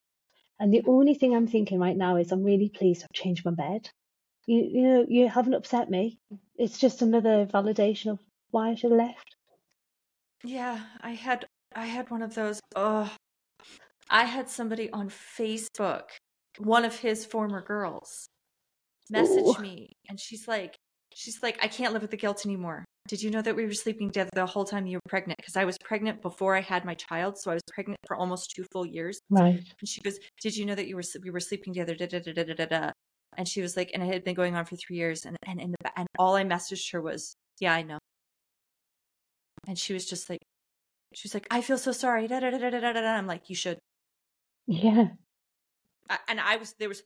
And 0.60 0.72
the 0.72 0.84
only 0.86 1.14
thing 1.14 1.34
I'm 1.34 1.46
thinking 1.48 1.78
right 1.80 1.96
now 1.96 2.16
is 2.16 2.32
I'm 2.32 2.44
really 2.44 2.68
pleased 2.70 3.04
I've 3.04 3.12
changed 3.12 3.44
my 3.44 3.52
bed. 3.52 3.90
You 4.46 4.58
you 4.72 4.82
know, 4.82 5.06
you 5.08 5.28
haven't 5.28 5.54
upset 5.54 5.90
me. 5.90 6.20
It's 6.56 6.78
just 6.78 7.02
another 7.02 7.46
validation 7.46 8.12
of 8.12 8.20
why 8.50 8.70
I 8.70 8.74
should 8.76 8.92
have 8.92 8.98
left. 8.98 9.36
Yeah, 10.44 10.80
I 11.00 11.10
had 11.12 11.46
I 11.74 11.86
had 11.86 12.10
one 12.10 12.22
of 12.22 12.34
those. 12.34 12.60
Oh, 12.76 13.12
I 14.10 14.24
had 14.24 14.48
somebody 14.48 14.90
on 14.90 15.08
Facebook, 15.10 16.10
one 16.58 16.84
of 16.84 16.96
his 17.00 17.24
former 17.26 17.60
girls, 17.62 18.28
message 19.10 19.44
Ooh. 19.44 19.60
me, 19.60 19.92
and 20.08 20.18
she's 20.18 20.46
like, 20.48 20.76
she's 21.14 21.42
like, 21.42 21.58
I 21.62 21.68
can't 21.68 21.92
live 21.92 22.02
with 22.02 22.10
the 22.10 22.16
guilt 22.16 22.44
anymore. 22.46 22.84
did 23.08 23.22
you 23.22 23.30
know 23.30 23.42
that 23.42 23.56
we 23.56 23.64
were 23.64 23.72
sleeping 23.72 24.08
together 24.08 24.30
the 24.34 24.46
whole 24.46 24.64
time 24.64 24.86
you 24.86 24.98
were 24.98 25.08
pregnant? 25.08 25.38
Because 25.38 25.56
I 25.56 25.64
was 25.64 25.76
pregnant 25.82 26.22
before 26.22 26.54
I 26.54 26.60
had 26.60 26.84
my 26.84 26.94
child, 26.94 27.38
so 27.38 27.50
I 27.50 27.54
was 27.54 27.62
pregnant 27.72 27.98
for 28.06 28.16
almost 28.16 28.52
two 28.54 28.64
full 28.72 28.86
years. 28.86 29.18
Right. 29.30 29.60
And 29.80 29.88
she 29.88 30.00
goes, 30.02 30.18
"Did 30.42 30.56
you 30.56 30.66
know 30.66 30.74
that 30.74 30.86
you 30.86 30.96
were 30.96 31.02
we 31.22 31.30
were 31.30 31.40
sleeping 31.40 31.72
together?" 31.72 31.94
Da, 31.94 32.06
da, 32.06 32.20
da, 32.20 32.32
da, 32.32 32.54
da, 32.54 32.66
da. 32.66 32.90
And 33.36 33.48
she 33.48 33.62
was 33.62 33.76
like, 33.76 33.90
and 33.94 34.02
it 34.02 34.12
had 34.12 34.24
been 34.24 34.34
going 34.34 34.54
on 34.56 34.64
for 34.64 34.76
three 34.76 34.96
years, 34.96 35.24
and 35.24 35.36
and 35.46 35.60
and, 35.60 35.74
the, 35.80 35.90
and 35.98 36.06
all 36.18 36.34
I 36.36 36.44
messaged 36.44 36.92
her 36.92 37.00
was, 37.00 37.34
"Yeah, 37.60 37.74
I 37.74 37.82
know." 37.82 37.98
And 39.66 39.78
she 39.78 39.92
was 39.92 40.06
just 40.06 40.28
like, 40.30 40.40
she 41.14 41.26
was 41.26 41.34
like, 41.34 41.46
"I 41.50 41.62
feel 41.62 41.78
so 41.78 41.92
sorry." 41.92 42.28
Da, 42.28 42.40
da, 42.40 42.50
da, 42.50 42.58
da, 42.58 42.70
da, 42.70 42.92
da. 42.92 43.16
I'm 43.16 43.26
like, 43.26 43.48
"You 43.48 43.56
should." 43.56 43.78
Yeah. 44.66 45.08
I, 46.10 46.18
and 46.28 46.40
I 46.40 46.56
was 46.56 46.74
there 46.78 46.88
was 46.88 47.02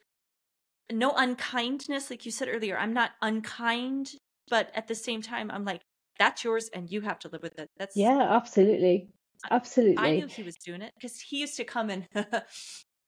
no 0.93 1.13
unkindness, 1.17 2.11
like 2.11 2.25
you 2.25 2.31
said 2.31 2.49
earlier. 2.51 2.77
I'm 2.77 2.93
not 2.93 3.13
unkind, 3.21 4.13
but 4.49 4.71
at 4.75 4.89
the 4.89 4.95
same 4.95 5.23
time, 5.23 5.51
I'm 5.51 5.65
like, 5.65 5.83
that's 6.19 6.45
yours, 6.45 6.71
and 6.75 6.91
you 6.91 7.01
have 7.03 7.19
to 7.21 7.29
live 7.29 7.43
with 7.43 7.59
it. 7.59 7.69
That's 7.79 7.97
Yeah, 7.97 8.27
absolutely. 8.31 9.09
Absolutely. 9.51 9.97
I 9.99 10.17
knew 10.17 10.27
he 10.27 10.43
was 10.43 10.57
doing 10.57 10.83
it 10.83 10.93
because 10.95 11.21
he 11.21 11.39
used 11.39 11.57
to 11.57 11.65
come 11.65 11.91
and 11.91 12.07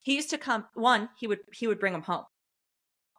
he 0.01 0.15
used 0.15 0.29
to 0.31 0.37
come. 0.37 0.65
One, 0.73 1.09
he 1.17 1.27
would 1.27 1.39
he 1.53 1.67
would 1.67 1.79
bring 1.79 1.93
them 1.93 2.01
home. 2.01 2.25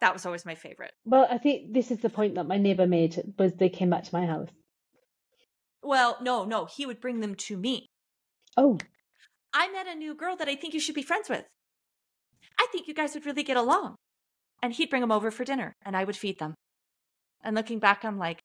That 0.01 0.13
was 0.13 0.25
always 0.25 0.45
my 0.45 0.53
favorite. 0.53 0.91
Well, 1.05 1.27
I 1.29 1.39
think 1.39 1.73
this 1.73 1.89
is 1.89 1.99
the 1.99 2.09
point 2.09 2.35
that 2.35 2.45
my 2.47 2.57
neighbour 2.57 2.85
made 2.85 3.19
was 3.39 3.53
they 3.53 3.69
came 3.69 3.89
back 3.89 4.03
to 4.03 4.15
my 4.15 4.27
house. 4.27 4.49
Well, 5.81 6.17
no, 6.21 6.45
no, 6.45 6.65
he 6.65 6.85
would 6.85 7.01
bring 7.01 7.19
them 7.19 7.33
to 7.35 7.57
me. 7.57 7.87
Oh, 8.55 8.77
I 9.53 9.71
met 9.71 9.87
a 9.87 9.95
new 9.95 10.13
girl 10.13 10.35
that 10.35 10.47
I 10.47 10.55
think 10.55 10.73
you 10.73 10.79
should 10.79 10.95
be 10.95 11.01
friends 11.01 11.29
with. 11.29 11.45
I 12.59 12.67
think 12.71 12.87
you 12.87 12.93
guys 12.93 13.13
would 13.13 13.25
really 13.25 13.43
get 13.43 13.57
along. 13.57 13.95
And 14.61 14.73
he'd 14.73 14.89
bring 14.89 15.01
them 15.01 15.11
over 15.11 15.31
for 15.31 15.43
dinner, 15.45 15.73
and 15.85 15.95
I 15.95 16.03
would 16.03 16.17
feed 16.17 16.39
them. 16.39 16.55
And 17.43 17.55
looking 17.55 17.79
back, 17.79 18.03
I'm 18.03 18.17
like, 18.17 18.39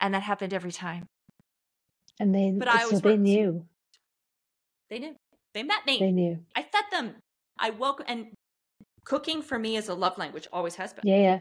and 0.00 0.14
that 0.14 0.22
happened 0.22 0.52
every 0.52 0.72
time. 0.72 1.06
and 2.20 2.34
they 2.34 2.50
But 2.50 2.68
I 2.68 2.84
so 2.84 2.98
they 2.98 3.16
knew. 3.16 3.66
They 4.90 4.98
knew. 4.98 5.16
They 5.54 5.62
met 5.62 5.86
me. 5.86 5.98
They 5.98 6.12
knew. 6.12 6.38
I 6.54 6.62
fed 6.62 6.84
them. 6.90 7.14
I 7.58 7.70
woke 7.70 8.02
and 8.06 8.26
cooking 9.04 9.40
for 9.40 9.58
me 9.58 9.76
is 9.76 9.88
a 9.88 9.94
love 9.94 10.18
language, 10.18 10.46
always 10.52 10.74
has 10.76 10.92
been. 10.92 11.02
Yeah, 11.06 11.16
yeah. 11.16 11.38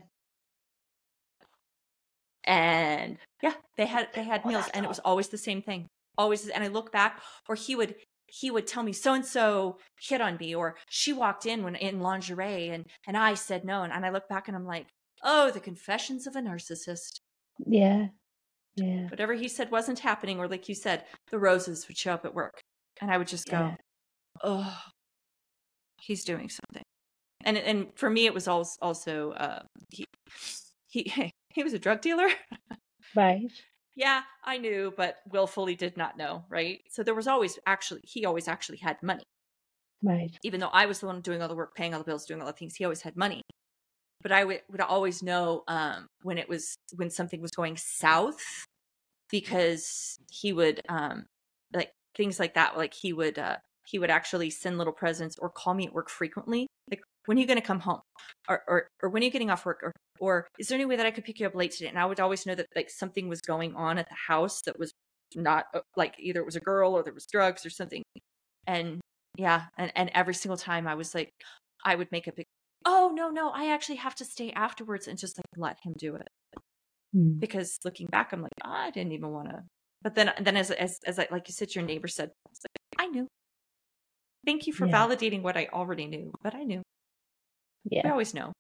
And 2.45 3.17
yeah, 3.41 3.53
they 3.75 3.85
had 3.85 4.09
they 4.13 4.23
had 4.23 4.41
Oh, 4.45 4.47
meals, 4.47 4.69
and 4.73 4.85
it 4.85 4.87
was 4.87 4.99
always 4.99 5.29
the 5.29 5.37
same 5.37 5.61
thing. 5.61 5.87
Always, 6.17 6.47
and 6.47 6.63
I 6.63 6.67
look 6.67 6.91
back, 6.91 7.21
or 7.49 7.55
he 7.55 7.75
would 7.75 7.95
he 8.27 8.51
would 8.51 8.67
tell 8.67 8.83
me 8.83 8.93
so 8.93 9.13
and 9.13 9.25
so 9.25 9.77
hit 10.01 10.21
on 10.21 10.37
me, 10.37 10.55
or 10.55 10.75
she 10.89 11.13
walked 11.13 11.45
in 11.45 11.63
when 11.63 11.75
in 11.75 11.99
lingerie, 11.99 12.69
and 12.69 12.85
and 13.07 13.17
I 13.17 13.33
said 13.35 13.63
no, 13.65 13.83
and, 13.83 13.93
and 13.93 14.05
I 14.05 14.09
look 14.09 14.27
back 14.29 14.47
and 14.47 14.55
I'm 14.57 14.65
like, 14.65 14.87
oh, 15.23 15.51
the 15.51 15.59
confessions 15.59 16.27
of 16.27 16.35
a 16.35 16.41
narcissist. 16.41 17.19
Yeah. 17.65 18.07
Yeah. 18.75 19.07
Whatever 19.09 19.33
he 19.33 19.47
said 19.47 19.71
wasn't 19.71 19.99
happening, 19.99 20.39
or 20.39 20.47
like 20.47 20.67
you 20.69 20.75
said, 20.75 21.05
the 21.31 21.39
roses 21.39 21.87
would 21.87 21.97
show 21.97 22.13
up 22.13 22.25
at 22.25 22.33
work, 22.33 22.61
and 23.01 23.09
I 23.11 23.17
would 23.17 23.27
just 23.27 23.47
go, 23.47 23.57
Yeah. 23.59 23.75
oh, 24.43 24.77
he's 26.01 26.23
doing 26.23 26.49
something. 26.49 26.83
And 27.43 27.57
and 27.57 27.87
for 27.95 28.09
me, 28.09 28.25
it 28.25 28.33
was 28.33 28.47
also 28.47 28.77
also 28.81 29.31
uh, 29.31 29.63
he 29.91 30.05
he 30.89 31.31
he 31.53 31.63
was 31.63 31.73
a 31.73 31.79
drug 31.79 32.01
dealer. 32.01 32.29
Right. 33.15 33.51
Yeah, 33.95 34.23
I 34.43 34.57
knew, 34.57 34.93
but 34.95 35.17
willfully 35.27 35.75
did 35.75 35.97
not 35.97 36.17
know, 36.17 36.45
right? 36.49 36.81
So 36.89 37.03
there 37.03 37.15
was 37.15 37.27
always 37.27 37.57
actually 37.65 38.01
he 38.03 38.25
always 38.25 38.47
actually 38.47 38.77
had 38.79 39.01
money, 39.01 39.23
Right. 40.01 40.39
even 40.43 40.59
though 40.59 40.69
I 40.69 40.85
was 40.85 40.99
the 40.99 41.07
one 41.07 41.21
doing 41.21 41.41
all 41.41 41.47
the 41.47 41.55
work, 41.55 41.75
paying 41.75 41.93
all 41.93 41.99
the 41.99 42.05
bills, 42.05 42.25
doing 42.25 42.41
all 42.41 42.47
the 42.47 42.53
things. 42.53 42.75
He 42.75 42.83
always 42.85 43.01
had 43.01 43.15
money, 43.15 43.41
but 44.21 44.31
I 44.33 44.45
would, 44.45 44.63
would 44.69 44.81
always 44.81 45.23
know 45.23 45.63
um, 45.69 46.07
when 46.23 46.37
it 46.39 46.49
was 46.49 46.75
when 46.95 47.09
something 47.11 47.41
was 47.41 47.51
going 47.51 47.77
south 47.77 48.41
because 49.31 50.19
he 50.31 50.53
would 50.53 50.81
um, 50.89 51.25
like 51.73 51.93
things 52.15 52.39
like 52.39 52.55
that. 52.55 52.77
Like 52.77 52.93
he 52.93 53.13
would 53.13 53.39
uh, 53.39 53.57
he 53.87 53.99
would 53.99 54.11
actually 54.11 54.49
send 54.51 54.77
little 54.77 54.93
presents 54.93 55.37
or 55.39 55.49
call 55.49 55.73
me 55.75 55.87
at 55.87 55.93
work 55.93 56.09
frequently, 56.09 56.67
when 57.25 57.37
are 57.37 57.41
you 57.41 57.47
going 57.47 57.59
to 57.59 57.65
come 57.65 57.79
home, 57.79 58.01
or, 58.47 58.63
or 58.67 58.87
or 59.01 59.09
when 59.09 59.21
are 59.23 59.25
you 59.25 59.31
getting 59.31 59.49
off 59.51 59.65
work, 59.65 59.81
or 59.83 59.91
or 60.19 60.47
is 60.59 60.67
there 60.67 60.75
any 60.75 60.85
way 60.85 60.95
that 60.95 61.05
I 61.05 61.11
could 61.11 61.23
pick 61.25 61.39
you 61.39 61.47
up 61.47 61.55
late 61.55 61.71
today? 61.71 61.89
And 61.89 61.99
I 61.99 62.05
would 62.05 62.19
always 62.19 62.45
know 62.45 62.55
that 62.55 62.67
like 62.75 62.89
something 62.89 63.27
was 63.27 63.41
going 63.41 63.75
on 63.75 63.97
at 63.97 64.07
the 64.09 64.15
house 64.27 64.61
that 64.63 64.77
was 64.79 64.91
not 65.35 65.65
uh, 65.73 65.81
like 65.97 66.15
either 66.19 66.39
it 66.39 66.45
was 66.45 66.55
a 66.55 66.61
girl 66.61 66.93
or 66.93 67.03
there 67.03 67.13
was 67.13 67.25
drugs 67.25 67.65
or 67.65 67.69
something. 67.69 68.03
And 68.67 68.99
yeah, 69.37 69.65
and 69.77 69.91
and 69.95 70.11
every 70.13 70.33
single 70.33 70.57
time 70.57 70.87
I 70.87 70.95
was 70.95 71.13
like, 71.13 71.31
I 71.83 71.95
would 71.95 72.11
make 72.11 72.27
a 72.27 72.31
big, 72.33 72.45
oh 72.85 73.11
no 73.13 73.29
no, 73.29 73.49
I 73.49 73.71
actually 73.73 73.97
have 73.97 74.15
to 74.15 74.25
stay 74.25 74.51
afterwards 74.51 75.07
and 75.07 75.17
just 75.17 75.37
like 75.37 75.45
let 75.57 75.77
him 75.83 75.93
do 75.97 76.15
it 76.15 76.27
Mm. 77.15 77.39
because 77.39 77.77
looking 77.85 78.07
back, 78.07 78.33
I'm 78.33 78.41
like, 78.41 78.51
oh, 78.65 78.69
I 78.69 78.91
didn't 78.91 79.13
even 79.13 79.29
want 79.31 79.47
to. 79.49 79.63
But 80.01 80.15
then 80.15 80.33
then 80.41 80.57
as 80.57 80.69
as 80.71 80.99
as 81.05 81.17
I, 81.17 81.27
like 81.31 81.47
you 81.47 81.53
said, 81.53 81.73
your 81.73 81.85
neighbor 81.85 82.09
said, 82.09 82.31
it's 82.51 82.61
like, 82.65 83.05
I 83.05 83.07
knew. 83.07 83.27
Thank 84.45 84.67
you 84.67 84.73
for 84.73 84.85
Yeah. 84.85 85.07
validating 85.07 85.41
what 85.41 85.55
I 85.55 85.67
already 85.71 86.07
knew, 86.07 86.33
but 86.43 86.53
I 86.53 86.63
knew. 86.63 86.81
I 87.85 87.89
Yeah. 87.91 88.11
always 88.11 88.33
know. 88.33 88.51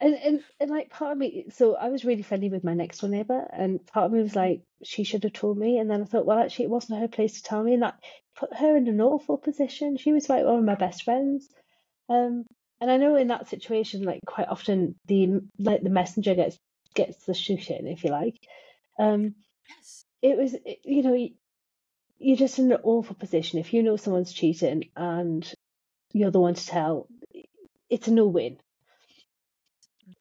And, 0.00 0.14
and 0.14 0.44
and 0.60 0.70
like 0.70 0.90
part 0.90 1.12
of 1.12 1.18
me, 1.18 1.46
so 1.50 1.76
I 1.76 1.88
was 1.88 2.04
really 2.04 2.22
friendly 2.22 2.48
with 2.50 2.64
my 2.64 2.74
next 2.74 2.98
door 2.98 3.10
neighbor, 3.10 3.46
and 3.52 3.84
part 3.86 4.06
of 4.06 4.12
me 4.12 4.20
was 4.22 4.34
like, 4.34 4.62
she 4.82 5.04
should 5.04 5.22
have 5.24 5.32
told 5.32 5.56
me. 5.58 5.78
And 5.78 5.88
then 5.90 6.02
I 6.02 6.04
thought, 6.04 6.26
well, 6.26 6.38
actually, 6.38 6.64
it 6.66 6.70
wasn't 6.72 7.00
her 7.00 7.08
place 7.08 7.34
to 7.34 7.42
tell 7.42 7.62
me, 7.62 7.74
and 7.74 7.82
that 7.82 8.00
put 8.36 8.52
her 8.54 8.76
in 8.76 8.88
an 8.88 9.00
awful 9.00 9.38
position. 9.38 9.96
She 9.96 10.12
was 10.12 10.28
like 10.28 10.44
one 10.44 10.58
of 10.58 10.64
my 10.64 10.74
best 10.74 11.04
friends. 11.04 11.48
Um, 12.08 12.44
and 12.80 12.90
I 12.90 12.96
know 12.96 13.14
in 13.16 13.28
that 13.28 13.48
situation, 13.48 14.02
like 14.02 14.20
quite 14.26 14.48
often 14.48 14.96
the 15.06 15.40
like 15.58 15.82
the 15.82 15.90
messenger 15.90 16.34
gets 16.34 16.56
gets 16.94 17.24
the 17.24 17.34
shooting, 17.34 17.86
if 17.86 18.02
you 18.04 18.10
like. 18.10 18.36
Um, 18.98 19.36
Yes. 19.68 20.04
it 20.20 20.36
was, 20.36 20.54
it- 20.54 20.80
you 20.84 21.02
know, 21.02 21.28
you're 22.18 22.36
just 22.36 22.58
in 22.58 22.72
an 22.72 22.78
awful 22.82 23.14
position 23.14 23.58
if 23.60 23.72
you 23.72 23.82
know 23.82 23.96
someone's 23.96 24.32
cheating 24.32 24.90
and 24.96 25.50
you're 26.12 26.30
the 26.32 26.40
one 26.40 26.54
to 26.54 26.66
tell. 26.66 27.06
It's 27.92 28.08
a 28.08 28.12
no 28.12 28.26
win. 28.26 28.58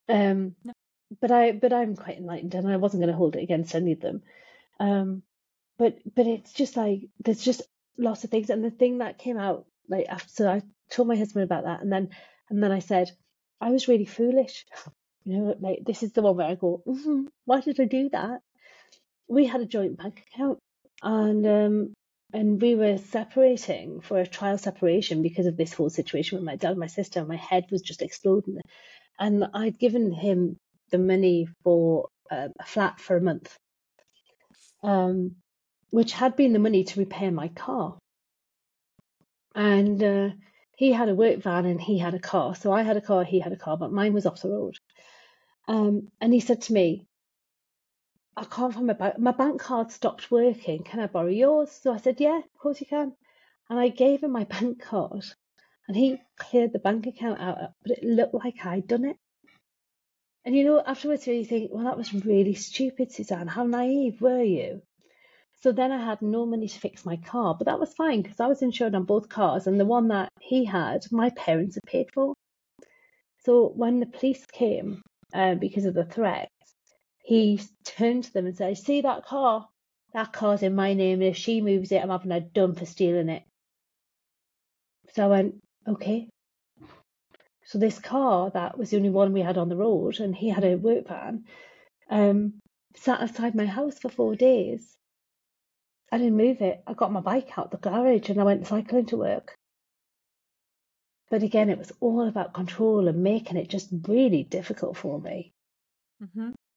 Um, 0.09 0.55
No. 0.63 0.73
but 1.21 1.31
I, 1.31 1.51
but 1.53 1.73
I'm 1.73 1.95
quite 1.95 2.17
enlightened, 2.17 2.53
and 2.55 2.67
I 2.67 2.77
wasn't 2.77 3.01
going 3.01 3.11
to 3.11 3.17
hold 3.17 3.35
it 3.35 3.43
against 3.43 3.75
any 3.75 3.93
of 3.93 4.01
them. 4.01 4.23
Um, 4.79 5.23
but 5.77 5.97
but 6.15 6.27
it's 6.27 6.53
just 6.53 6.77
like 6.77 7.09
there's 7.23 7.43
just 7.43 7.61
lots 7.97 8.23
of 8.23 8.29
things, 8.29 8.49
and 8.49 8.63
the 8.63 8.71
thing 8.71 8.99
that 8.99 9.17
came 9.19 9.37
out 9.37 9.65
like 9.89 10.07
after, 10.09 10.29
so 10.29 10.49
I 10.51 10.61
told 10.89 11.07
my 11.07 11.15
husband 11.17 11.43
about 11.45 11.65
that, 11.65 11.81
and 11.81 11.91
then 11.91 12.09
and 12.49 12.63
then 12.63 12.71
I 12.71 12.79
said 12.79 13.11
I 13.61 13.71
was 13.71 13.87
really 13.87 14.05
foolish. 14.05 14.65
You 15.23 15.37
know, 15.37 15.55
like 15.59 15.83
this 15.85 16.01
is 16.01 16.13
the 16.13 16.23
one 16.23 16.35
where 16.35 16.47
I 16.47 16.55
go, 16.55 16.81
mm 16.87 17.27
why 17.45 17.61
did 17.61 17.79
I 17.79 17.85
do 17.85 18.09
that? 18.09 18.41
We 19.27 19.45
had 19.45 19.61
a 19.61 19.67
joint 19.67 19.97
bank 19.97 20.23
account, 20.33 20.59
and 21.03 21.45
um, 21.45 21.93
and 22.33 22.61
we 22.61 22.75
were 22.75 22.97
separating 22.97 24.01
for 24.01 24.19
a 24.19 24.27
trial 24.27 24.57
separation 24.57 25.21
because 25.21 25.45
of 25.45 25.57
this 25.57 25.73
whole 25.73 25.89
situation 25.89 26.37
with 26.37 26.45
my 26.45 26.55
dad 26.55 26.71
and 26.71 26.79
my 26.79 26.87
sister. 26.87 27.25
My 27.25 27.35
head 27.35 27.65
was 27.71 27.81
just 27.81 28.01
exploding, 28.01 28.59
and 29.19 29.45
I'd 29.53 29.79
given 29.79 30.11
him 30.11 30.57
the 30.91 30.97
money 30.97 31.47
for 31.63 32.09
uh, 32.29 32.49
a 32.59 32.65
flat 32.65 32.99
for 32.99 33.17
a 33.17 33.21
month, 33.21 33.57
um, 34.83 35.35
which 35.89 36.13
had 36.13 36.35
been 36.35 36.53
the 36.53 36.59
money 36.59 36.83
to 36.85 36.99
repair 36.99 37.31
my 37.31 37.49
car. 37.49 37.97
And 39.53 40.01
uh, 40.01 40.29
he 40.77 40.91
had 40.91 41.09
a 41.09 41.15
work 41.15 41.39
van 41.39 41.65
and 41.65 41.79
he 41.79 41.97
had 41.97 42.13
a 42.13 42.19
car. 42.19 42.55
So 42.55 42.71
I 42.71 42.83
had 42.83 42.97
a 42.97 43.01
car, 43.01 43.23
he 43.23 43.39
had 43.39 43.51
a 43.51 43.57
car, 43.57 43.77
but 43.77 43.91
mine 43.91 44.13
was 44.13 44.25
off 44.25 44.41
the 44.41 44.49
road. 44.49 44.77
Um, 45.67 46.07
and 46.19 46.33
he 46.33 46.39
said 46.39 46.61
to 46.63 46.73
me, 46.73 47.05
I 48.37 48.45
can't 48.45 48.73
find 48.73 48.87
my 48.87 48.93
bank. 48.93 49.19
My 49.19 49.31
bank 49.31 49.61
card 49.61 49.91
stopped 49.91 50.31
working. 50.31 50.83
Can 50.83 50.99
I 50.99 51.07
borrow 51.07 51.27
yours? 51.27 51.71
So 51.71 51.93
I 51.93 51.97
said, 51.97 52.19
Yeah, 52.19 52.37
of 52.39 52.57
course 52.57 52.79
you 52.79 52.87
can. 52.87 53.13
And 53.69 53.79
I 53.79 53.89
gave 53.89 54.23
him 54.23 54.31
my 54.31 54.43
bank 54.55 54.81
card, 54.81 55.25
and 55.87 55.97
he 55.97 56.21
cleared 56.37 56.73
the 56.73 56.79
bank 56.79 57.07
account 57.07 57.39
out, 57.39 57.73
but 57.83 57.97
it 57.97 58.03
looked 58.03 58.33
like 58.33 58.65
I'd 58.65 58.87
done 58.87 59.05
it. 59.05 59.17
And 60.45 60.55
you 60.55 60.63
know, 60.63 60.81
afterwards 60.85 61.27
you 61.27 61.45
think, 61.45 61.71
Well, 61.73 61.85
that 61.85 61.97
was 61.97 62.13
really 62.13 62.55
stupid, 62.55 63.11
Suzanne. 63.11 63.47
How 63.47 63.65
naive 63.65 64.21
were 64.21 64.43
you? 64.43 64.81
So 65.61 65.71
then 65.71 65.91
I 65.91 66.03
had 66.03 66.21
no 66.21 66.45
money 66.45 66.67
to 66.67 66.79
fix 66.79 67.05
my 67.05 67.17
car, 67.17 67.55
but 67.55 67.65
that 67.65 67.79
was 67.79 67.93
fine 67.93 68.21
because 68.21 68.39
I 68.39 68.47
was 68.47 68.61
insured 68.63 68.95
on 68.95 69.03
both 69.03 69.29
cars, 69.29 69.67
and 69.67 69.79
the 69.79 69.85
one 69.85 70.07
that 70.07 70.29
he 70.39 70.65
had, 70.65 71.11
my 71.11 71.29
parents 71.31 71.75
had 71.75 71.83
paid 71.83 72.11
for. 72.13 72.33
So 73.43 73.67
when 73.75 73.99
the 73.99 74.05
police 74.07 74.45
came, 74.45 75.03
uh, 75.33 75.55
because 75.55 75.85
of 75.85 75.93
the 75.93 76.05
threats, 76.05 76.50
he 77.31 77.61
turned 77.85 78.25
to 78.25 78.33
them 78.33 78.45
and 78.45 78.57
said, 78.57 78.77
"See 78.77 78.99
that 78.99 79.25
car? 79.25 79.69
That 80.11 80.33
car's 80.33 80.63
in 80.63 80.75
my 80.75 80.93
name. 80.93 81.21
and 81.21 81.29
If 81.29 81.37
she 81.37 81.61
moves 81.61 81.91
it, 81.93 82.03
I'm 82.03 82.09
having 82.09 82.31
her 82.31 82.41
done 82.41 82.75
for 82.75 82.85
stealing 82.85 83.29
it." 83.29 83.43
So 85.13 85.23
I 85.25 85.27
went, 85.27 85.63
"Okay." 85.87 86.27
So 87.63 87.77
this 87.79 87.99
car 87.99 88.49
that 88.51 88.77
was 88.77 88.89
the 88.89 88.97
only 88.97 89.09
one 89.09 89.31
we 89.31 89.39
had 89.41 89.57
on 89.57 89.69
the 89.69 89.77
road, 89.77 90.19
and 90.19 90.35
he 90.35 90.49
had 90.49 90.65
a 90.65 90.75
work 90.75 91.07
van, 91.07 91.45
um, 92.09 92.59
sat 92.95 93.21
outside 93.21 93.55
my 93.55 93.65
house 93.65 93.97
for 93.97 94.09
four 94.09 94.35
days. 94.35 94.97
I 96.11 96.17
didn't 96.17 96.35
move 96.35 96.61
it. 96.61 96.83
I 96.85 96.93
got 96.93 97.13
my 97.13 97.21
bike 97.21 97.57
out 97.57 97.71
the 97.71 97.77
garage 97.77 98.29
and 98.29 98.41
I 98.41 98.43
went 98.43 98.67
cycling 98.67 99.05
to 99.05 99.17
work. 99.17 99.55
But 101.29 101.43
again, 101.43 101.69
it 101.69 101.77
was 101.77 101.93
all 102.01 102.27
about 102.27 102.53
control 102.53 103.07
and 103.07 103.23
making 103.23 103.57
it 103.57 103.69
just 103.69 103.89
really 104.07 104.43
difficult 104.43 104.97
for 104.97 105.19
me. 105.19 105.53
hmm 106.19 106.49
Yeah, 106.49 106.70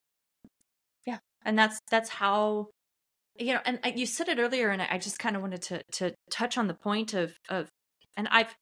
and 1.44 1.58
that's 1.58 1.78
that's 1.90 2.08
how 2.08 2.68
you 3.36 3.52
know, 3.52 3.60
and 3.64 3.80
you 3.98 4.06
said 4.06 4.28
it 4.28 4.38
earlier, 4.38 4.70
and 4.70 4.80
I 4.80 4.98
just 4.98 5.18
kind 5.18 5.34
of 5.36 5.42
wanted 5.42 5.62
to 5.62 5.82
to 5.94 6.14
touch 6.30 6.56
on 6.56 6.68
the 6.68 6.74
point 6.74 7.14
of 7.14 7.34
of, 7.48 7.68
and 8.16 8.28
I've 8.30 8.54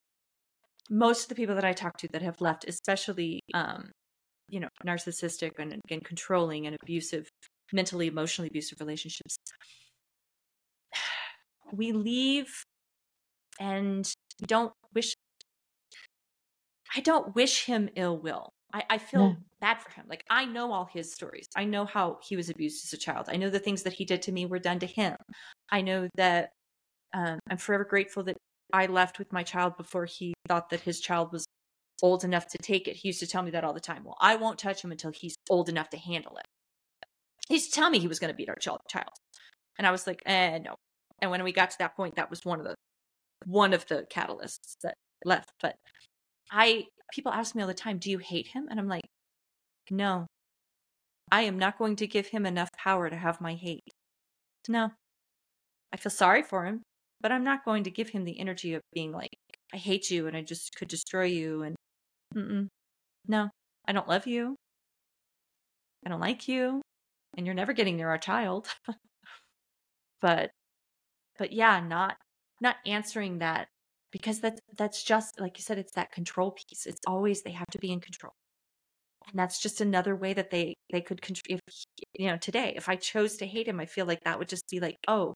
most 0.91 1.24
of 1.24 1.28
the 1.28 1.35
people 1.35 1.55
that 1.55 1.64
I 1.64 1.72
talk 1.72 1.97
to 1.99 2.09
that 2.12 2.22
have 2.22 2.41
left, 2.41 2.64
especially 2.66 3.41
um, 3.55 3.91
you 4.49 4.61
know, 4.61 4.68
narcissistic 4.87 5.53
and, 5.59 5.74
again 5.85 6.01
controlling 6.05 6.66
and 6.66 6.76
abusive, 6.83 7.28
mentally, 7.72 8.07
emotionally 8.07 8.49
abusive 8.49 8.80
relationships, 8.80 9.37
we 11.72 11.93
leave 11.93 12.51
and 13.61 14.11
don't 14.47 14.72
wish. 14.95 15.14
I 16.95 17.01
don't 17.01 17.35
wish 17.35 17.64
him 17.64 17.89
ill 17.97 18.18
will. 18.18 18.51
I, 18.73 18.83
I 18.91 18.99
feel 18.99 19.29
yeah. 19.29 19.35
bad 19.61 19.83
for 19.83 19.91
him. 19.91 20.07
Like 20.09 20.25
I 20.31 20.45
know 20.45 20.73
all 20.73 20.89
his 20.93 21.12
stories. 21.12 21.47
I 21.57 21.64
know 21.64 21.85
how 21.85 22.18
he 22.23 22.37
was 22.37 22.49
abused 22.49 22.85
as 22.85 22.93
a 22.93 22.97
child. 22.97 23.27
I 23.29 23.37
know 23.37 23.51
the 23.51 23.59
things 23.59 23.83
that 23.83 23.93
he 23.93 24.05
did 24.05 24.23
to 24.23 24.33
me 24.33 24.47
were 24.47 24.59
done 24.59 24.79
to 24.81 24.87
him. 24.87 25.16
I 25.70 25.83
know 25.83 26.09
that 26.16 26.51
um, 27.14 27.39
I'm 27.49 27.59
forever 27.59 27.85
grateful 27.85 28.23
that 28.25 28.37
I 28.73 28.87
left 28.87 29.18
with 29.18 29.33
my 29.33 29.43
child 29.43 29.77
before 29.77 30.07
he 30.07 30.35
thought 30.49 30.70
that 30.70 30.81
his 30.81 31.01
child 31.01 31.33
was 31.33 31.45
old 32.03 32.25
enough 32.25 32.49
to 32.49 32.59
take 32.59 32.89
it. 32.89 32.97
He 32.97 33.09
used 33.09 33.20
to 33.20 33.27
tell 33.27 33.43
me 33.43 33.51
that 33.51 33.64
all 33.64 33.75
the 33.75 33.81
time. 33.81 34.05
Well, 34.05 34.16
I 34.20 34.37
won't 34.37 34.59
touch 34.59 34.83
him 34.83 34.91
until 34.91 35.12
he's 35.12 35.37
old 35.51 35.68
enough 35.68 35.91
to 35.91 35.99
handle 35.99 36.37
it. 36.37 36.47
He 37.49 37.55
used 37.55 37.73
to 37.73 37.81
tell 37.81 37.91
me 37.91 37.99
he 37.99 38.09
was 38.09 38.18
going 38.18 38.33
to 38.33 38.37
beat 38.37 38.49
our 38.49 38.57
child. 38.57 38.81
And 39.79 39.87
I 39.87 39.91
was 39.91 40.07
like, 40.07 40.23
eh, 40.27 40.59
no. 40.59 40.75
And 41.20 41.31
when 41.31 41.45
we 41.45 41.53
got 41.53 41.70
to 41.70 41.79
that 41.79 41.97
point, 41.97 42.16
that 42.16 42.31
was 42.31 42.45
one 42.45 42.59
of 42.59 42.64
the 42.64 42.75
one 43.45 43.73
of 43.75 43.87
the 43.87 44.07
catalysts 44.11 44.75
that 44.83 44.95
left. 45.25 45.51
But 45.61 45.77
I 46.53 46.86
people 47.12 47.32
ask 47.32 47.55
me 47.55 47.62
all 47.62 47.68
the 47.68 47.74
time, 47.74 47.98
"Do 47.98 48.11
you 48.11 48.18
hate 48.18 48.48
him?" 48.48 48.68
And 48.70 48.78
I'm 48.78 48.88
like, 48.88 49.07
"No. 49.90 50.26
I 51.32 51.42
am 51.42 51.59
not 51.59 51.78
going 51.78 51.96
to 51.96 52.07
give 52.07 52.28
him 52.28 52.46
enough 52.46 52.70
power 52.72 53.11
to 53.11 53.16
have 53.16 53.40
my 53.40 53.55
hate." 53.55 53.88
No. 54.68 54.92
I 55.92 55.96
feel 55.96 56.11
sorry 56.11 56.42
for 56.42 56.66
him, 56.66 56.82
but 57.20 57.32
I'm 57.32 57.44
not 57.44 57.64
going 57.64 57.84
to 57.84 57.90
give 57.90 58.11
him 58.11 58.24
the 58.24 58.38
energy 58.38 58.74
of 58.74 58.82
being 58.92 59.12
like, 59.12 59.34
"I 59.72 59.78
hate 59.78 60.11
you 60.11 60.26
and 60.26 60.36
I 60.36 60.42
just 60.42 60.74
could 60.76 60.88
destroy 60.88 61.24
you." 61.24 61.62
And 61.62 61.76
Mm-mm. 62.34 62.68
no, 63.28 63.50
I 63.86 63.92
don't 63.92 64.09
love 64.09 64.26
you. 64.26 64.57
I 66.05 66.11
don't 66.11 66.20
like 66.20 66.48
you, 66.48 66.82
and 67.36 67.46
you're 67.46 67.55
never 67.55 67.72
getting 67.72 67.96
near 67.96 68.09
our 68.11 68.18
child. 68.18 68.68
but, 70.20 70.50
but 71.38 71.53
yeah, 71.53 71.80
not 71.80 72.16
not 72.61 72.76
answering 72.86 73.38
that 73.38 73.68
because 74.13 74.41
that's 74.41 74.61
that's 74.77 75.03
just 75.03 75.41
like 75.41 75.59
you 75.59 75.63
said 75.63 75.79
it's 75.79 75.93
that 75.93 76.13
control 76.13 76.53
piece. 76.53 76.87
It's 76.87 77.01
always 77.07 77.43
they 77.43 77.53
have 77.53 77.71
to 77.73 77.79
be 77.79 77.91
in 77.91 78.01
control. 78.01 78.33
And 79.29 79.39
that's 79.39 79.61
just 79.61 79.81
another 79.81 80.15
way 80.15 80.35
that 80.35 80.51
they 80.51 80.75
they 80.93 81.01
could 81.01 81.23
control 81.23 81.59
if 81.59 81.61
you 82.15 82.27
know 82.29 82.37
today 82.37 82.75
if 82.77 82.89
i 82.89 82.97
chose 82.97 83.37
to 83.39 83.47
hate 83.47 83.67
him 83.67 83.81
i 83.81 83.87
feel 83.87 84.05
like 84.05 84.23
that 84.25 84.39
would 84.39 84.49
just 84.49 84.69
be 84.69 84.81
like 84.81 84.97
oh 85.09 85.33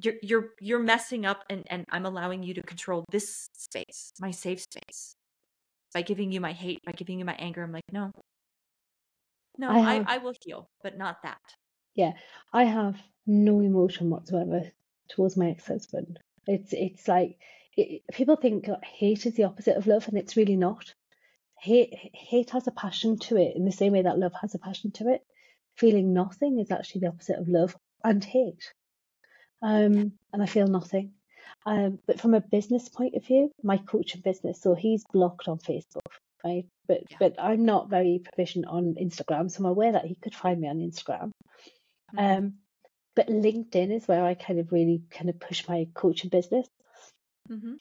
you're 0.00 0.14
you're 0.22 0.50
you're 0.60 0.82
messing 0.82 1.26
up 1.26 1.44
and 1.50 1.64
and 1.68 1.84
i'm 1.90 2.06
allowing 2.06 2.42
you 2.42 2.54
to 2.54 2.62
control 2.62 3.04
this 3.10 3.48
space 3.54 4.12
my 4.20 4.30
safe 4.30 4.60
space. 4.60 5.14
By 5.92 6.00
giving 6.00 6.32
you 6.32 6.40
my 6.40 6.52
hate 6.52 6.78
by 6.86 6.92
giving 6.92 7.18
you 7.18 7.24
my 7.24 7.34
anger 7.34 7.62
i'm 7.62 7.72
like 7.72 7.84
no. 7.92 8.10
No 9.58 9.68
i, 9.68 9.78
have, 9.78 10.06
I, 10.08 10.14
I 10.14 10.18
will 10.18 10.34
heal 10.42 10.68
but 10.82 10.96
not 10.96 11.16
that. 11.22 11.40
Yeah 11.94 12.12
i 12.52 12.64
have 12.64 12.96
no 13.26 13.60
emotion 13.60 14.08
whatsoever 14.08 14.62
towards 15.08 15.36
my 15.36 15.50
ex-husband 15.50 16.18
it's 16.46 16.72
it's 16.72 17.08
like 17.08 17.38
it, 17.76 18.02
people 18.12 18.36
think 18.36 18.66
hate 18.84 19.26
is 19.26 19.34
the 19.34 19.44
opposite 19.44 19.76
of 19.76 19.86
love, 19.86 20.08
and 20.08 20.18
it's 20.18 20.36
really 20.36 20.56
not. 20.56 20.94
Hate 21.58 21.94
hate 22.12 22.50
has 22.50 22.66
a 22.66 22.72
passion 22.72 23.18
to 23.20 23.36
it 23.36 23.56
in 23.56 23.64
the 23.64 23.72
same 23.72 23.92
way 23.92 24.02
that 24.02 24.18
love 24.18 24.32
has 24.40 24.54
a 24.54 24.58
passion 24.58 24.90
to 24.92 25.12
it. 25.12 25.22
Feeling 25.76 26.12
nothing 26.12 26.58
is 26.58 26.70
actually 26.70 27.02
the 27.02 27.08
opposite 27.08 27.38
of 27.38 27.48
love 27.48 27.76
and 28.04 28.22
hate. 28.22 28.72
Um, 29.62 30.12
and 30.32 30.42
I 30.42 30.46
feel 30.46 30.66
nothing. 30.66 31.12
Um, 31.64 32.00
but 32.06 32.20
from 32.20 32.34
a 32.34 32.40
business 32.40 32.88
point 32.88 33.14
of 33.14 33.24
view, 33.24 33.52
my 33.62 33.76
coach 33.76 33.86
coaching 33.86 34.20
business, 34.22 34.60
so 34.60 34.74
he's 34.74 35.04
blocked 35.12 35.46
on 35.46 35.58
Facebook, 35.58 36.00
right? 36.44 36.66
But 36.88 37.02
yeah. 37.10 37.16
but 37.20 37.36
I'm 37.38 37.64
not 37.64 37.88
very 37.88 38.20
proficient 38.22 38.66
on 38.66 38.96
Instagram, 39.00 39.50
so 39.50 39.60
I'm 39.60 39.66
aware 39.66 39.92
that 39.92 40.04
he 40.04 40.16
could 40.16 40.34
find 40.34 40.60
me 40.60 40.68
on 40.68 40.78
Instagram. 40.78 41.30
Mm-hmm. 42.16 42.18
Um, 42.18 42.54
but 43.14 43.28
LinkedIn 43.28 43.92
is 43.92 44.08
where 44.08 44.24
I 44.24 44.34
kind 44.34 44.58
of 44.58 44.72
really 44.72 45.02
kind 45.10 45.28
of 45.28 45.38
push 45.38 45.68
my 45.68 45.88
coaching 45.94 46.30
business. 46.30 46.66
Mm-hmm. 47.50 47.74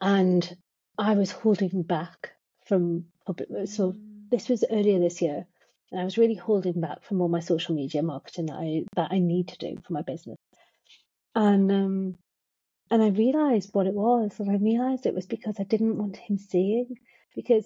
And 0.00 0.56
I 0.98 1.14
was 1.14 1.30
holding 1.30 1.82
back 1.82 2.32
from 2.66 3.06
public. 3.26 3.48
So 3.66 3.92
mm. 3.92 4.30
this 4.30 4.48
was 4.48 4.64
earlier 4.70 4.98
this 4.98 5.22
year, 5.22 5.46
and 5.90 6.00
I 6.00 6.04
was 6.04 6.18
really 6.18 6.34
holding 6.34 6.80
back 6.80 7.02
from 7.02 7.20
all 7.20 7.28
my 7.28 7.40
social 7.40 7.74
media 7.74 8.02
marketing 8.02 8.46
that 8.46 8.56
I 8.56 8.84
that 8.96 9.12
I 9.12 9.18
need 9.18 9.48
to 9.48 9.58
do 9.58 9.80
for 9.86 9.92
my 9.92 10.02
business. 10.02 10.36
And 11.34 11.70
um, 11.72 12.14
and 12.90 13.02
I 13.02 13.08
realized 13.08 13.70
what 13.72 13.86
it 13.86 13.94
was, 13.94 14.38
and 14.38 14.50
I 14.50 14.56
realized 14.56 15.06
it 15.06 15.14
was 15.14 15.26
because 15.26 15.56
I 15.58 15.64
didn't 15.64 15.96
want 15.96 16.16
him 16.16 16.38
seeing 16.38 16.96
because 17.34 17.64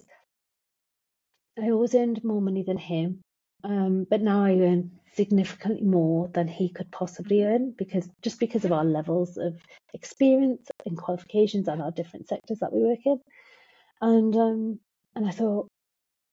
I 1.57 1.71
always 1.71 1.95
earned 1.95 2.23
more 2.23 2.41
money 2.41 2.63
than 2.63 2.77
him, 2.77 3.21
um, 3.65 4.05
but 4.07 4.21
now 4.21 4.43
I 4.43 4.51
earn 4.59 4.91
significantly 5.15 5.81
more 5.81 6.27
than 6.27 6.47
he 6.47 6.69
could 6.69 6.91
possibly 6.91 7.43
earn 7.43 7.73
because 7.75 8.07
just 8.21 8.39
because 8.39 8.63
of 8.63 8.71
our 8.71 8.85
levels 8.85 9.37
of 9.37 9.57
experience 9.93 10.67
and 10.85 10.95
qualifications 10.95 11.67
and 11.67 11.81
our 11.81 11.91
different 11.91 12.27
sectors 12.27 12.59
that 12.59 12.71
we 12.71 12.81
work 12.81 12.99
in. 13.05 13.19
And 14.01 14.35
um, 14.35 14.79
and 15.15 15.27
I 15.27 15.31
thought 15.31 15.67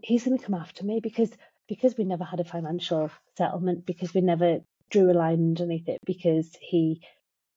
he's 0.03 0.25
going 0.25 0.37
to 0.37 0.45
come 0.45 0.55
after 0.55 0.85
me 0.85 1.01
because 1.03 1.31
because 1.69 1.97
we 1.97 2.05
never 2.05 2.25
had 2.25 2.41
a 2.41 2.45
financial 2.45 3.11
settlement 3.39 3.87
because 3.87 4.13
we 4.13 4.21
never 4.21 4.61
drew 4.91 5.11
a 5.11 5.15
line 5.15 5.41
underneath 5.41 5.89
it 5.89 6.01
because 6.05 6.51
he 6.61 7.01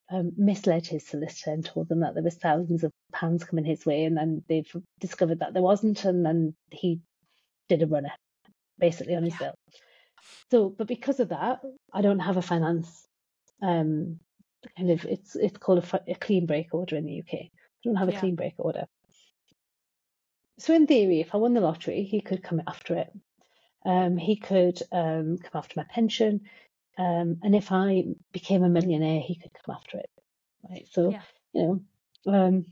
um, 0.09 0.31
misled 0.37 0.87
his 0.87 1.05
solicitor 1.05 1.51
and 1.51 1.65
told 1.65 1.89
them 1.89 1.99
that 1.99 2.13
there 2.13 2.23
was 2.23 2.35
thousands 2.35 2.85
of 2.85 2.91
pounds 3.11 3.43
coming 3.43 3.65
his 3.65 3.85
way 3.85 4.05
and 4.05 4.15
then 4.15 4.41
they've 4.47 4.73
discovered 5.01 5.39
that 5.39 5.53
there 5.53 5.63
wasn't 5.63 6.05
and 6.05 6.25
then 6.25 6.53
he 6.71 7.01
did 7.67 7.81
a 7.81 7.87
runner 7.87 8.11
basically 8.79 9.15
on 9.15 9.23
his 9.23 9.33
yeah. 9.33 9.39
bill. 9.39 9.55
So, 10.51 10.69
but 10.69 10.87
because 10.87 11.19
of 11.19 11.29
that, 11.29 11.61
I 11.93 12.01
don't 12.01 12.19
have 12.19 12.37
a 12.37 12.41
finance 12.41 13.07
um, 13.61 14.19
kind 14.77 14.91
of 14.91 15.05
it's 15.05 15.35
it's 15.35 15.57
called 15.57 15.83
a, 15.83 16.11
a 16.11 16.15
clean 16.15 16.45
break 16.45 16.73
order 16.73 16.95
in 16.95 17.05
the 17.05 17.19
UK. 17.19 17.33
I 17.33 17.49
don't 17.83 17.95
have 17.95 18.09
a 18.09 18.13
yeah. 18.13 18.19
clean 18.19 18.35
break 18.35 18.53
order. 18.57 18.85
So 20.57 20.73
in 20.73 20.87
theory, 20.87 21.19
if 21.19 21.35
I 21.35 21.37
won 21.37 21.53
the 21.53 21.61
lottery, 21.61 22.03
he 22.03 22.21
could 22.21 22.41
come 22.41 22.61
after 22.65 22.95
it. 22.95 23.11
Um, 23.85 24.17
he 24.17 24.37
could 24.37 24.81
um, 24.91 25.37
come 25.37 25.51
after 25.53 25.73
my 25.77 25.85
pension, 25.89 26.41
um, 26.97 27.37
and 27.43 27.55
if 27.55 27.71
I 27.71 28.05
became 28.31 28.63
a 28.63 28.69
millionaire, 28.69 29.21
he 29.21 29.35
could 29.35 29.51
come 29.53 29.75
after 29.75 29.99
it. 29.99 30.09
Right. 30.67 30.87
So 30.91 31.11
yeah. 31.11 31.21
you 31.53 31.83
know, 32.25 32.33
um, 32.33 32.65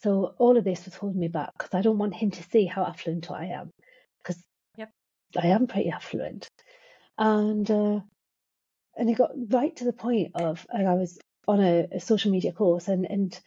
so 0.00 0.34
all 0.38 0.56
of 0.56 0.64
this 0.64 0.84
was 0.84 0.94
holding 0.94 1.20
me 1.20 1.28
back 1.28 1.52
because 1.58 1.74
I 1.74 1.82
don't 1.82 1.98
want 1.98 2.14
him 2.14 2.30
to 2.30 2.42
see 2.44 2.64
how 2.64 2.84
affluent 2.84 3.30
I 3.30 3.46
am. 3.46 3.72
I 5.36 5.48
am 5.48 5.66
pretty 5.66 5.90
affluent. 5.90 6.48
And 7.18 7.70
uh, 7.70 8.00
and 8.96 9.10
it 9.10 9.18
got 9.18 9.32
right 9.48 9.74
to 9.76 9.84
the 9.84 9.92
point 9.92 10.32
of, 10.34 10.66
and 10.70 10.88
I 10.88 10.94
was 10.94 11.18
on 11.46 11.60
a, 11.60 11.86
a 11.92 12.00
social 12.00 12.30
media 12.30 12.52
course, 12.52 12.88
and 12.88 13.06
and 13.10 13.38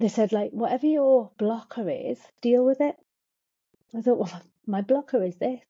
they 0.00 0.08
said 0.08 0.32
like, 0.32 0.50
whatever 0.50 0.86
your 0.86 1.30
blocker 1.38 1.88
is, 1.88 2.18
deal 2.40 2.64
with 2.64 2.80
it. 2.80 2.96
I 3.94 4.00
thought, 4.00 4.18
well, 4.18 4.42
my 4.66 4.82
blocker 4.82 5.22
is 5.22 5.36
this. 5.36 5.60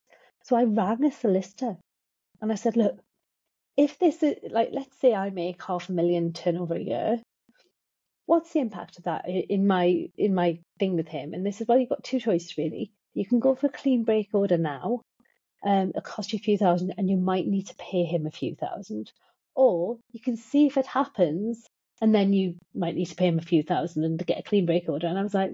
So 0.44 0.56
I 0.56 0.64
rang 0.64 1.04
a 1.04 1.12
solicitor, 1.12 1.76
and 2.40 2.50
I 2.52 2.56
said, 2.56 2.76
look, 2.76 2.98
if 3.76 3.98
this 3.98 4.22
is 4.22 4.36
like, 4.50 4.70
let's 4.72 4.98
say 5.00 5.14
I 5.14 5.30
make 5.30 5.62
half 5.62 5.88
a 5.88 5.92
million 5.92 6.32
turnover 6.32 6.74
a 6.74 6.80
year, 6.80 7.22
what's 8.26 8.52
the 8.52 8.60
impact 8.60 8.98
of 8.98 9.04
that 9.04 9.28
in 9.28 9.66
my 9.66 10.08
in 10.16 10.34
my 10.34 10.58
thing 10.78 10.96
with 10.96 11.08
him? 11.08 11.34
And 11.34 11.44
they 11.44 11.52
said, 11.52 11.68
well, 11.68 11.78
you've 11.78 11.88
got 11.88 12.04
two 12.04 12.20
choices 12.20 12.56
really. 12.58 12.92
You 13.14 13.26
can 13.26 13.40
go 13.40 13.54
for 13.54 13.66
a 13.66 13.70
clean 13.70 14.04
break 14.04 14.28
order 14.32 14.58
now. 14.58 15.00
Um, 15.64 15.90
it'll 15.90 16.02
cost 16.02 16.32
you 16.32 16.38
a 16.38 16.42
few 16.42 16.58
thousand, 16.58 16.94
and 16.96 17.08
you 17.08 17.16
might 17.16 17.46
need 17.46 17.66
to 17.68 17.74
pay 17.76 18.04
him 18.04 18.26
a 18.26 18.30
few 18.30 18.54
thousand. 18.54 19.12
Or 19.54 19.98
you 20.12 20.20
can 20.20 20.36
see 20.36 20.66
if 20.66 20.76
it 20.76 20.86
happens, 20.86 21.66
and 22.00 22.14
then 22.14 22.32
you 22.32 22.56
might 22.74 22.96
need 22.96 23.06
to 23.06 23.14
pay 23.14 23.26
him 23.26 23.38
a 23.38 23.42
few 23.42 23.62
thousand 23.62 24.04
and 24.04 24.26
get 24.26 24.38
a 24.38 24.42
clean 24.42 24.66
break 24.66 24.88
order. 24.88 25.06
And 25.06 25.18
I 25.18 25.22
was 25.22 25.34
like, 25.34 25.52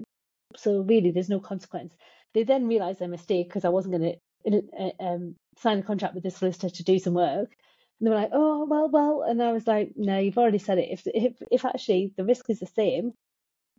so 0.55 0.81
really, 0.81 1.11
there's 1.11 1.29
no 1.29 1.39
consequence. 1.39 1.93
They 2.33 2.43
then 2.43 2.67
realised 2.67 2.99
their 2.99 3.07
mistake 3.07 3.49
because 3.49 3.65
I 3.65 3.69
wasn't 3.69 3.99
going 3.99 4.15
to 4.45 4.63
uh, 4.79 5.03
um, 5.03 5.35
sign 5.57 5.79
a 5.79 5.83
contract 5.83 6.15
with 6.15 6.23
this 6.23 6.37
solicitor 6.37 6.69
to 6.69 6.83
do 6.83 6.99
some 6.99 7.13
work. 7.13 7.49
And 7.99 8.07
they 8.07 8.09
were 8.09 8.15
like, 8.15 8.31
oh 8.33 8.65
well, 8.65 8.89
well, 8.89 9.23
and 9.27 9.43
I 9.43 9.51
was 9.51 9.67
like, 9.67 9.91
no, 9.95 10.17
you've 10.17 10.37
already 10.37 10.57
said 10.57 10.77
it. 10.77 10.89
If 10.91 11.01
if 11.05 11.33
if 11.51 11.65
actually 11.65 12.13
the 12.15 12.23
risk 12.23 12.49
is 12.49 12.59
the 12.59 12.67
same, 12.67 13.13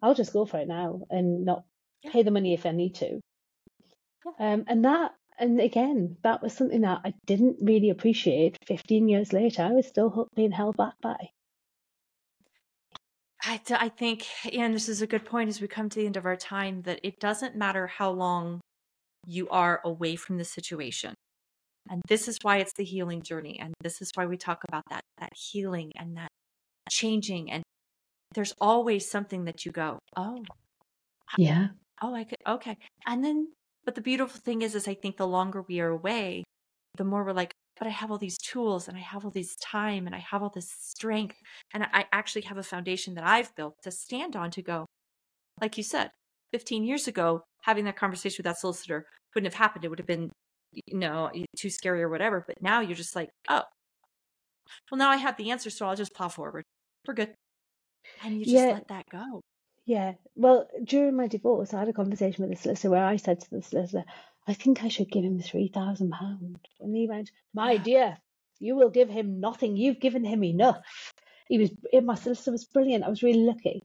I'll 0.03 0.14
just 0.14 0.33
go 0.33 0.45
for 0.45 0.59
it 0.59 0.68
now 0.68 1.03
and 1.11 1.45
not 1.45 1.64
pay 2.12 2.22
the 2.22 2.31
money 2.31 2.53
if 2.55 2.66
I 2.66 2.72
need 2.72 2.97
to. 2.97 3.20
Um, 4.39 4.64
and 4.66 4.85
that, 4.85 5.14
and 5.39 5.61
again, 5.61 6.16
that 6.23 6.43
was 6.43 6.53
something 6.53 6.83
that 6.83 7.01
I 7.05 7.14
didn't 7.27 7.57
really 7.61 7.91
appreciate 7.91 8.57
15 8.66 9.09
years 9.09 9.33
later. 9.33 9.62
I 9.62 9.73
was 9.73 9.87
still 9.87 10.29
being 10.35 10.53
held 10.53 10.77
back 10.77 10.95
by. 11.01 11.16
I, 13.43 13.61
I 13.71 13.89
think, 13.89 14.27
and 14.53 14.75
this 14.75 14.89
is 14.89 15.01
a 15.01 15.07
good 15.07 15.25
point 15.25 15.49
as 15.49 15.61
we 15.61 15.68
come 15.68 15.89
to 15.89 15.99
the 15.99 16.07
end 16.07 16.16
of 16.16 16.27
our 16.27 16.37
time, 16.37 16.83
that 16.83 17.01
it 17.03 17.21
doesn't 17.21 17.57
matter 17.57 17.87
how 17.87 18.11
long 18.11 18.61
you 19.27 19.49
are 19.49 19.81
away 19.85 20.16
from 20.16 20.37
the 20.37 20.45
situation. 20.45 21.14
And 21.89 22.03
this 22.09 22.29
is 22.29 22.37
why 22.43 22.59
it's 22.59 22.75
the 22.77 22.85
healing 22.85 23.23
journey. 23.23 23.59
And 23.59 23.73
this 23.83 24.03
is 24.03 24.11
why 24.14 24.27
we 24.27 24.37
talk 24.37 24.62
about 24.68 24.85
that, 24.91 25.01
that 25.18 25.31
healing 25.35 25.91
and 25.97 26.16
that 26.16 26.29
changing. 26.91 27.51
And 27.51 27.62
there's 28.35 28.53
always 28.61 29.11
something 29.11 29.45
that 29.47 29.64
you 29.64 29.73
go, 29.73 29.99
oh, 30.16 30.45
yeah. 31.39 31.68
Oh, 32.03 32.14
I 32.14 32.25
could, 32.25 32.39
okay. 32.47 32.77
And 33.07 33.25
then, 33.25 33.49
but 33.85 33.95
the 33.95 34.01
beautiful 34.01 34.41
thing 34.41 34.62
is, 34.62 34.74
is 34.74 34.87
I 34.87 34.95
think 34.95 35.16
the 35.16 35.26
longer 35.26 35.62
we 35.62 35.81
are 35.81 35.89
away, 35.89 36.45
the 36.97 37.05
more 37.05 37.24
we're 37.24 37.33
like, 37.33 37.53
but 37.78 37.87
I 37.87 37.91
have 37.91 38.11
all 38.11 38.18
these 38.18 38.37
tools 38.37 38.89
and 38.89 38.97
I 38.97 39.01
have 39.01 39.24
all 39.24 39.31
this 39.31 39.57
time 39.57 40.07
and 40.07 40.14
I 40.14 40.18
have 40.18 40.43
all 40.43 40.53
this 40.55 40.70
strength. 40.70 41.37
And 41.72 41.87
I 41.93 42.05
actually 42.12 42.43
have 42.43 42.59
a 42.59 42.62
foundation 42.62 43.14
that 43.14 43.24
I've 43.24 43.55
built 43.57 43.74
to 43.85 43.91
stand 43.91 44.37
on 44.37 44.51
to 44.53 44.62
go, 44.62 44.87
like 45.61 45.78
you 45.78 45.83
said, 45.83 46.11
15 46.53 46.85
years 46.85 47.09
ago, 47.09 47.43
having 47.62 47.85
that 47.87 47.97
conversation 47.97 48.43
with 48.43 48.45
that 48.45 48.59
solicitor 48.59 49.07
couldn't 49.33 49.47
have 49.47 49.55
happened. 49.55 49.85
It 49.85 49.89
would 49.89 49.99
have 49.99 50.07
been, 50.07 50.31
you 50.72 50.99
know, 50.99 51.31
too 51.57 51.70
scary 51.70 52.03
or 52.03 52.09
whatever. 52.09 52.45
But 52.47 52.61
now 52.61 52.81
you're 52.81 52.97
just 52.97 53.16
like, 53.16 53.31
oh, 53.49 53.62
well, 54.91 54.99
now 54.99 55.09
I 55.09 55.16
have 55.16 55.37
the 55.37 55.51
answer, 55.51 55.70
so 55.70 55.87
I'll 55.87 55.97
just 55.97 56.14
plow 56.14 56.28
forward. 56.28 56.64
We're 57.07 57.14
good. 57.14 57.35
And 58.22 58.39
you 58.39 58.45
just 58.45 58.55
yeah. 58.55 58.72
let 58.72 58.89
that 58.89 59.07
go. 59.11 59.41
Yeah. 59.87 60.14
Well, 60.37 60.68
during 60.85 61.16
my 61.16 61.26
divorce, 61.26 61.74
I 61.74 61.81
had 61.81 61.89
a 61.89 61.93
conversation 61.93 62.43
with 62.43 62.57
the 62.57 62.62
solicitor 62.62 62.91
where 62.91 63.05
I 63.05 63.16
said 63.16 63.41
to 63.41 63.51
the 63.51 63.62
solicitor, 63.62 64.05
I 64.47 64.55
think 64.55 64.83
I 64.83 64.89
should 64.89 65.11
give 65.11 65.24
him 65.24 65.41
£3,000. 65.41 66.57
And 66.81 66.97
he 66.97 67.09
went, 67.09 67.31
My 67.55 67.76
dear, 67.76 68.18
you 68.59 68.76
will 68.76 68.91
give 68.91 69.09
him 69.09 69.41
nothing. 69.41 69.76
You've 69.76 70.01
given 70.01 70.24
him 70.24 70.45
enough. 70.45 70.83
He 71.49 71.59
was, 71.59 71.70
my 72.05 72.14
solicitor 72.14 72.53
was 72.53 72.64
brilliant. 72.64 73.05
I 73.05 73.09
was 73.09 73.22
really 73.22 73.43
lucky. 73.43 73.83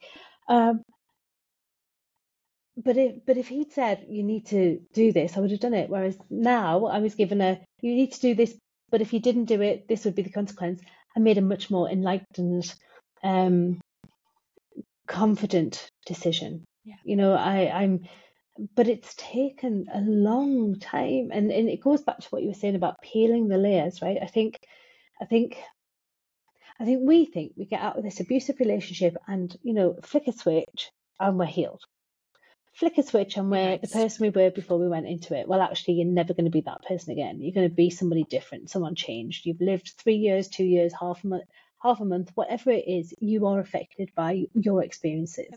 Um, 0.48 0.84
but 2.78 2.98
if 2.98 3.26
but 3.26 3.38
if 3.38 3.48
he'd 3.48 3.72
said 3.72 4.06
you 4.10 4.24
need 4.24 4.48
to 4.48 4.82
do 4.93 5.12
this, 5.12 5.38
I 5.38 5.39
would 5.39 5.52
have 5.52 5.60
done 5.60 5.74
it. 5.74 5.89
Whereas 5.89 6.18
now 6.30 6.86
I 6.86 7.00
was 7.00 7.16
given 7.16 7.41
a 7.41 7.60
you 7.82 7.96
need 7.96 8.12
to 8.14 8.20
do 8.20 8.36
this, 8.36 8.54
but 8.89 9.02
if 9.02 9.14
you 9.14 9.20
didn't 9.20 9.46
do 9.46 9.62
it, 9.62 9.88
this 9.88 10.06
would 10.06 10.16
be 10.16 10.24
the 10.24 10.30
consequence. 10.30 10.82
I 11.16 11.20
made 11.20 11.38
a 11.38 11.41
much 11.41 11.72
more 11.72 11.89
enlightened, 11.89 12.74
um, 13.24 13.80
confident 15.08 15.89
decision. 16.06 16.66
Yeah. 16.84 16.95
You 17.03 17.16
know, 17.16 17.34
I 17.34 17.72
I'm, 17.72 18.08
but 18.76 18.88
it's 18.88 19.16
taken 19.16 19.88
a 19.93 20.01
long 20.01 20.80
time, 20.80 21.30
and 21.32 21.51
and 21.51 21.70
it 21.70 21.82
goes 21.82 22.01
back 22.01 22.20
to 22.20 22.28
what 22.30 22.41
you 22.41 22.49
were 22.49 22.53
saying 22.53 22.76
about 22.76 23.01
peeling 23.01 23.47
the 23.47 23.58
layers, 23.58 24.01
right? 24.01 24.18
I 24.22 24.28
think, 24.28 24.60
I 25.22 25.26
think. 25.26 25.58
I 26.78 26.84
think 26.84 27.08
we 27.08 27.24
think 27.24 27.53
we 27.56 27.64
get 27.64 27.80
out 27.80 27.97
of 27.97 28.03
this 28.03 28.20
abusive 28.20 28.60
relationship 28.60 29.16
and, 29.30 29.56
you 29.64 29.74
know, 29.74 29.95
flick 30.03 30.28
a 30.28 30.34
switch 30.34 30.91
and 31.18 31.39
we're 31.39 31.45
healed 31.45 31.82
flick 32.76 32.97
a 32.97 33.03
switch 33.03 33.38
and 33.38 33.49
we're 33.49 33.78
the 33.78 33.88
person 33.88 34.26
we 34.26 34.30
were 34.30 34.51
before 34.51 34.78
we 34.78 34.88
went 34.88 35.08
into 35.08 35.34
it. 35.34 35.47
Well, 35.47 35.62
actually, 35.62 35.95
you're 35.95 36.08
never 36.08 36.34
going 36.34 36.45
to 36.45 36.51
be 36.51 36.62
that 36.62 36.84
person 36.84 37.12
again. 37.12 37.41
You're 37.41 37.53
going 37.53 37.70
to 37.70 37.74
be 37.74 37.89
somebody 37.89 38.26
different, 38.30 38.70
someone 38.70 38.95
changed. 38.95 39.45
You've 39.45 39.62
lived 39.62 39.93
three 39.97 40.18
years, 40.18 40.49
two 40.49 40.66
years, 40.66 40.93
half 40.99 41.24
a 41.24 41.28
month, 41.28 41.43
half 41.86 42.02
a 42.02 42.06
month, 42.06 42.32
whatever 42.36 42.72
it 42.72 42.88
is. 42.88 43.14
You 43.20 43.48
are 43.48 43.60
affected 43.60 44.12
by 44.16 44.46
your 44.54 44.84
experiences. 44.84 45.54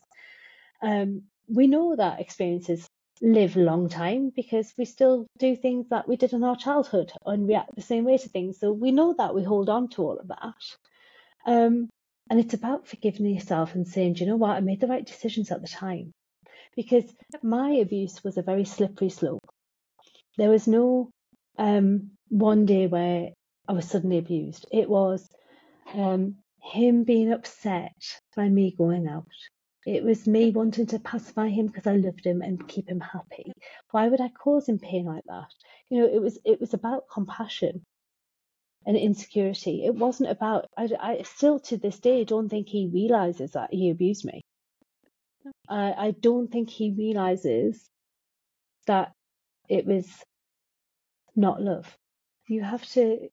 Um, 0.82 1.22
we 1.48 1.66
know 1.66 1.96
that 1.96 2.20
experiences 2.20 2.86
live 3.20 3.56
a 3.56 3.60
long 3.60 3.88
time 3.88 4.30
because 4.34 4.72
we 4.78 4.84
still 4.84 5.26
do 5.38 5.56
things 5.56 5.88
that 5.88 6.08
we 6.08 6.16
did 6.16 6.32
in 6.32 6.44
our 6.44 6.56
childhood 6.56 7.12
and 7.26 7.48
react 7.48 7.74
the 7.74 7.82
same 7.82 8.04
way 8.04 8.18
to 8.18 8.28
things. 8.28 8.60
So 8.60 8.72
we 8.72 8.92
know 8.92 9.14
that 9.18 9.34
we 9.34 9.42
hold 9.42 9.68
on 9.68 9.88
to 9.90 10.02
all 10.02 10.18
of 10.18 10.28
that. 10.28 10.54
Um, 11.46 11.88
and 12.30 12.38
it's 12.38 12.54
about 12.54 12.86
forgiving 12.86 13.26
yourself 13.26 13.74
and 13.74 13.88
saying, 13.88 14.14
do 14.14 14.20
you 14.20 14.30
know 14.30 14.36
what? 14.36 14.50
I 14.50 14.60
made 14.60 14.80
the 14.80 14.86
right 14.86 15.04
decisions 15.04 15.50
at 15.50 15.62
the 15.62 15.68
time 15.68 16.12
because 16.76 17.04
my 17.42 17.70
abuse 17.70 18.22
was 18.22 18.36
a 18.36 18.42
very 18.42 18.64
slippery 18.64 19.08
slope. 19.08 19.44
There 20.36 20.50
was 20.50 20.68
no 20.68 21.10
um, 21.56 22.10
one 22.28 22.66
day 22.66 22.86
where 22.86 23.30
I 23.66 23.72
was 23.72 23.88
suddenly 23.88 24.18
abused. 24.18 24.66
It 24.70 24.88
was 24.88 25.26
um, 25.94 26.36
him 26.60 27.04
being 27.04 27.32
upset 27.32 27.94
by 28.36 28.48
me 28.48 28.74
going 28.76 29.08
out. 29.08 29.26
It 29.86 30.04
was 30.04 30.26
me 30.26 30.50
wanting 30.50 30.86
to 30.86 30.98
pacify 30.98 31.48
him 31.48 31.66
because 31.66 31.86
I 31.86 31.96
loved 31.96 32.26
him 32.26 32.42
and 32.42 32.68
keep 32.68 32.88
him 32.88 33.00
happy. 33.00 33.52
Why 33.90 34.08
would 34.08 34.20
I 34.20 34.28
cause 34.28 34.68
him 34.68 34.78
pain 34.78 35.06
like 35.06 35.24
that? 35.26 35.48
You 35.88 36.00
know, 36.00 36.06
it 36.06 36.20
was 36.20 36.38
it 36.44 36.60
was 36.60 36.74
about 36.74 37.04
compassion 37.10 37.82
and 38.86 38.96
insecurity. 38.96 39.84
It 39.86 39.94
wasn't 39.94 40.30
about. 40.30 40.66
I, 40.76 40.90
I 41.00 41.22
still 41.22 41.58
to 41.60 41.78
this 41.78 41.98
day 42.00 42.24
don't 42.24 42.48
think 42.48 42.68
he 42.68 42.90
realizes 42.92 43.52
that 43.52 43.72
he 43.72 43.90
abused 43.90 44.24
me. 44.26 44.42
I, 45.68 45.92
I 45.92 46.10
don't 46.10 46.50
think 46.50 46.68
he 46.68 46.92
realizes 46.92 47.88
that 48.86 49.12
it 49.68 49.86
was 49.86 50.06
not 51.34 51.62
love. 51.62 51.96
You 52.46 52.62
have 52.62 52.84
to 52.90 53.28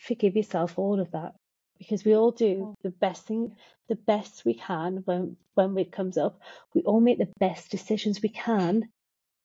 forgive 0.00 0.36
yourself 0.36 0.78
all 0.78 1.00
of 1.00 1.10
that 1.12 1.34
because 1.80 2.04
we 2.04 2.14
all 2.14 2.30
do 2.30 2.74
the 2.82 2.90
best 2.90 3.26
thing, 3.26 3.56
the 3.88 3.96
best 3.96 4.44
we 4.44 4.54
can 4.54 4.98
when 5.06 5.36
when 5.54 5.76
it 5.78 5.90
comes 5.90 6.18
up. 6.18 6.38
We 6.74 6.82
all 6.82 7.00
make 7.00 7.18
the 7.18 7.32
best 7.40 7.70
decisions 7.70 8.20
we 8.22 8.28
can 8.28 8.84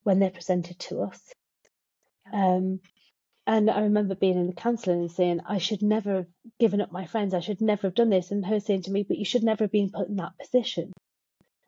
when 0.03 0.19
they're 0.19 0.29
presented 0.29 0.77
to 0.79 1.01
us. 1.01 1.19
Um, 2.31 2.81
and 3.47 3.69
I 3.69 3.81
remember 3.81 4.15
being 4.15 4.37
in 4.37 4.47
the 4.47 4.53
counselling 4.53 5.01
and 5.01 5.11
saying, 5.11 5.41
I 5.47 5.59
should 5.59 5.81
never 5.81 6.15
have 6.15 6.27
given 6.59 6.81
up 6.81 6.91
my 6.91 7.05
friends. 7.05 7.33
I 7.33 7.39
should 7.39 7.61
never 7.61 7.87
have 7.87 7.95
done 7.95 8.09
this. 8.09 8.31
And 8.31 8.45
her 8.45 8.59
saying 8.59 8.83
to 8.83 8.91
me, 8.91 9.05
but 9.07 9.17
you 9.17 9.25
should 9.25 9.43
never 9.43 9.63
have 9.63 9.71
been 9.71 9.91
put 9.91 10.09
in 10.09 10.17
that 10.17 10.37
position. 10.39 10.91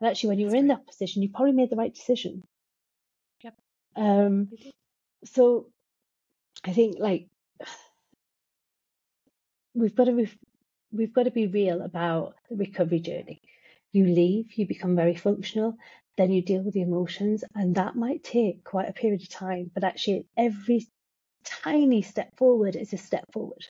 And 0.00 0.10
actually, 0.10 0.30
when 0.30 0.38
you 0.40 0.46
were 0.48 0.56
in 0.56 0.68
that 0.68 0.86
position, 0.86 1.22
you 1.22 1.30
probably 1.30 1.52
made 1.52 1.70
the 1.70 1.76
right 1.76 1.94
decision. 1.94 2.42
Yep. 3.42 3.54
Um, 3.96 4.50
so 5.24 5.68
I 6.64 6.72
think 6.72 6.96
like 6.98 7.28
we've 9.74 9.94
got 9.94 10.04
to 10.04 10.26
we've 10.92 11.12
got 11.12 11.24
to 11.24 11.30
be 11.30 11.46
real 11.46 11.82
about 11.82 12.34
the 12.48 12.56
recovery 12.56 13.00
journey. 13.00 13.40
You 13.92 14.04
leave, 14.06 14.52
you 14.54 14.66
become 14.66 14.96
very 14.96 15.14
functional, 15.14 15.76
then 16.16 16.32
you 16.32 16.42
deal 16.42 16.62
with 16.62 16.74
the 16.74 16.82
emotions, 16.82 17.44
and 17.54 17.74
that 17.76 17.96
might 17.96 18.24
take 18.24 18.64
quite 18.64 18.88
a 18.88 18.92
period 18.92 19.22
of 19.22 19.28
time. 19.28 19.70
But 19.74 19.84
actually, 19.84 20.26
every 20.36 20.86
tiny 21.44 22.02
step 22.02 22.36
forward 22.36 22.76
is 22.76 22.92
a 22.92 22.98
step 22.98 23.24
forward. 23.32 23.64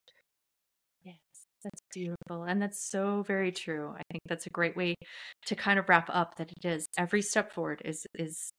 Yes, 1.02 1.16
That's 1.64 1.82
beautiful. 1.94 2.44
And 2.44 2.60
that's 2.60 2.80
so 2.90 3.22
very 3.22 3.52
true. 3.52 3.94
I 3.96 4.02
think 4.10 4.22
that's 4.26 4.46
a 4.46 4.50
great 4.50 4.76
way 4.76 4.94
to 5.46 5.54
kind 5.54 5.78
of 5.78 5.88
wrap 5.88 6.08
up 6.12 6.36
that 6.36 6.52
it 6.52 6.64
is 6.64 6.86
every 6.98 7.22
step 7.22 7.52
forward 7.52 7.82
is 7.84 8.06
is 8.14 8.50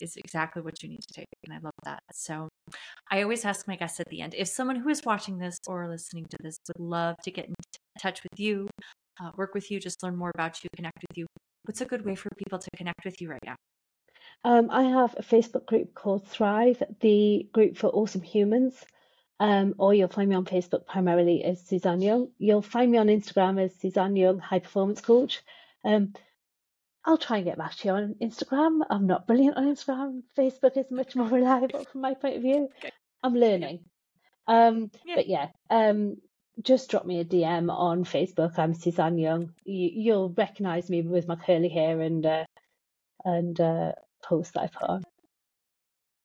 is 0.00 0.16
exactly 0.16 0.60
what 0.62 0.82
you 0.82 0.88
need 0.88 1.02
to 1.08 1.14
take. 1.14 1.26
And 1.44 1.54
I 1.54 1.58
love 1.62 1.72
that. 1.84 2.00
So 2.12 2.48
I 3.10 3.22
always 3.22 3.44
ask 3.44 3.68
my 3.68 3.76
guests 3.76 4.00
at 4.00 4.08
the 4.10 4.20
end 4.22 4.34
if 4.36 4.48
someone 4.48 4.76
who 4.76 4.88
is 4.88 5.04
watching 5.04 5.38
this 5.38 5.58
or 5.68 5.88
listening 5.88 6.26
to 6.30 6.36
this 6.42 6.56
would 6.68 6.80
love 6.84 7.16
to 7.24 7.30
get 7.30 7.46
in 7.46 7.54
touch 8.00 8.22
with 8.22 8.38
you, 8.38 8.68
uh, 9.20 9.30
work 9.36 9.54
with 9.54 9.70
you, 9.70 9.80
just 9.80 10.02
learn 10.02 10.16
more 10.16 10.30
about 10.34 10.62
you, 10.62 10.70
connect 10.76 10.98
with 11.08 11.18
you, 11.18 11.26
what's 11.64 11.80
a 11.80 11.86
good 11.86 12.04
way 12.04 12.14
for 12.14 12.30
people 12.36 12.58
to 12.58 12.68
connect 12.76 13.04
with 13.04 13.20
you 13.20 13.30
right 13.30 13.44
now? 13.44 13.56
Um, 14.44 14.68
I 14.70 14.82
have 14.84 15.14
a 15.18 15.22
Facebook 15.22 15.66
group 15.66 15.94
called 15.94 16.26
Thrive, 16.28 16.82
the 17.00 17.48
group 17.52 17.76
for 17.76 17.88
awesome 17.88 18.22
humans 18.22 18.84
um, 19.40 19.74
or 19.78 19.94
you'll 19.94 20.08
find 20.08 20.30
me 20.30 20.36
on 20.36 20.44
Facebook 20.44 20.86
primarily 20.86 21.44
as 21.44 21.60
Suzanne 21.60 22.00
Young. 22.00 22.28
You'll 22.38 22.62
find 22.62 22.90
me 22.90 22.98
on 22.98 23.08
Instagram 23.08 23.62
as 23.62 23.74
Suzanne 23.74 24.16
Young 24.16 24.38
High 24.38 24.60
Performance 24.60 25.00
Coach. 25.00 25.42
Um, 25.84 26.14
I'll 27.04 27.18
try 27.18 27.38
and 27.38 27.44
get 27.44 27.58
back 27.58 27.74
to 27.76 27.88
you 27.88 27.94
on 27.94 28.14
Instagram. 28.22 28.80
I'm 28.88 29.06
not 29.06 29.26
brilliant 29.26 29.56
on 29.56 29.66
Instagram. 29.66 30.22
Facebook 30.38 30.76
is 30.76 30.90
much 30.90 31.16
more 31.16 31.28
reliable 31.38 31.84
from 31.84 32.00
my 32.00 32.14
point 32.14 32.36
of 32.36 32.42
view. 32.42 32.68
Okay. 32.78 32.90
I'm 33.22 33.34
learning. 33.34 33.80
Um, 34.46 34.90
yeah. 35.04 35.14
But 35.16 35.26
yeah, 35.26 35.48
um, 35.68 36.16
just 36.62 36.90
drop 36.90 37.04
me 37.04 37.20
a 37.20 37.24
DM 37.24 37.70
on 37.70 38.04
Facebook. 38.04 38.58
I'm 38.58 38.74
Suzanne 38.74 39.18
Young. 39.18 39.52
You, 39.64 40.12
will 40.12 40.34
recognise 40.36 40.88
me 40.88 41.02
with 41.02 41.26
my 41.28 41.36
curly 41.36 41.68
hair 41.68 42.00
and 42.00 42.24
uh, 42.24 42.44
and 43.24 43.58
uh, 43.60 43.92
posts 44.22 44.52
that 44.52 44.62
I 44.62 44.66
put 44.68 44.88
on. 44.88 45.04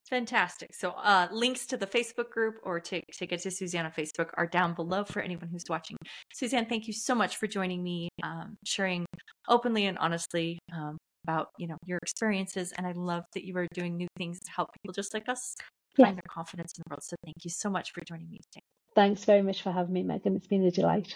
Fantastic. 0.09 0.73
So, 0.73 0.91
uh, 0.91 1.27
links 1.31 1.67
to 1.67 1.77
the 1.77 1.85
Facebook 1.85 2.31
group 2.31 2.55
or 2.63 2.79
to, 2.79 3.01
to 3.13 3.27
get 3.27 3.41
to 3.41 3.51
Suzanne 3.51 3.85
on 3.85 3.91
Facebook 3.91 4.29
are 4.35 4.47
down 4.47 4.73
below 4.73 5.03
for 5.03 5.21
anyone 5.21 5.49
who's 5.49 5.65
watching. 5.69 5.97
Suzanne, 6.33 6.65
thank 6.65 6.87
you 6.87 6.93
so 6.93 7.13
much 7.13 7.37
for 7.37 7.45
joining 7.45 7.83
me, 7.83 8.09
um, 8.23 8.55
sharing 8.65 9.05
openly 9.47 9.85
and 9.85 9.99
honestly 9.99 10.57
um, 10.73 10.97
about 11.27 11.49
you 11.59 11.67
know 11.67 11.77
your 11.85 11.99
experiences. 12.01 12.73
And 12.75 12.87
I 12.87 12.93
love 12.93 13.23
that 13.35 13.45
you 13.45 13.55
are 13.57 13.67
doing 13.73 13.97
new 13.97 14.07
things 14.17 14.39
to 14.39 14.51
help 14.51 14.69
people 14.81 14.93
just 14.93 15.13
like 15.13 15.29
us 15.29 15.55
find 15.95 16.15
their 16.15 16.23
confidence 16.27 16.73
in 16.77 16.83
the 16.85 16.91
world. 16.91 17.03
So, 17.03 17.15
thank 17.23 17.43
you 17.43 17.51
so 17.51 17.69
much 17.69 17.91
for 17.91 18.01
joining 18.07 18.31
me 18.31 18.39
today. 18.51 18.63
Thanks 18.99 19.23
very 19.23 19.41
much 19.41 19.61
for 19.61 19.71
having 19.71 19.93
me, 19.93 20.03
Megan. 20.03 20.35
It's 20.35 20.47
been 20.47 20.65
a 20.65 20.71
delight. 20.71 21.15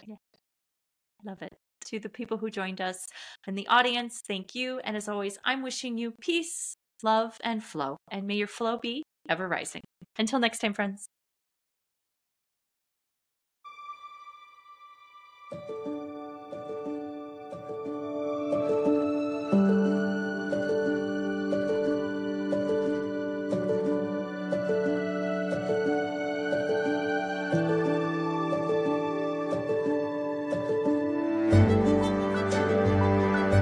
Love 1.25 1.41
it. 1.41 1.53
To 1.88 1.99
the 1.99 2.07
people 2.07 2.38
who 2.38 2.49
joined 2.49 2.79
us 2.79 3.05
in 3.45 3.55
the 3.55 3.67
audience, 3.67 4.21
thank 4.25 4.55
you. 4.55 4.79
And 4.86 4.95
as 4.95 5.09
always, 5.09 5.38
I'm 5.43 5.61
wishing 5.61 5.97
you 5.97 6.13
peace 6.21 6.77
love, 7.03 7.38
and 7.43 7.63
flow. 7.63 7.97
And 8.09 8.25
may 8.25 8.36
your 8.36 8.47
flow 8.47 8.77
be 8.77 9.03
ever 9.29 9.47
rising. 9.47 9.84
Until 10.17 10.39
next 10.39 10.59
time, 10.59 10.73
friends. 10.73 11.07